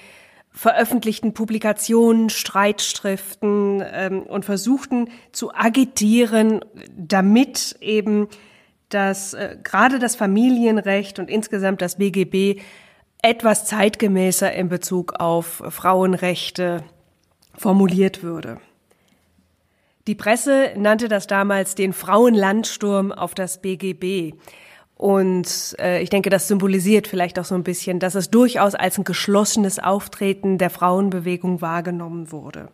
veröffentlichten 0.52 1.34
Publikationen, 1.34 2.30
Streitschriften 2.30 3.84
ähm, 3.92 4.24
und 4.24 4.46
versuchten 4.46 5.10
zu 5.32 5.54
agitieren, 5.54 6.64
damit 6.96 7.76
eben 7.82 8.28
das 8.90 9.34
äh, 9.34 9.58
gerade 9.64 10.00
das 10.00 10.16
Familienrecht 10.16 11.20
und 11.20 11.30
insgesamt 11.30 11.82
das 11.82 11.98
BGB 11.98 12.62
etwas 13.22 13.66
zeitgemäßer 13.66 14.52
in 14.54 14.70
Bezug 14.70 15.14
auf 15.20 15.64
Frauenrechte 15.70 16.84
formuliert 17.56 18.24
würde. 18.24 18.60
Die 20.08 20.16
Presse 20.16 20.72
nannte 20.78 21.10
das 21.10 21.28
damals 21.28 21.76
den 21.76 21.92
Frauenlandsturm 21.92 23.12
auf 23.12 23.36
das 23.36 23.62
BGB. 23.62 24.36
Und 24.96 25.76
äh, 25.80 26.02
ich 26.02 26.10
denke, 26.10 26.30
das 26.30 26.48
symbolisiert 26.48 27.08
vielleicht 27.08 27.38
auch 27.38 27.46
so 27.46 27.56
ein 27.56 27.64
bisschen, 27.64 28.00
dass 28.00 28.16
es 28.16 28.32
durchaus 28.32 28.74
als 28.74 28.98
ein 28.98 29.04
geschlossenes 29.04 29.80
Auftreten 29.80 30.58
der 30.58 30.70
Frauenbewegung 30.70 31.62
wahrgenommen 31.62 32.32
wurde. 32.32 32.70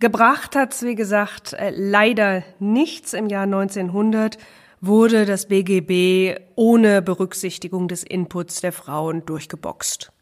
Gebracht 0.00 0.56
hat's, 0.56 0.82
wie 0.82 0.96
gesagt, 0.96 1.52
äh, 1.52 1.70
leider 1.74 2.42
nichts. 2.58 3.12
Im 3.12 3.28
Jahr 3.28 3.44
1900 3.44 4.36
wurde 4.82 5.26
das 5.26 5.46
BGB 5.46 6.40
ohne 6.56 7.02
Berücksichtigung 7.02 7.86
des 7.86 8.02
Inputs 8.02 8.60
der 8.60 8.72
Frauen 8.72 9.24
durchgeboxt. 9.24 10.12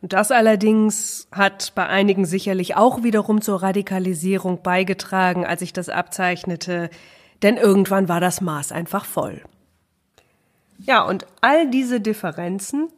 Und 0.00 0.14
das 0.14 0.30
allerdings 0.30 1.28
hat 1.30 1.74
bei 1.74 1.86
einigen 1.86 2.24
sicherlich 2.24 2.76
auch 2.76 3.02
wiederum 3.02 3.42
zur 3.42 3.62
Radikalisierung 3.62 4.62
beigetragen, 4.62 5.44
als 5.44 5.60
sich 5.60 5.74
das 5.74 5.90
abzeichnete, 5.90 6.88
denn 7.42 7.58
irgendwann 7.58 8.08
war 8.08 8.20
das 8.20 8.40
Maß 8.40 8.72
einfach 8.72 9.04
voll. 9.04 9.42
Ja, 10.78 11.02
und 11.02 11.26
all 11.42 11.68
diese 11.68 12.00
Differenzen, 12.00 12.88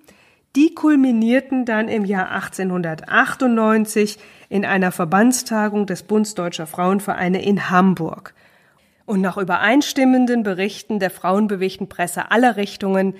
die 0.54 0.74
kulminierten 0.74 1.64
dann 1.64 1.88
im 1.88 2.04
Jahr 2.04 2.30
1898 2.30 4.18
in 4.48 4.64
einer 4.64 4.92
Verbandstagung 4.92 5.86
des 5.86 6.04
Bundes 6.04 6.34
Deutscher 6.34 6.68
Frauenvereine 6.68 7.42
in 7.42 7.70
Hamburg. 7.70 8.34
Und 9.10 9.22
nach 9.22 9.38
übereinstimmenden 9.38 10.44
Berichten 10.44 11.00
der 11.00 11.10
frauenbewegten 11.10 11.88
Presse 11.88 12.30
aller 12.30 12.56
Richtungen 12.56 13.16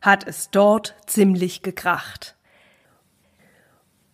hat 0.00 0.26
es 0.26 0.48
dort 0.48 0.94
ziemlich 1.04 1.60
gekracht. 1.60 2.34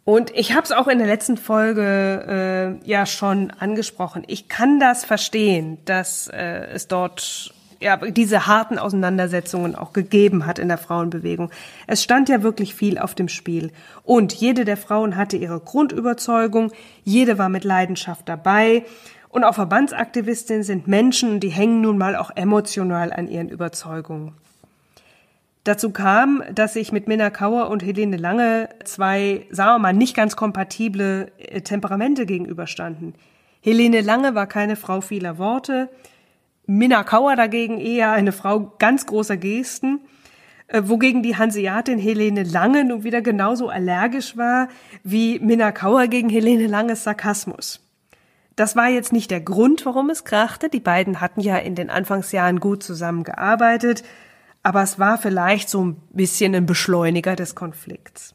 Und 0.02 0.32
ich 0.34 0.54
habe 0.54 0.64
es 0.64 0.72
auch 0.72 0.88
in 0.88 0.98
der 0.98 1.06
letzten 1.06 1.36
Folge 1.36 2.80
äh, 2.82 2.84
ja 2.84 3.06
schon 3.06 3.52
angesprochen. 3.52 4.24
Ich 4.26 4.48
kann 4.48 4.80
das 4.80 5.04
verstehen, 5.04 5.78
dass 5.84 6.26
äh, 6.26 6.66
es 6.74 6.88
dort 6.88 7.54
ja, 7.78 7.96
diese 7.96 8.48
harten 8.48 8.80
Auseinandersetzungen 8.80 9.76
auch 9.76 9.92
gegeben 9.92 10.46
hat 10.46 10.58
in 10.58 10.66
der 10.66 10.78
Frauenbewegung. 10.78 11.52
Es 11.86 12.02
stand 12.02 12.28
ja 12.28 12.42
wirklich 12.42 12.74
viel 12.74 12.98
auf 12.98 13.14
dem 13.14 13.28
Spiel. 13.28 13.70
Und 14.02 14.32
jede 14.32 14.64
der 14.64 14.76
Frauen 14.76 15.14
hatte 15.14 15.36
ihre 15.36 15.60
Grundüberzeugung, 15.60 16.72
jede 17.04 17.38
war 17.38 17.48
mit 17.48 17.62
Leidenschaft 17.62 18.28
dabei. 18.28 18.84
Und 19.30 19.44
auch 19.44 19.54
Verbandsaktivistinnen 19.54 20.64
sind 20.64 20.88
Menschen, 20.88 21.38
die 21.38 21.50
hängen 21.50 21.80
nun 21.80 21.96
mal 21.96 22.16
auch 22.16 22.32
emotional 22.34 23.12
an 23.12 23.28
ihren 23.28 23.48
Überzeugungen. 23.48 24.34
Dazu 25.64 25.90
kam, 25.90 26.42
dass 26.52 26.72
sich 26.72 26.90
mit 26.90 27.06
Minna 27.06 27.30
Kauer 27.30 27.70
und 27.70 27.84
Helene 27.84 28.16
Lange 28.16 28.70
zwei, 28.84 29.46
sagen 29.50 29.74
wir 29.74 29.78
mal, 29.78 29.92
nicht 29.92 30.16
ganz 30.16 30.34
kompatible 30.34 31.30
äh, 31.38 31.60
Temperamente 31.60 32.26
gegenüberstanden. 32.26 33.14
Helene 33.60 34.00
Lange 34.00 34.34
war 34.34 34.46
keine 34.46 34.74
Frau 34.74 35.00
vieler 35.00 35.38
Worte, 35.38 35.88
Minna 36.66 37.04
Kauer 37.04 37.36
dagegen 37.36 37.78
eher 37.78 38.12
eine 38.12 38.32
Frau 38.32 38.72
ganz 38.78 39.04
großer 39.06 39.36
Gesten, 39.36 40.00
äh, 40.68 40.82
wogegen 40.86 41.22
die 41.22 41.36
Hanseatin 41.36 41.98
Helene 41.98 42.42
Lange 42.42 42.84
nun 42.84 43.04
wieder 43.04 43.20
genauso 43.20 43.68
allergisch 43.68 44.36
war 44.36 44.68
wie 45.04 45.38
Minna 45.40 45.72
Kauer 45.72 46.06
gegen 46.06 46.30
Helene 46.30 46.66
Langes 46.66 47.04
Sarkasmus. 47.04 47.89
Das 48.60 48.76
war 48.76 48.90
jetzt 48.90 49.14
nicht 49.14 49.30
der 49.30 49.40
Grund, 49.40 49.86
warum 49.86 50.10
es 50.10 50.24
krachte. 50.24 50.68
Die 50.68 50.80
beiden 50.80 51.22
hatten 51.22 51.40
ja 51.40 51.56
in 51.56 51.74
den 51.74 51.88
Anfangsjahren 51.88 52.60
gut 52.60 52.82
zusammengearbeitet, 52.82 54.02
aber 54.62 54.82
es 54.82 54.98
war 54.98 55.16
vielleicht 55.16 55.70
so 55.70 55.82
ein 55.82 55.96
bisschen 56.10 56.54
ein 56.54 56.66
Beschleuniger 56.66 57.36
des 57.36 57.54
Konflikts. 57.54 58.34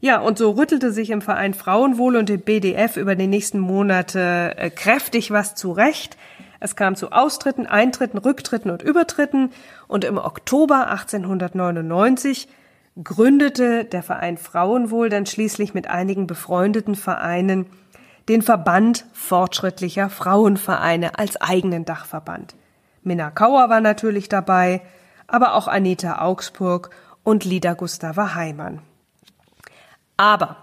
Ja, 0.00 0.20
und 0.20 0.36
so 0.36 0.50
rüttelte 0.50 0.92
sich 0.92 1.08
im 1.08 1.22
Verein 1.22 1.54
Frauenwohl 1.54 2.16
und 2.16 2.28
dem 2.28 2.42
BDF 2.42 2.98
über 2.98 3.14
die 3.14 3.28
nächsten 3.28 3.60
Monate 3.60 4.52
äh, 4.58 4.68
kräftig 4.68 5.30
was 5.30 5.54
zurecht. 5.54 6.18
Es 6.60 6.76
kam 6.76 6.94
zu 6.94 7.12
Austritten, 7.12 7.66
Eintritten, 7.66 8.18
Rücktritten 8.18 8.70
und 8.70 8.82
Übertritten 8.82 9.52
und 9.88 10.04
im 10.04 10.18
Oktober 10.18 10.90
1899 10.90 12.46
gründete 13.02 13.86
der 13.86 14.02
Verein 14.02 14.36
Frauenwohl 14.36 15.08
dann 15.08 15.24
schließlich 15.24 15.72
mit 15.72 15.88
einigen 15.88 16.26
befreundeten 16.26 16.94
Vereinen 16.94 17.64
den 18.28 18.42
Verband 18.42 19.06
fortschrittlicher 19.12 20.10
Frauenvereine 20.10 21.18
als 21.18 21.40
eigenen 21.40 21.84
Dachverband. 21.84 22.54
Minna 23.02 23.30
Kauer 23.30 23.68
war 23.68 23.80
natürlich 23.80 24.28
dabei, 24.28 24.82
aber 25.26 25.54
auch 25.54 25.68
Anita 25.68 26.20
Augsburg 26.20 26.90
und 27.24 27.44
Lida 27.44 27.74
Gustava 27.74 28.34
Heimann. 28.34 28.80
Aber 30.16 30.56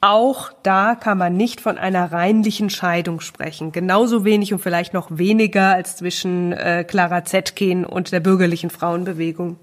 auch 0.00 0.50
da 0.64 0.96
kann 0.96 1.18
man 1.18 1.36
nicht 1.36 1.60
von 1.60 1.78
einer 1.78 2.10
reinlichen 2.10 2.70
Scheidung 2.70 3.20
sprechen. 3.20 3.70
Genauso 3.70 4.24
wenig 4.24 4.52
und 4.52 4.58
vielleicht 4.58 4.94
noch 4.94 5.06
weniger 5.10 5.74
als 5.74 5.96
zwischen 5.96 6.52
äh, 6.52 6.82
Clara 6.82 7.24
Zetkin 7.24 7.84
und 7.84 8.10
der 8.10 8.18
bürgerlichen 8.18 8.70
Frauenbewegung. 8.70 9.58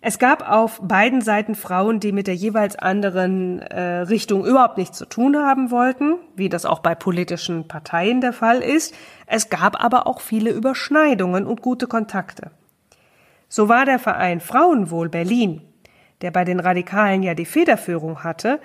Es 0.00 0.18
gab 0.18 0.48
auf 0.48 0.80
beiden 0.82 1.20
Seiten 1.20 1.54
Frauen, 1.54 1.98
die 1.98 2.12
mit 2.12 2.28
der 2.28 2.34
jeweils 2.34 2.76
anderen 2.76 3.60
äh, 3.60 4.00
Richtung 4.00 4.44
überhaupt 4.44 4.78
nichts 4.78 4.96
zu 4.96 5.06
tun 5.06 5.36
haben 5.36 5.70
wollten, 5.70 6.14
wie 6.36 6.48
das 6.48 6.64
auch 6.64 6.78
bei 6.78 6.94
politischen 6.94 7.66
Parteien 7.66 8.20
der 8.20 8.32
Fall 8.32 8.60
ist. 8.60 8.94
Es 9.26 9.50
gab 9.50 9.82
aber 9.82 10.06
auch 10.06 10.20
viele 10.20 10.50
Überschneidungen 10.50 11.46
und 11.46 11.62
gute 11.62 11.88
Kontakte. 11.88 12.52
So 13.48 13.68
war 13.68 13.84
der 13.86 13.98
Verein 13.98 14.40
Frauenwohl 14.40 15.08
Berlin, 15.08 15.62
der 16.20 16.30
bei 16.30 16.44
den 16.44 16.60
Radikalen 16.60 17.22
ja 17.22 17.34
die 17.34 17.46
Federführung 17.46 18.22
hatte, 18.22 18.60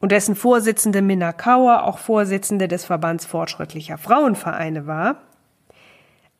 und 0.00 0.12
dessen 0.12 0.36
Vorsitzende 0.36 1.02
Minna 1.02 1.32
Kauer 1.32 1.82
auch 1.82 1.98
Vorsitzende 1.98 2.68
des 2.68 2.84
Verbands 2.84 3.26
fortschrittlicher 3.26 3.98
Frauenvereine 3.98 4.86
war. 4.86 5.16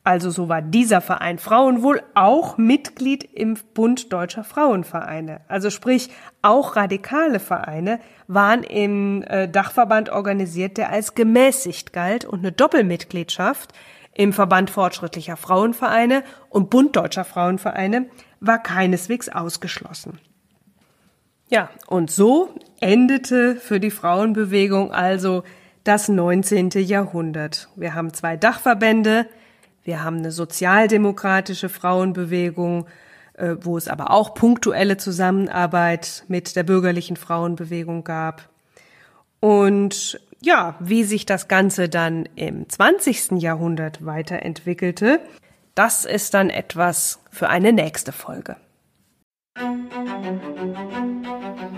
Also 0.03 0.29
so 0.29 0.47
war 0.47 0.61
dieser 0.61 1.01
Verein 1.01 1.39
Frauenwohl 1.39 2.01
auch 2.15 2.57
Mitglied 2.57 3.23
im 3.23 3.57
Bund 3.73 4.11
deutscher 4.13 4.43
Frauenvereine. 4.43 5.41
Also 5.47 5.69
sprich, 5.69 6.09
auch 6.41 6.75
radikale 6.75 7.39
Vereine 7.39 7.99
waren 8.27 8.63
im 8.63 9.23
äh, 9.23 9.49
Dachverband 9.49 10.09
organisiert, 10.09 10.77
der 10.77 10.89
als 10.89 11.15
gemäßigt 11.15 11.91
galt 11.91 12.25
und 12.25 12.39
eine 12.39 12.51
Doppelmitgliedschaft 12.51 13.73
im 14.13 14.33
Verband 14.33 14.69
fortschrittlicher 14.69 15.37
Frauenvereine 15.37 16.23
und 16.49 16.69
Bund 16.69 16.95
deutscher 16.95 17.25
Frauenvereine 17.25 18.07
war 18.39 18.61
keineswegs 18.63 19.29
ausgeschlossen. 19.29 20.19
Ja, 21.49 21.69
und 21.87 22.11
so 22.11 22.53
endete 22.79 23.55
für 23.55 23.79
die 23.79 23.91
Frauenbewegung 23.91 24.91
also 24.91 25.43
das 25.83 26.07
19. 26.07 26.69
Jahrhundert. 26.75 27.69
Wir 27.75 27.95
haben 27.95 28.13
zwei 28.13 28.37
Dachverbände, 28.37 29.25
wir 29.89 30.03
haben 30.03 30.17
eine 30.17 30.31
sozialdemokratische 30.31 31.67
Frauenbewegung, 31.67 32.85
äh, 33.33 33.55
wo 33.59 33.75
es 33.75 33.87
aber 33.87 34.11
auch 34.11 34.35
punktuelle 34.35 34.97
Zusammenarbeit 34.97 36.25
mit 36.27 36.55
der 36.55 36.61
bürgerlichen 36.61 37.17
Frauenbewegung 37.17 38.03
gab. 38.03 38.49
Und 39.39 40.21
ja, 40.41 40.75
wie 40.79 41.03
sich 41.03 41.25
das 41.25 41.47
Ganze 41.47 41.89
dann 41.89 42.29
im 42.35 42.69
20. 42.69 43.41
Jahrhundert 43.41 44.05
weiterentwickelte, 44.05 45.21
das 45.73 46.05
ist 46.05 46.35
dann 46.35 46.51
etwas 46.51 47.19
für 47.31 47.49
eine 47.49 47.73
nächste 47.73 48.11
Folge. 48.11 48.57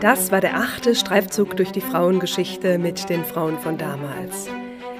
Das 0.02 0.34
war 0.34 0.42
der 0.42 0.58
achte 0.58 0.96
Streifzug 0.96 1.56
durch 1.56 1.72
die 1.72 1.80
Frauengeschichte 1.80 2.78
mit 2.78 3.08
den 3.08 3.24
Frauen 3.24 3.58
von 3.58 3.78
damals. 3.78 4.50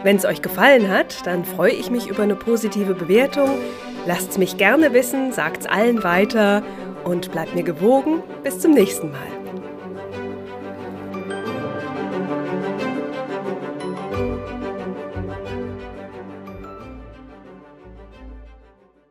Wenn 0.04 0.16
es 0.16 0.26
euch 0.26 0.42
gefallen 0.42 0.90
hat, 0.90 1.26
dann 1.26 1.46
freue 1.46 1.74
ich 1.74 1.92
mich 1.92 2.08
über 2.08 2.24
eine 2.24 2.36
positive 2.36 2.96
Bewertung. 2.96 3.50
Lasst's 4.08 4.38
mich 4.38 4.58
gerne 4.58 4.94
wissen, 4.94 5.32
sagt's 5.32 5.68
allen 5.68 6.04
weiter 6.04 6.64
und 7.04 7.32
bleibt 7.32 7.54
mir 7.54 7.64
gewogen. 7.64 8.24
Bis 8.44 8.60
zum 8.60 8.72
nächsten 8.72 9.12
Mal. 9.12 9.41